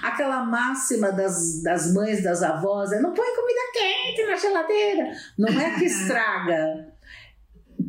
Aquela 0.03 0.45
máxima 0.45 1.13
das, 1.13 1.63
das 1.63 1.93
mães, 1.93 2.23
das 2.23 2.43
avós 2.43 2.93
é 2.93 3.01
não 3.01 3.13
põe 3.13 3.29
comida 3.35 3.61
quente 3.73 4.27
na 4.27 4.37
geladeira. 4.37 5.13
Não 5.39 5.49
é 5.49 5.79
que 5.79 5.85
estraga, 5.87 6.93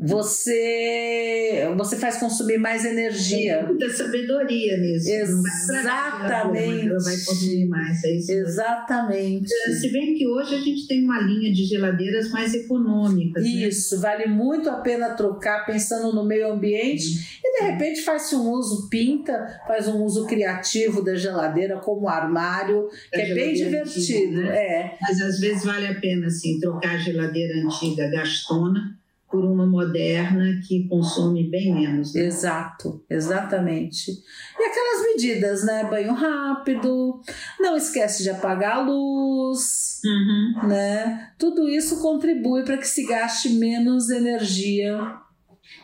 você 0.06 1.66
você 1.78 1.96
faz 1.96 2.18
consumir 2.18 2.58
mais 2.58 2.84
energia. 2.84 3.60
Tem 3.60 3.68
muita 3.68 3.90
sabedoria 3.90 4.78
nisso. 4.78 5.10
Exatamente. 5.10 6.88
Ela 6.88 7.00
vai 7.00 7.16
consumir 7.16 7.68
mais. 7.68 8.04
É 8.04 8.16
isso 8.16 8.32
Exatamente. 8.32 9.50
Se 9.80 9.92
bem 9.92 10.16
que 10.16 10.28
hoje 10.28 10.56
a 10.56 10.60
gente 10.60 10.88
tem 10.88 11.06
uma 11.06 11.22
linha 11.22 11.54
de 11.54 11.64
geladeiras 11.64 12.30
mais 12.32 12.54
econômicas. 12.54 13.44
Né? 13.44 13.50
Isso, 13.50 13.96
né? 13.96 14.02
vale 14.02 14.28
muito 14.28 14.70
a 14.70 14.82
pena 14.82 15.12
trocar 15.12 15.66
pensando 15.66 16.14
no 16.14 16.26
meio 16.26 16.52
ambiente 16.52 17.40
repente 17.72 18.02
faz 18.02 18.32
um 18.34 18.50
uso, 18.52 18.90
pinta, 18.90 19.62
faz 19.68 19.88
um 19.88 20.04
uso 20.04 20.26
criativo 20.26 21.02
da 21.02 21.16
geladeira 21.16 21.78
como 21.78 22.08
armário, 22.08 22.88
que 23.12 23.22
é 23.22 23.34
bem 23.34 23.54
divertido. 23.54 24.40
Antiga, 24.40 24.42
né? 24.42 24.58
é. 24.58 24.98
Mas 25.02 25.22
às 25.22 25.40
vezes 25.40 25.64
vale 25.64 25.88
a 25.88 26.00
pena 26.00 26.28
assim, 26.28 26.60
trocar 26.60 26.96
a 26.96 26.98
geladeira 26.98 27.60
antiga 27.66 28.10
gastona 28.10 28.98
por 29.34 29.44
uma 29.44 29.66
moderna 29.66 30.62
que 30.68 30.88
consome 30.88 31.50
bem 31.50 31.74
menos. 31.74 32.14
Né? 32.14 32.22
Exato, 32.22 33.04
exatamente. 33.10 34.12
E 34.12 34.64
aquelas 34.64 35.08
medidas, 35.08 35.66
né? 35.66 35.86
Banho 35.90 36.14
rápido, 36.14 37.20
não 37.60 37.76
esquece 37.76 38.22
de 38.22 38.30
apagar 38.30 38.78
a 38.78 38.82
luz, 38.82 40.00
uhum. 40.06 40.68
né? 40.68 41.32
Tudo 41.40 41.68
isso 41.68 42.00
contribui 42.00 42.64
para 42.64 42.78
que 42.78 42.88
se 42.88 43.08
gaste 43.08 43.50
menos 43.50 44.12
energia. 44.12 45.00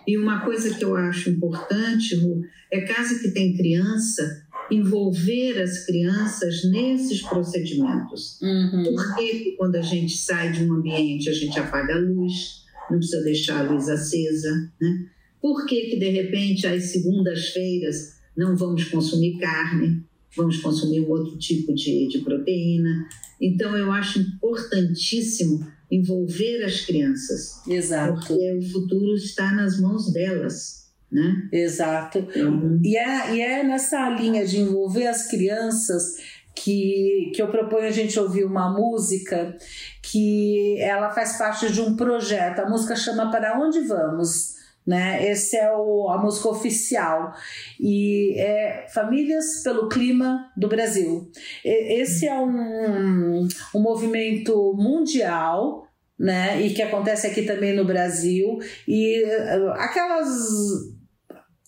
E 0.10 0.18
uma 0.18 0.44
coisa 0.44 0.74
que 0.74 0.84
eu 0.84 0.96
acho 0.96 1.30
importante, 1.30 2.16
Ru, 2.16 2.42
é 2.72 2.82
caso 2.82 3.22
que 3.22 3.30
tem 3.30 3.56
criança, 3.56 4.44
envolver 4.72 5.62
as 5.62 5.86
crianças 5.86 6.64
nesses 6.64 7.22
procedimentos. 7.22 8.42
Uhum. 8.42 8.86
Porque 8.86 9.54
quando 9.56 9.76
a 9.76 9.84
gente 9.84 10.18
sai 10.18 10.52
de 10.52 10.64
um 10.64 10.74
ambiente, 10.74 11.30
a 11.30 11.34
gente 11.34 11.60
apaga 11.60 11.94
a 11.94 12.00
luz, 12.00 12.64
não 12.90 12.98
precisa 12.98 13.24
deixar 13.24 13.60
a 13.64 13.72
luz 13.72 13.88
acesa, 13.88 14.50
né? 14.82 15.06
Por 15.40 15.68
que, 15.68 15.92
que 15.92 16.00
de 16.00 16.10
repente, 16.10 16.66
às 16.66 16.86
segundas-feiras, 16.86 18.16
não 18.36 18.58
vamos 18.58 18.86
consumir 18.86 19.38
carne, 19.38 20.04
vamos 20.36 20.58
consumir 20.58 21.02
um 21.02 21.10
outro 21.12 21.38
tipo 21.38 21.72
de, 21.76 22.08
de 22.08 22.18
proteína? 22.22 23.08
Então, 23.40 23.78
eu 23.78 23.92
acho 23.92 24.20
importantíssimo 24.20 25.68
envolver 25.92 26.64
as 26.64 26.82
crianças. 26.82 27.62
Exato. 27.68 28.14
Porque 28.14 28.58
o 28.58 28.72
futuro 28.72 29.16
está 29.16 29.52
nas 29.54 29.80
mãos 29.80 30.12
delas. 30.12 30.90
Né? 31.12 31.50
Exato. 31.52 32.20
Então, 32.20 32.80
e, 32.84 32.96
é, 32.96 33.36
e 33.36 33.42
é 33.42 33.64
nessa 33.64 34.10
linha 34.10 34.46
de 34.46 34.60
envolver 34.60 35.08
as 35.08 35.28
crianças 35.28 36.18
que, 36.56 37.32
que 37.34 37.42
eu 37.42 37.48
proponho 37.48 37.88
a 37.88 37.92
gente 37.92 38.20
ouvir 38.20 38.44
uma 38.44 38.72
música 38.72 39.58
que 40.04 40.80
ela 40.80 41.10
faz 41.10 41.38
parte 41.38 41.72
de 41.72 41.82
um 41.82 41.96
projeto. 41.96 42.60
A 42.60 42.70
música 42.70 42.96
chama 42.96 43.32
Para 43.32 43.60
Onde 43.60 43.80
Vamos? 43.82 44.59
Né? 44.90 45.24
Esse 45.30 45.56
é 45.56 45.72
o, 45.72 46.10
a 46.10 46.18
música 46.18 46.50
oficial 46.50 47.32
e 47.80 48.34
é 48.40 48.88
Famílias 48.92 49.62
pelo 49.64 49.88
Clima 49.88 50.52
do 50.58 50.68
Brasil. 50.68 51.30
Esse 51.64 52.26
é 52.26 52.34
um, 52.34 53.48
um 53.76 53.80
movimento 53.80 54.74
mundial 54.76 55.88
né? 56.18 56.60
E 56.60 56.74
que 56.74 56.82
acontece 56.82 57.28
aqui 57.28 57.44
também 57.44 57.76
no 57.76 57.86
Brasil. 57.86 58.58
E 58.88 59.24
uh, 59.24 59.70
aquelas 59.74 60.28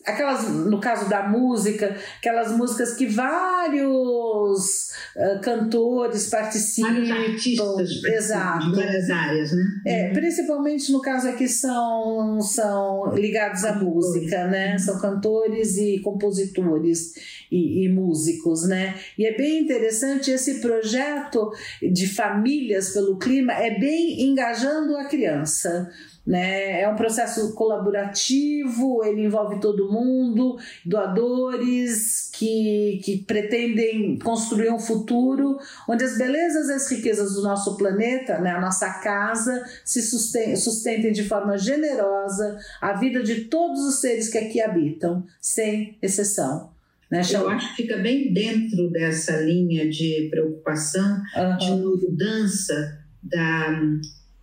aquelas 0.05 0.49
no 0.49 0.79
caso 0.79 1.09
da 1.09 1.27
música 1.27 1.95
aquelas 2.17 2.51
músicas 2.51 2.93
que 2.93 3.05
vários 3.05 4.89
uh, 5.15 5.41
cantores 5.41 6.27
participam. 6.27 6.89
Vários 6.89 7.11
artistas 7.11 8.03
exato 8.05 8.71
de 8.71 8.75
várias 8.75 9.09
áreas 9.09 9.51
né? 9.51 9.63
É 9.85 10.07
uhum. 10.07 10.13
principalmente 10.13 10.91
no 10.91 11.01
caso 11.01 11.27
aqui 11.29 11.47
são 11.47 12.41
são 12.41 13.13
ligados 13.15 13.63
à 13.63 13.73
música 13.73 14.47
né? 14.47 14.77
São 14.77 14.99
cantores 14.99 15.77
e 15.77 15.99
compositores 15.99 17.13
e, 17.51 17.85
e 17.85 17.89
músicos 17.89 18.67
né? 18.67 18.95
E 19.17 19.25
é 19.25 19.35
bem 19.35 19.59
interessante 19.59 20.31
esse 20.31 20.59
projeto 20.61 21.51
de 21.81 22.07
famílias 22.07 22.91
pelo 22.91 23.17
clima 23.17 23.53
é 23.53 23.79
bem 23.79 24.21
engajando 24.23 24.95
a 24.97 25.05
criança 25.05 25.89
né? 26.25 26.81
É 26.81 26.89
um 26.89 26.95
processo 26.95 27.53
colaborativo, 27.55 29.03
ele 29.03 29.25
envolve 29.25 29.59
todo 29.59 29.91
mundo, 29.91 30.57
doadores 30.85 32.29
que, 32.33 33.01
que 33.03 33.17
pretendem 33.19 34.17
construir 34.19 34.69
um 34.69 34.79
futuro 34.79 35.57
onde 35.87 36.03
as 36.03 36.17
belezas 36.17 36.69
e 36.69 36.73
as 36.73 36.91
riquezas 36.91 37.33
do 37.33 37.41
nosso 37.41 37.75
planeta, 37.75 38.39
né, 38.39 38.51
a 38.51 38.61
nossa 38.61 38.89
casa, 38.99 39.63
se 39.83 40.01
sustentem, 40.01 40.55
sustentem 40.55 41.11
de 41.11 41.23
forma 41.23 41.57
generosa 41.57 42.57
a 42.79 42.93
vida 42.93 43.23
de 43.23 43.45
todos 43.45 43.81
os 43.81 43.99
seres 43.99 44.29
que 44.29 44.37
aqui 44.37 44.61
habitam, 44.61 45.25
sem 45.39 45.97
exceção. 46.01 46.69
Né? 47.09 47.21
Eu 47.33 47.49
acho 47.49 47.75
que 47.75 47.83
fica 47.83 47.97
bem 47.97 48.31
dentro 48.31 48.89
dessa 48.89 49.35
linha 49.41 49.89
de 49.89 50.27
preocupação, 50.29 51.21
uhum. 51.35 51.57
de 51.57 51.71
mudança 51.71 52.99
da, 53.21 53.81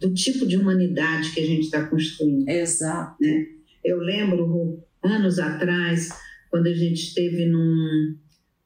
do 0.01 0.13
tipo 0.15 0.47
de 0.47 0.57
humanidade 0.57 1.33
que 1.33 1.41
a 1.41 1.47
gente 1.47 1.65
está 1.65 1.85
construindo. 1.87 2.49
Exato. 2.49 3.17
Né? 3.21 3.47
Eu 3.85 3.99
lembro, 3.99 4.83
anos 5.03 5.39
atrás, 5.39 6.11
quando 6.51 6.67
a 6.67 6.75
gente 6.75 7.03
esteve 7.03 7.47
num 7.47 8.17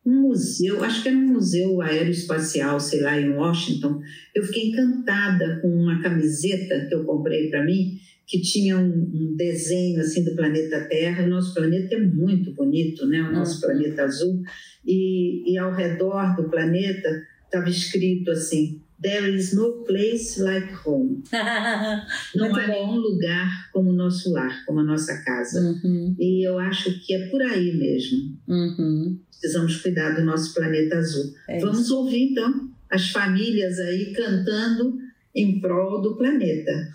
um 0.05 0.21
museu, 0.21 0.83
acho 0.83 1.03
que 1.03 1.09
era 1.09 1.17
um 1.17 1.29
museu 1.29 1.81
aeroespacial, 1.81 2.81
sei 2.81 3.03
lá, 3.03 3.21
em 3.21 3.31
Washington. 3.31 4.01
Eu 4.35 4.43
fiquei 4.43 4.71
encantada 4.71 5.61
com 5.61 5.69
uma 5.69 6.03
camiseta 6.03 6.87
que 6.89 6.95
eu 6.95 7.05
comprei 7.05 7.49
para 7.49 7.65
mim, 7.65 7.99
que 8.27 8.41
tinha 8.41 8.77
um, 8.79 8.89
um, 8.89 9.37
desenho 9.37 10.01
assim 10.01 10.25
do 10.25 10.35
planeta 10.35 10.89
Terra. 10.89 11.25
O 11.25 11.29
nosso 11.29 11.55
planeta 11.55 11.95
é 11.95 12.01
muito 12.01 12.53
bonito, 12.53 13.07
né? 13.07 13.23
O 13.23 13.33
nosso 13.33 13.55
uhum. 13.55 13.61
planeta 13.61 14.03
azul. 14.03 14.43
E, 14.85 15.53
e 15.53 15.57
ao 15.57 15.73
redor 15.73 16.35
do 16.35 16.51
planeta 16.51 17.09
estava 17.45 17.69
escrito 17.69 18.33
assim: 18.33 18.81
There 19.03 19.35
is 19.35 19.53
no 19.55 19.83
place 19.85 20.41
like 20.41 20.73
home. 20.87 21.25
Não 22.37 22.55
há 22.55 22.67
nenhum 22.67 22.97
lugar 22.97 23.71
como 23.73 23.91
o 23.91 23.93
nosso 23.93 24.33
lar, 24.33 24.65
como 24.65 24.81
a 24.81 24.85
nossa 24.85 25.23
casa. 25.25 25.61
Uhum. 25.61 26.15
E 26.19 26.47
eu 26.47 26.59
acho 26.59 27.05
que 27.05 27.15
é 27.15 27.27
por 27.29 27.43
aí 27.43 27.77
mesmo. 27.77 28.39
Uhum. 28.47 29.19
Precisamos 29.29 29.83
cuidar 29.83 30.11
do 30.15 30.25
nosso 30.25 30.55
planeta 30.55 30.99
azul. 30.99 31.35
É 31.49 31.59
Vamos 31.59 31.91
ouvir 31.91 32.31
então 32.31 32.71
as 32.89 33.11
famílias 33.11 33.79
aí 33.81 34.13
cantando 34.13 34.99
em 35.35 35.61
prol 35.61 36.01
do 36.01 36.17
planeta. 36.17 36.89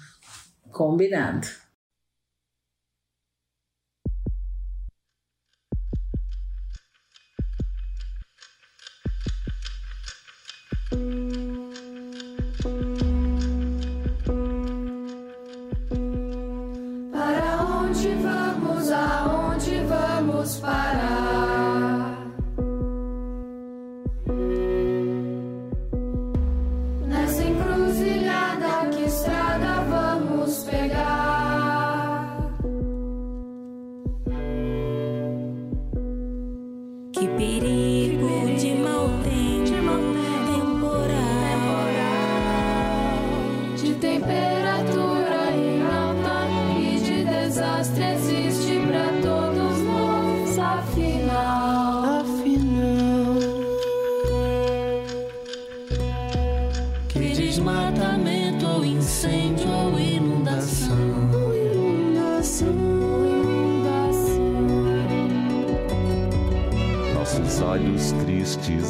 Combinado. 0.72 1.48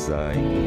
在 0.08 0.67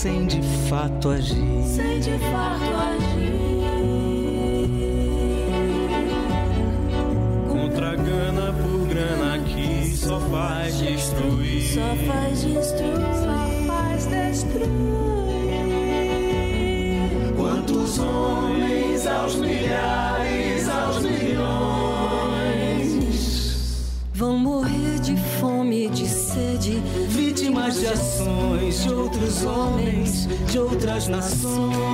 sem 0.00 0.26
de 0.26 0.40
fato 0.66 1.10
agir. 1.10 1.36
Sem 1.62 2.00
de 2.00 2.18
fato 2.18 2.64
agir. 2.88 3.60
Contra 7.46 7.96
grana 7.96 8.50
por 8.50 8.86
grana 8.88 9.38
que 9.44 9.94
só 9.94 10.18
faz 10.20 10.78
destruir. 10.78 11.74
Só 11.74 11.94
faz 12.10 12.40
destruir. 12.42 12.96
Só 13.26 13.50
faz 13.66 14.06
destruir. 14.06 14.70
Quantos 17.36 17.98
homens 17.98 19.06
aos 19.06 19.34
milhares, 19.34 20.66
aos 20.66 21.02
milhões 21.02 21.90
vão 24.14 24.38
morrer 24.38 24.98
de 25.00 25.14
fome, 25.38 25.90
de 25.90 26.08
sede 26.08 26.82
vítimas 27.08 27.80
de 27.80 27.86
ações 27.86 28.82
de 28.82 28.92
outros 28.92 29.44
homens, 29.44 29.89
de 30.50 30.58
outras 30.58 31.08
nações. 31.08 31.89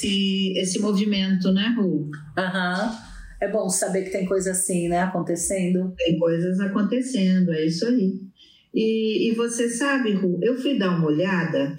Esse, 0.00 0.52
esse 0.56 0.78
movimento, 0.78 1.52
né, 1.52 1.74
Ru? 1.76 2.10
Aham. 2.36 2.90
Uhum. 2.90 3.10
É 3.42 3.48
bom 3.50 3.70
saber 3.70 4.02
que 4.02 4.10
tem 4.10 4.26
coisa 4.26 4.50
assim, 4.50 4.88
né, 4.88 5.00
acontecendo. 5.00 5.94
Tem 5.96 6.18
coisas 6.18 6.60
acontecendo, 6.60 7.52
é 7.52 7.64
isso 7.64 7.86
aí. 7.86 8.20
E, 8.74 9.30
e 9.30 9.34
você 9.34 9.68
sabe, 9.70 10.12
Ru, 10.12 10.38
eu 10.42 10.60
fui 10.60 10.78
dar 10.78 10.90
uma 10.90 11.06
olhada 11.06 11.74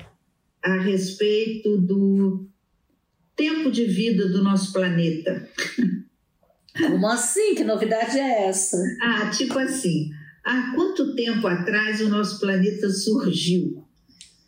a 0.63 0.79
respeito 0.79 1.77
do 1.77 2.47
tempo 3.35 3.69
de 3.69 3.85
vida 3.85 4.27
do 4.29 4.43
nosso 4.43 4.73
planeta. 4.73 5.47
Como 6.75 7.07
assim? 7.07 7.53
Que 7.53 7.63
novidade 7.63 8.17
é 8.17 8.47
essa? 8.47 8.77
Ah, 8.99 9.29
tipo 9.29 9.57
assim, 9.59 10.09
há 10.43 10.73
quanto 10.73 11.13
tempo 11.13 11.45
atrás 11.45 12.01
o 12.01 12.09
nosso 12.09 12.39
planeta 12.39 12.89
surgiu? 12.89 13.85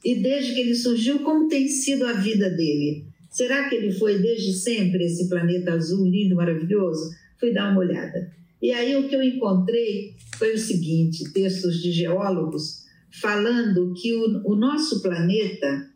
E 0.04 0.16
desde 0.16 0.56
que 0.56 0.62
ele 0.62 0.76
surgiu, 0.76 1.20
como 1.20 1.48
tem 1.48 1.68
sido 1.68 2.08
a 2.08 2.14
vida 2.14 2.50
dele? 2.50 3.13
Será 3.34 3.68
que 3.68 3.74
ele 3.74 3.92
foi 3.92 4.20
desde 4.20 4.54
sempre 4.54 5.06
esse 5.06 5.28
planeta 5.28 5.74
azul 5.74 6.06
lindo, 6.06 6.36
maravilhoso? 6.36 7.10
Fui 7.40 7.52
dar 7.52 7.72
uma 7.72 7.80
olhada. 7.80 8.32
E 8.62 8.72
aí 8.72 8.96
o 8.96 9.10
que 9.10 9.16
eu 9.16 9.24
encontrei 9.24 10.14
foi 10.38 10.54
o 10.54 10.58
seguinte: 10.58 11.34
textos 11.34 11.82
de 11.82 11.92
geólogos 11.92 12.84
falando 13.12 13.92
que 13.96 14.14
o, 14.14 14.44
o 14.46 14.56
nosso 14.56 15.02
planeta 15.02 15.90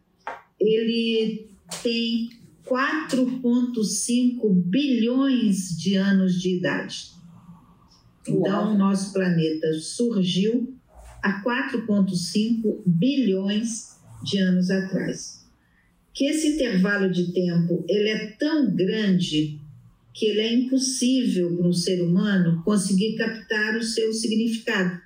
ele 0.60 1.48
tem 1.84 2.28
4,5 2.66 4.52
bilhões 4.66 5.78
de 5.78 5.96
anos 5.96 6.42
de 6.42 6.58
idade. 6.58 7.12
Então, 8.28 8.74
o 8.74 8.78
nosso 8.78 9.14
planeta 9.14 9.74
surgiu 9.74 10.76
há 11.22 11.44
4,5 11.44 12.82
bilhões 12.84 13.96
de 14.24 14.40
anos 14.40 14.72
atrás 14.72 15.37
que 16.18 16.26
esse 16.26 16.47
intervalo 16.47 17.11
de 17.11 17.32
tempo 17.32 17.86
ele 17.88 18.09
é 18.09 18.26
tão 18.39 18.74
grande 18.76 19.59
que 20.11 20.26
ele 20.26 20.39
é 20.39 20.51
impossível 20.51 21.55
para 21.55 21.68
um 21.68 21.74
ser 21.74 22.01
humano 22.01 22.63
conseguir 22.65 23.15
captar 23.15 23.78
o 23.78 23.84
seu 23.84 24.11
significado. 24.11 24.99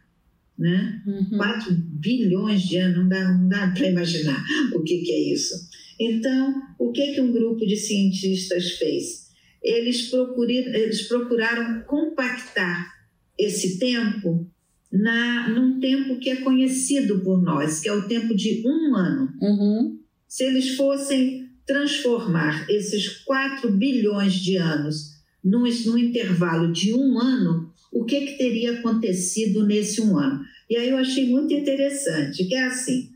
Né? 0.57 1.01
Uhum. 1.05 1.37
4 1.37 1.73
bilhões 1.73 2.61
de 2.61 2.77
anos, 2.77 2.97
não 2.99 3.09
dá, 3.09 3.29
não 3.29 3.49
dá 3.49 3.67
para 3.71 3.89
imaginar 3.89 4.41
o 4.73 4.81
que, 4.83 4.99
que 4.99 5.11
é 5.11 5.33
isso. 5.33 5.53
Então, 5.99 6.61
o 6.79 6.93
que, 6.93 7.13
que 7.13 7.19
um 7.19 7.33
grupo 7.33 7.65
de 7.65 7.75
cientistas 7.75 8.71
fez? 8.77 9.31
Eles, 9.61 10.09
procuraram, 10.09 10.73
eles 10.73 11.01
procuraram 11.09 11.81
compactar 11.81 12.89
esse 13.37 13.77
tempo 13.77 14.49
na, 14.89 15.49
num 15.49 15.77
tempo 15.81 16.19
que 16.19 16.29
é 16.29 16.37
conhecido 16.37 17.19
por 17.19 17.41
nós, 17.43 17.81
que 17.81 17.89
é 17.89 17.93
o 17.93 18.07
tempo 18.07 18.33
de 18.33 18.63
um 18.65 18.95
ano. 18.95 19.29
Uhum. 19.41 20.00
Se 20.31 20.45
eles 20.45 20.77
fossem 20.77 21.49
transformar 21.65 22.65
esses 22.69 23.17
4 23.25 23.69
bilhões 23.69 24.35
de 24.35 24.55
anos 24.55 25.21
num, 25.43 25.63
num 25.85 25.97
intervalo 25.97 26.71
de 26.71 26.93
um 26.93 27.19
ano, 27.19 27.73
o 27.91 28.05
que, 28.05 28.21
que 28.21 28.37
teria 28.37 28.79
acontecido 28.79 29.65
nesse 29.65 29.99
um 29.99 30.17
ano? 30.17 30.41
E 30.69 30.77
aí 30.77 30.87
eu 30.87 30.95
achei 30.95 31.29
muito 31.29 31.53
interessante, 31.53 32.45
que 32.45 32.55
é 32.55 32.63
assim, 32.63 33.09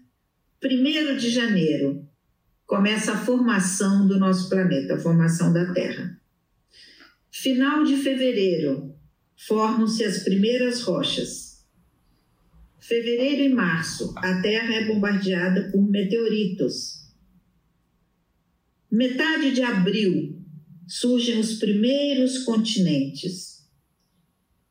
1 0.61 1.15
de 1.15 1.29
janeiro 1.29 2.05
começa 2.65 3.13
a 3.13 3.17
formação 3.17 4.05
do 4.05 4.19
nosso 4.19 4.49
planeta, 4.49 4.95
a 4.95 4.99
formação 4.99 5.53
da 5.53 5.71
Terra. 5.71 6.19
Final 7.31 7.85
de 7.85 7.95
fevereiro, 7.95 8.93
formam-se 9.37 10.03
as 10.03 10.21
primeiras 10.21 10.81
rochas. 10.81 11.63
Fevereiro 12.77 13.41
e 13.41 13.55
março, 13.55 14.13
a 14.17 14.41
Terra 14.41 14.75
é 14.75 14.85
bombardeada 14.85 15.71
por 15.71 15.81
meteoritos. 15.81 17.04
Metade 18.95 19.51
de 19.51 19.61
abril, 19.61 20.41
surgem 20.87 21.37
os 21.37 21.55
primeiros 21.55 22.45
continentes. 22.45 23.67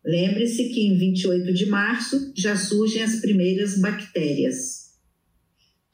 Lembre-se 0.03 0.71
que 0.71 0.81
em 0.81 0.97
28 0.97 1.53
de 1.53 1.67
março 1.67 2.33
já 2.35 2.57
surgem 2.57 3.03
as 3.03 3.17
primeiras 3.17 3.79
bactérias. 3.79 4.95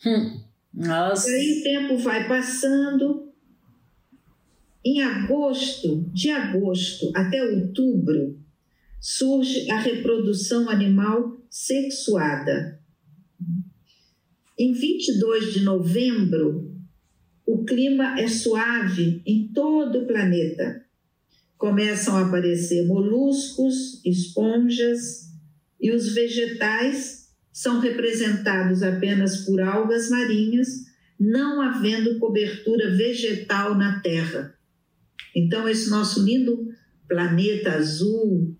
Hum. 0.06 0.44
Nossa. 0.72 1.28
E 1.28 1.34
aí 1.34 1.58
o 1.58 1.62
tempo 1.64 1.96
vai 1.96 2.28
passando. 2.28 3.32
Em 4.84 5.02
agosto, 5.02 6.08
de 6.12 6.30
agosto 6.30 7.10
até 7.16 7.42
outubro, 7.42 8.38
surge 9.00 9.68
a 9.68 9.80
reprodução 9.80 10.70
animal 10.70 11.44
sexuada. 11.50 12.80
Em 14.56 14.72
22 14.72 15.52
de 15.52 15.64
novembro, 15.64 16.69
o 17.52 17.64
clima 17.64 18.20
é 18.20 18.28
suave 18.28 19.20
em 19.26 19.48
todo 19.48 20.02
o 20.02 20.06
planeta. 20.06 20.84
Começam 21.58 22.16
a 22.16 22.26
aparecer 22.26 22.86
moluscos, 22.86 24.00
esponjas 24.04 25.28
e 25.80 25.90
os 25.90 26.14
vegetais 26.14 27.28
são 27.52 27.80
representados 27.80 28.84
apenas 28.84 29.44
por 29.44 29.60
algas 29.60 30.08
marinhas, 30.08 30.68
não 31.18 31.60
havendo 31.60 32.20
cobertura 32.20 32.94
vegetal 32.94 33.74
na 33.74 34.00
Terra. 34.00 34.54
Então, 35.34 35.68
esse 35.68 35.90
nosso 35.90 36.24
lindo 36.24 36.68
planeta 37.08 37.72
azul 37.72 38.56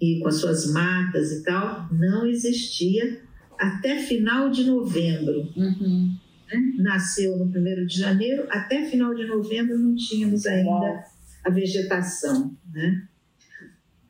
e 0.00 0.18
com 0.18 0.26
as 0.26 0.34
suas 0.34 0.66
matas 0.72 1.30
e 1.30 1.44
tal, 1.44 1.88
não 1.92 2.26
existia 2.26 3.22
até 3.56 4.02
final 4.02 4.50
de 4.50 4.64
novembro. 4.64 5.48
Uhum. 5.56 6.16
Né? 6.52 6.72
Nasceu 6.78 7.36
no 7.38 7.44
1 7.44 7.86
de 7.86 7.98
janeiro, 7.98 8.46
até 8.50 8.84
final 8.84 9.14
de 9.14 9.26
novembro 9.26 9.78
não 9.78 9.94
tínhamos 9.94 10.46
ainda 10.46 11.04
a 11.44 11.50
vegetação. 11.50 12.54
Né? 12.72 13.08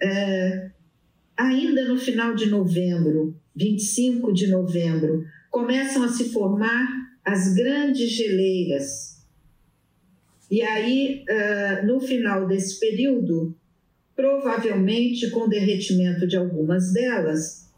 É, 0.03 0.71
ainda 1.37 1.87
no 1.87 1.97
final 1.97 2.35
de 2.35 2.47
novembro, 2.47 3.37
25 3.55 4.33
de 4.33 4.49
novembro, 4.49 5.25
começam 5.51 6.03
a 6.03 6.09
se 6.09 6.31
formar 6.31 6.89
as 7.25 7.55
grandes 7.55 8.11
geleiras. 8.11 9.23
E 10.51 10.61
aí, 10.61 11.25
uh, 11.29 11.87
no 11.87 12.01
final 12.01 12.47
desse 12.47 12.79
período, 12.81 13.57
provavelmente 14.15 15.31
com 15.31 15.41
o 15.41 15.49
derretimento 15.49 16.27
de 16.27 16.37
algumas 16.37 16.93
delas, 16.93 17.71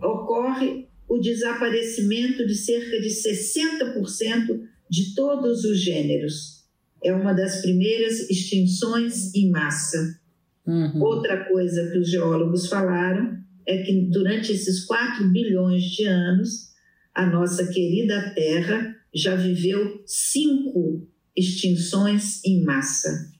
ocorre 0.00 0.89
o 1.10 1.18
desaparecimento 1.18 2.46
de 2.46 2.54
cerca 2.54 3.00
de 3.00 3.08
60% 3.08 4.60
de 4.88 5.12
todos 5.16 5.64
os 5.64 5.80
gêneros. 5.80 6.64
É 7.02 7.12
uma 7.12 7.32
das 7.32 7.60
primeiras 7.60 8.30
extinções 8.30 9.34
em 9.34 9.50
massa. 9.50 10.20
Uhum. 10.64 11.02
Outra 11.02 11.46
coisa 11.46 11.90
que 11.90 11.98
os 11.98 12.08
geólogos 12.08 12.68
falaram 12.68 13.36
é 13.66 13.78
que 13.82 14.08
durante 14.08 14.52
esses 14.52 14.84
4 14.84 15.28
bilhões 15.30 15.82
de 15.82 16.04
anos, 16.04 16.70
a 17.12 17.26
nossa 17.26 17.66
querida 17.66 18.32
Terra 18.32 18.96
já 19.12 19.34
viveu 19.34 20.04
cinco 20.06 21.08
extinções 21.36 22.40
em 22.44 22.62
massa. 22.62 23.32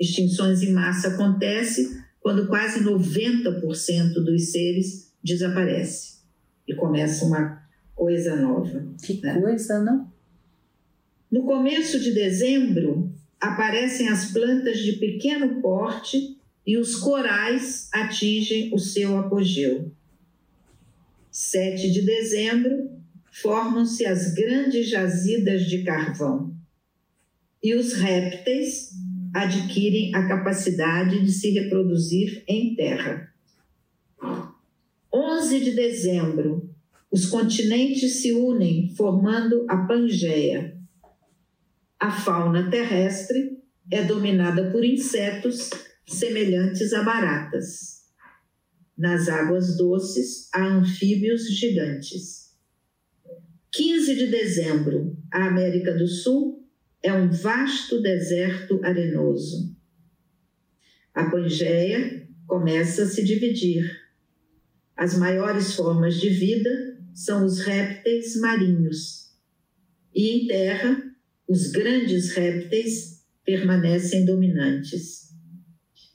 Extinções 0.00 0.62
em 0.62 0.72
massa 0.72 1.08
acontece 1.08 2.02
quando 2.20 2.46
quase 2.46 2.82
90% 2.82 4.14
dos 4.14 4.50
seres 4.50 5.12
desaparece 5.22 6.11
e 6.66 6.74
começa 6.74 7.24
uma 7.24 7.62
coisa 7.94 8.36
nova. 8.36 8.86
Que 9.02 9.20
né? 9.20 9.40
coisa, 9.40 9.82
não? 9.82 10.12
No 11.30 11.44
começo 11.44 11.98
de 11.98 12.12
dezembro, 12.12 13.12
aparecem 13.40 14.08
as 14.08 14.32
plantas 14.32 14.78
de 14.78 14.92
pequeno 14.94 15.60
porte 15.60 16.38
e 16.66 16.76
os 16.76 16.96
corais 16.96 17.88
atingem 17.92 18.72
o 18.72 18.78
seu 18.78 19.18
apogeu. 19.18 19.90
7 21.30 21.90
de 21.90 22.02
dezembro, 22.02 22.90
formam-se 23.32 24.04
as 24.04 24.34
grandes 24.34 24.88
jazidas 24.88 25.62
de 25.62 25.82
carvão. 25.82 26.54
E 27.62 27.74
os 27.74 27.94
répteis 27.94 28.90
adquirem 29.34 30.14
a 30.14 30.28
capacidade 30.28 31.24
de 31.24 31.32
se 31.32 31.50
reproduzir 31.50 32.44
em 32.46 32.74
terra. 32.74 33.31
11 35.14 35.60
de 35.60 35.72
dezembro, 35.72 36.74
os 37.10 37.26
continentes 37.26 38.22
se 38.22 38.32
unem, 38.32 38.94
formando 38.96 39.66
a 39.68 39.86
Pangeia. 39.86 40.74
A 42.00 42.10
fauna 42.10 42.70
terrestre 42.70 43.58
é 43.90 44.02
dominada 44.02 44.70
por 44.70 44.82
insetos 44.82 45.70
semelhantes 46.06 46.92
a 46.94 47.02
baratas. 47.02 48.02
Nas 48.96 49.28
águas 49.28 49.76
doces, 49.76 50.48
há 50.54 50.64
anfíbios 50.64 51.48
gigantes. 51.50 52.56
15 53.72 54.16
de 54.16 54.26
dezembro, 54.28 55.16
a 55.30 55.46
América 55.46 55.94
do 55.94 56.06
Sul 56.06 56.66
é 57.02 57.12
um 57.12 57.30
vasto 57.30 58.00
deserto 58.00 58.80
arenoso. 58.82 59.76
A 61.14 61.30
Pangeia 61.30 62.26
começa 62.46 63.02
a 63.02 63.06
se 63.06 63.22
dividir. 63.22 64.01
As 65.02 65.18
maiores 65.18 65.74
formas 65.74 66.14
de 66.20 66.28
vida 66.28 66.96
são 67.12 67.44
os 67.44 67.58
répteis 67.58 68.36
marinhos. 68.36 69.32
E 70.14 70.30
em 70.30 70.46
terra, 70.46 70.96
os 71.48 71.72
grandes 71.72 72.30
répteis 72.30 73.24
permanecem 73.44 74.24
dominantes. 74.24 75.32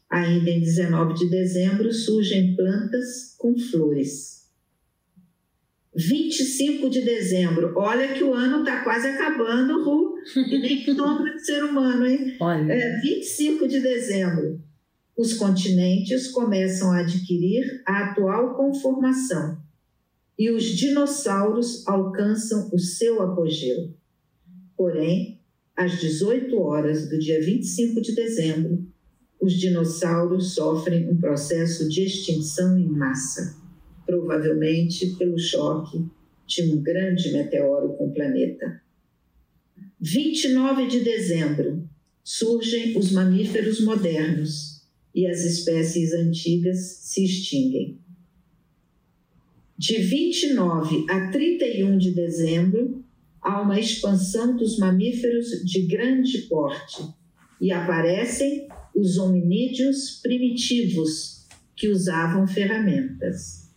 Ainda 0.10 0.50
em 0.50 0.62
19 0.62 1.16
de 1.16 1.30
dezembro 1.30 1.92
surgem 1.92 2.56
plantas 2.56 3.36
com 3.38 3.60
flores. 3.60 4.48
25 5.94 6.90
de 6.90 7.02
dezembro, 7.02 7.74
olha 7.76 8.14
que 8.14 8.24
o 8.24 8.34
ano 8.34 8.60
está 8.60 8.86
quase 8.86 9.10
acabando, 9.10 9.84
Ru, 9.84 10.16
e 10.34 10.60
nem 10.60 10.86
sombra 10.96 11.34
de 11.34 11.46
ser 11.46 11.62
humano, 11.66 12.08
hein? 12.08 12.38
Olha. 12.40 12.72
É, 12.72 13.02
25 13.02 13.68
de 13.68 13.82
dezembro, 13.82 14.64
os 15.18 15.34
continentes 15.34 16.28
começam 16.28 16.92
a 16.92 17.00
adquirir 17.00 17.82
a 17.88 18.12
atual 18.12 18.54
conformação 18.54 19.58
e 20.38 20.52
os 20.52 20.64
dinossauros 20.64 21.86
alcançam 21.88 22.70
o 22.72 22.78
seu 22.78 23.24
apogeu. 23.24 23.96
Porém, 24.78 25.42
às 25.76 26.00
18 26.00 26.56
horas 26.62 27.10
do 27.10 27.18
dia 27.18 27.44
25 27.44 28.00
de 28.00 28.14
dezembro, 28.14 28.86
os 29.42 29.54
dinossauros 29.54 30.54
sofrem 30.54 31.10
um 31.10 31.18
processo 31.18 31.90
de 31.90 32.04
extinção 32.04 32.78
em 32.78 32.88
massa, 32.88 33.60
provavelmente 34.06 35.16
pelo 35.16 35.40
choque 35.40 36.06
de 36.46 36.72
um 36.72 36.82
grande 36.82 37.32
meteoro 37.32 37.94
com 37.94 38.10
o 38.10 38.14
planeta. 38.14 38.84
29 40.00 40.86
de 40.86 41.00
dezembro, 41.00 41.90
surgem 42.24 42.96
os 42.96 43.12
mamíferos 43.12 43.82
modernos 43.82 44.77
e 45.18 45.26
as 45.26 45.44
espécies 45.44 46.14
antigas 46.14 46.78
se 46.78 47.26
extinguem. 47.26 47.98
De 49.76 49.98
29 49.98 51.08
a 51.10 51.32
31 51.32 51.98
de 51.98 52.12
dezembro, 52.12 53.04
há 53.42 53.60
uma 53.60 53.80
expansão 53.80 54.56
dos 54.56 54.78
mamíferos 54.78 55.48
de 55.66 55.88
grande 55.88 56.44
porte 56.44 57.02
e 57.60 57.72
aparecem 57.72 58.68
os 58.94 59.18
hominídeos 59.18 60.20
primitivos 60.22 61.48
que 61.76 61.90
usavam 61.90 62.46
ferramentas. 62.46 63.72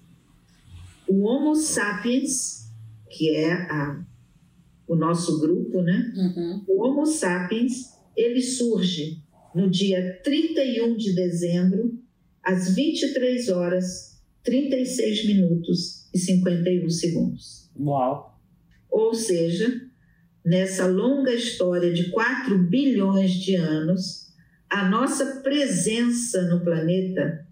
O 1.08 1.22
Homo 1.22 1.56
sapiens, 1.56 2.70
que 3.08 3.30
é 3.30 3.50
a, 3.50 4.04
o 4.86 4.94
nosso 4.94 5.40
grupo, 5.40 5.80
né? 5.80 6.12
Uhum. 6.14 6.64
O 6.68 6.82
Homo 6.82 7.06
sapiens, 7.06 7.94
ele 8.14 8.42
surge 8.42 9.22
no 9.54 9.68
dia 9.70 10.20
31 10.22 10.96
de 10.96 11.14
dezembro, 11.14 11.98
às 12.42 12.74
23 12.74 13.48
horas, 13.50 14.20
36 14.42 15.26
minutos 15.26 16.08
e 16.14 16.18
51 16.18 16.88
segundos. 16.88 17.70
Uau. 17.78 18.40
Ou 18.90 19.14
seja, 19.14 19.68
nessa 20.44 20.86
longa 20.86 21.32
história 21.32 21.92
de 21.92 22.10
4 22.10 22.58
bilhões 22.58 23.32
de 23.32 23.54
anos, 23.54 24.32
a 24.68 24.88
nossa 24.88 25.40
presença 25.42 26.42
no 26.48 26.62
planeta 26.64 27.46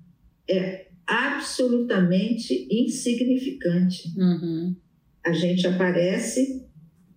é 0.48 0.88
absolutamente 1.06 2.68
insignificante. 2.70 4.12
Uhum. 4.16 4.76
A 5.24 5.32
gente 5.32 5.66
aparece 5.66 6.66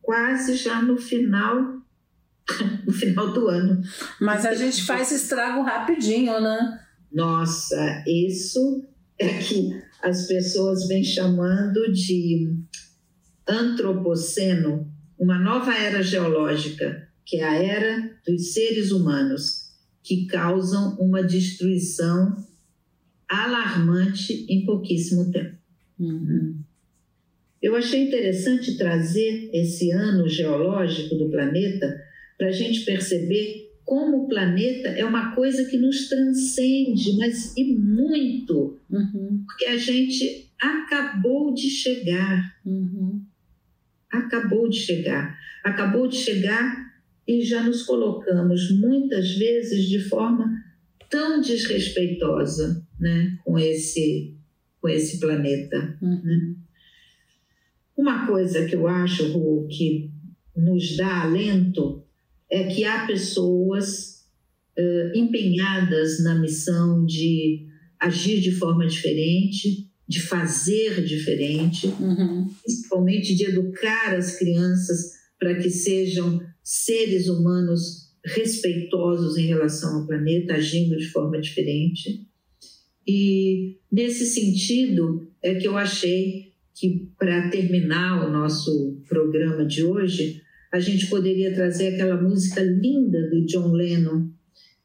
quase 0.02 0.56
já 0.56 0.82
no 0.82 0.98
final 0.98 1.81
no 2.86 2.92
final 2.92 3.34
do 3.34 3.48
ano. 3.48 3.82
Mas 4.20 4.46
a 4.46 4.54
gente 4.54 4.84
faz 4.84 5.12
estrago 5.12 5.62
rapidinho, 5.62 6.40
né? 6.40 6.80
Nossa, 7.12 8.04
isso 8.08 8.86
é 9.20 9.38
que 9.40 9.70
as 10.02 10.28
pessoas 10.28 10.88
vêm 10.88 11.04
chamando 11.04 11.92
de 11.92 12.56
antropoceno, 13.48 14.90
uma 15.20 15.38
nova 15.38 15.74
era 15.76 16.02
geológica, 16.02 17.08
que 17.26 17.38
é 17.38 17.44
a 17.44 17.56
era 17.56 18.12
dos 18.26 18.54
seres 18.54 18.92
humanos, 18.92 19.72
que 20.04 20.26
causam 20.26 20.96
uma 21.00 21.22
destruição 21.22 22.36
alarmante 23.30 24.46
em 24.50 24.66
pouquíssimo 24.66 25.32
tempo. 25.32 25.56
Uhum. 26.00 26.60
Eu 27.62 27.76
achei 27.76 28.08
interessante 28.08 28.76
trazer 28.76 29.52
esse 29.54 29.92
ano 29.92 30.28
geológico 30.28 31.16
do 31.16 31.30
planeta 31.30 32.02
para 32.42 32.50
a 32.50 32.52
gente 32.52 32.84
perceber 32.84 33.70
como 33.86 34.24
o 34.24 34.28
planeta 34.28 34.90
é 34.90 35.06
uma 35.06 35.36
coisa 35.36 35.64
que 35.66 35.78
nos 35.78 36.10
transcende, 36.10 37.16
mas 37.16 37.56
e 37.56 37.72
muito, 37.78 38.80
Uhum. 38.90 39.44
porque 39.46 39.66
a 39.66 39.78
gente 39.78 40.52
acabou 40.60 41.54
de 41.54 41.70
chegar, 41.70 42.58
Uhum. 42.66 43.22
acabou 44.10 44.68
de 44.68 44.78
chegar, 44.78 45.38
acabou 45.64 46.08
de 46.08 46.16
chegar 46.16 46.92
e 47.28 47.44
já 47.44 47.62
nos 47.62 47.84
colocamos 47.84 48.72
muitas 48.72 49.36
vezes 49.36 49.88
de 49.88 50.00
forma 50.00 50.52
tão 51.12 51.42
desrespeitosa, 51.42 52.84
né, 53.00 53.38
com 53.46 53.60
esse 53.60 54.36
com 54.82 54.90
esse 54.90 55.20
planeta. 55.20 55.96
Uhum. 56.02 56.56
Uma 57.96 58.26
coisa 58.26 58.66
que 58.66 58.76
eu 58.76 58.88
acho, 58.88 59.32
Ru, 59.32 59.68
que 59.68 60.10
nos 60.58 60.98
dá 60.98 61.22
alento 61.22 62.02
é 62.52 62.66
que 62.66 62.84
há 62.84 63.06
pessoas 63.08 64.22
empenhadas 65.14 66.24
na 66.24 66.36
missão 66.40 67.06
de 67.06 67.68
agir 68.00 68.40
de 68.42 68.52
forma 68.52 68.88
diferente, 68.88 69.88
de 70.08 70.20
fazer 70.22 71.04
diferente, 71.04 71.88
Uhum. 71.88 72.50
principalmente 72.64 73.36
de 73.36 73.46
educar 73.46 74.16
as 74.16 74.38
crianças 74.38 75.12
para 75.40 75.56
que 75.56 75.70
sejam 75.70 76.42
seres 76.64 77.28
humanos 77.28 78.10
respeitosos 78.26 79.38
em 79.38 79.46
relação 79.48 80.00
ao 80.00 80.08
planeta, 80.08 80.54
agindo 80.56 80.98
de 80.98 81.08
forma 81.10 81.40
diferente. 81.40 82.26
E 83.08 83.78
nesse 83.92 84.26
sentido 84.26 85.28
é 85.42 85.56
que 85.56 85.68
eu 85.68 85.78
achei 85.78 86.52
que 86.76 87.08
para 87.18 87.50
terminar 87.50 88.28
o 88.28 88.32
nosso 88.32 89.02
programa 89.08 89.66
de 89.66 89.84
hoje, 89.84 90.42
a 90.72 90.80
gente 90.80 91.08
poderia 91.08 91.54
trazer 91.54 91.94
aquela 91.96 92.22
música 92.22 92.62
linda 92.62 93.30
do 93.30 93.46
John 93.46 93.72
Lennon, 93.72 94.30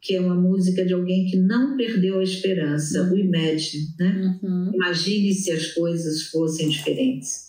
que 0.00 0.14
é 0.14 0.20
uma 0.20 0.34
música 0.34 0.84
de 0.84 0.92
alguém 0.92 1.26
que 1.26 1.36
não 1.36 1.76
perdeu 1.76 2.18
a 2.18 2.22
esperança, 2.22 3.10
o 3.12 3.16
Imagine, 3.16 3.86
né? 3.98 4.38
Uhum. 4.42 4.72
Imagine 4.74 5.32
se 5.32 5.50
as 5.50 5.68
coisas 5.68 6.22
fossem 6.24 6.68
diferentes. 6.68 7.46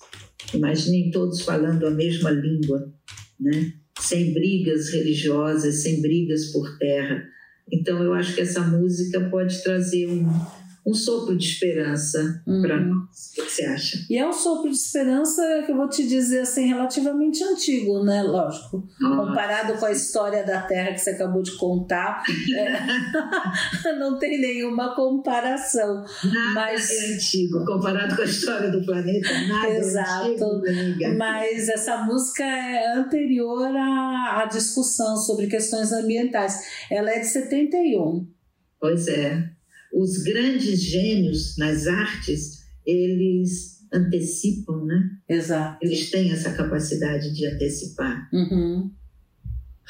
Imaginem 0.54 1.12
todos 1.12 1.42
falando 1.42 1.86
a 1.86 1.92
mesma 1.92 2.32
língua, 2.32 2.94
né? 3.40 3.74
sem 4.00 4.34
brigas 4.34 4.90
religiosas, 4.90 5.76
sem 5.76 6.02
brigas 6.02 6.48
por 6.48 6.78
terra. 6.78 7.24
Então, 7.72 8.02
eu 8.02 8.14
acho 8.14 8.34
que 8.36 8.42
essa 8.42 8.62
música 8.62 9.30
pode 9.30 9.62
trazer 9.64 10.08
um, 10.08 10.26
um 10.88 10.94
sopro 10.94 11.38
de 11.38 11.46
esperança 11.46 12.42
para 12.62 12.78
Uhum. 12.78 12.86
nós. 12.94 13.32
O 13.38 13.44
que 13.44 13.52
você 13.52 13.66
acha? 13.66 13.98
E 14.10 14.18
é 14.18 14.26
um 14.26 14.32
sopro 14.32 14.70
de 14.72 14.78
esperança 14.78 15.42
que 15.66 15.72
eu 15.74 15.76
vou 15.76 15.90
te 15.90 16.08
dizer 16.08 16.40
assim, 16.40 16.66
relativamente 16.68 17.44
antigo, 17.44 18.04
né? 18.06 18.24
Lógico. 18.24 18.88
Comparado 18.98 19.74
com 19.78 19.86
a 19.86 19.92
história 19.92 20.46
da 20.46 20.62
Terra 20.62 20.94
que 20.94 21.00
você 21.00 21.10
acabou 21.10 21.44
de 21.44 21.52
contar, 21.58 22.24
é, 22.56 23.92
não 24.00 24.18
tem 24.18 24.40
nenhuma 24.40 24.96
comparação. 24.96 26.04
Nada 26.24 26.54
Mas- 26.54 26.90
é 26.90 27.14
antigo. 27.16 27.66
Comparado 27.66 28.16
com 28.16 28.22
a 28.22 28.26
história 28.26 28.72
do 28.72 28.86
planeta, 28.86 29.30
nada 29.48 29.70
Exato. 29.70 30.10
é 30.10 30.32
antigo, 30.32 30.46
amiga. 30.68 31.16
Mas 31.18 31.68
essa 31.70 31.98
música 31.98 32.44
é 32.44 32.94
anterior 32.96 33.76
à, 33.76 34.42
à 34.42 34.46
discussão 34.46 35.18
sobre 35.18 35.48
questões 35.48 35.92
ambientais. 35.92 36.62
Ela 36.90 37.12
é 37.12 37.20
de 37.20 37.28
71. 37.28 38.26
Pois 38.80 39.08
é. 39.08 39.50
Os 39.94 40.24
grandes 40.24 40.82
gênios 40.82 41.58
nas 41.58 41.88
artes, 41.88 42.66
eles 42.86 43.78
antecipam, 43.94 44.86
né? 44.86 45.10
Exato. 45.30 45.78
Eles 45.82 46.10
têm 46.10 46.32
essa 46.32 46.52
capacidade 46.54 47.34
de 47.34 47.48
antecipar. 47.48 48.30
Uhum. 48.34 48.92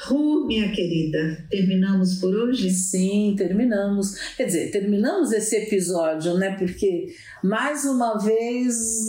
Ru, 0.00 0.46
minha 0.46 0.70
querida, 0.70 1.44
terminamos 1.50 2.20
por 2.20 2.32
hoje? 2.32 2.70
Sim, 2.70 3.34
terminamos. 3.36 4.14
Quer 4.36 4.44
dizer, 4.44 4.70
terminamos 4.70 5.32
esse 5.32 5.56
episódio, 5.56 6.34
né? 6.34 6.56
Porque, 6.56 7.08
mais 7.42 7.84
uma 7.84 8.16
vez, 8.16 9.08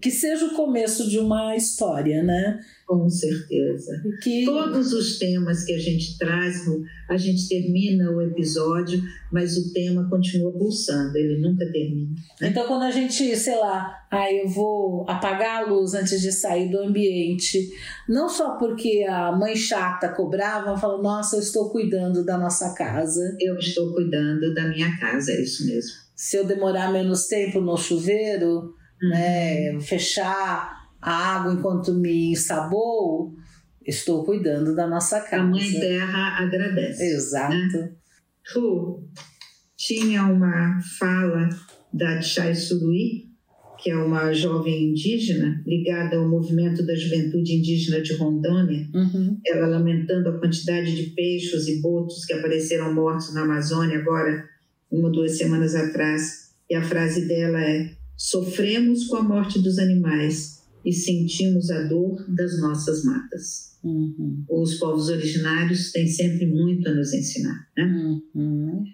que 0.00 0.10
seja 0.10 0.46
o 0.46 0.54
começo 0.54 1.10
de 1.10 1.18
uma 1.18 1.54
história, 1.54 2.22
né? 2.22 2.58
Com 2.90 3.08
certeza. 3.08 4.02
Que... 4.20 4.44
Todos 4.44 4.92
os 4.92 5.16
temas 5.16 5.62
que 5.62 5.72
a 5.72 5.78
gente 5.78 6.18
traz, 6.18 6.66
a 7.08 7.16
gente 7.16 7.48
termina 7.48 8.10
o 8.10 8.20
episódio, 8.20 9.00
mas 9.30 9.56
o 9.56 9.72
tema 9.72 10.10
continua 10.10 10.50
pulsando, 10.50 11.16
ele 11.16 11.40
nunca 11.40 11.70
termina. 11.70 12.16
Então, 12.42 12.66
quando 12.66 12.82
a 12.82 12.90
gente, 12.90 13.36
sei 13.36 13.56
lá, 13.60 13.96
ah, 14.10 14.32
eu 14.32 14.48
vou 14.48 15.08
apagar 15.08 15.62
a 15.62 15.66
luz 15.70 15.94
antes 15.94 16.20
de 16.20 16.32
sair 16.32 16.68
do 16.68 16.80
ambiente, 16.80 17.70
não 18.08 18.28
só 18.28 18.56
porque 18.56 19.06
a 19.08 19.30
mãe 19.30 19.54
chata 19.54 20.08
cobrava, 20.08 20.76
fala, 20.76 21.00
nossa, 21.00 21.36
eu 21.36 21.40
estou 21.40 21.70
cuidando 21.70 22.24
da 22.24 22.36
nossa 22.36 22.74
casa. 22.74 23.36
Eu 23.38 23.56
estou 23.56 23.94
cuidando 23.94 24.52
da 24.52 24.66
minha 24.66 24.98
casa, 24.98 25.30
é 25.30 25.40
isso 25.40 25.64
mesmo. 25.64 25.92
Se 26.16 26.36
eu 26.36 26.44
demorar 26.44 26.92
menos 26.92 27.28
tempo 27.28 27.60
no 27.60 27.76
chuveiro, 27.76 28.74
né, 29.00 29.78
fechar 29.80 30.79
a 31.00 31.12
água 31.36 31.52
enquanto 31.54 31.94
me 31.94 32.32
ensabou, 32.32 33.34
estou 33.86 34.24
cuidando 34.24 34.74
da 34.74 34.86
nossa 34.86 35.18
A 35.18 35.20
casa. 35.20 35.44
Mãe 35.44 35.72
Terra 35.72 36.38
agradece. 36.38 37.02
Exato. 37.02 37.88
Ru, 38.54 39.08
tinha 39.76 40.24
uma 40.24 40.80
fala 40.98 41.48
da 41.92 42.20
Chai 42.20 42.54
Surui, 42.54 43.30
que 43.82 43.90
é 43.90 43.96
uma 43.96 44.30
jovem 44.32 44.90
indígena 44.90 45.62
ligada 45.66 46.16
ao 46.18 46.28
movimento 46.28 46.84
da 46.84 46.94
juventude 46.94 47.54
indígena 47.54 48.02
de 48.02 48.12
Rondônia, 48.14 48.86
Uhum. 48.94 49.38
ela 49.46 49.66
lamentando 49.66 50.28
a 50.28 50.38
quantidade 50.38 50.94
de 50.94 51.10
peixes 51.14 51.66
e 51.66 51.80
botos 51.80 52.26
que 52.26 52.34
apareceram 52.34 52.92
mortos 52.94 53.32
na 53.32 53.42
Amazônia 53.42 53.98
agora, 53.98 54.44
uma 54.90 55.06
ou 55.08 55.12
duas 55.12 55.38
semanas 55.38 55.74
atrás. 55.74 56.50
E 56.68 56.74
a 56.74 56.82
frase 56.82 57.26
dela 57.26 57.58
é: 57.62 57.90
Sofremos 58.16 59.06
com 59.06 59.16
a 59.16 59.22
morte 59.22 59.62
dos 59.62 59.78
animais 59.78 60.59
e 60.84 60.92
sentimos 60.92 61.70
a 61.70 61.82
dor 61.84 62.24
das 62.34 62.60
nossas 62.60 63.04
matas. 63.04 63.78
Uhum. 63.82 64.44
Os 64.48 64.74
povos 64.74 65.08
originários 65.08 65.90
têm 65.92 66.06
sempre 66.06 66.46
muito 66.46 66.88
a 66.88 66.94
nos 66.94 67.12
ensinar. 67.12 67.68
Né? 67.76 68.20
Uhum. 68.34 68.84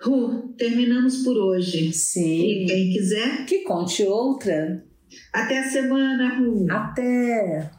Ru, 0.00 0.48
terminamos 0.58 1.18
por 1.18 1.36
hoje. 1.36 1.88
E 1.88 1.92
Sim. 1.92 2.64
quem 2.66 2.92
quiser, 2.92 3.46
Que 3.46 3.62
conte 3.62 4.02
outra. 4.02 4.84
até 5.32 5.58
a 5.60 5.70
semana, 5.70 6.38
Ru. 6.38 6.66
Até! 6.70 7.70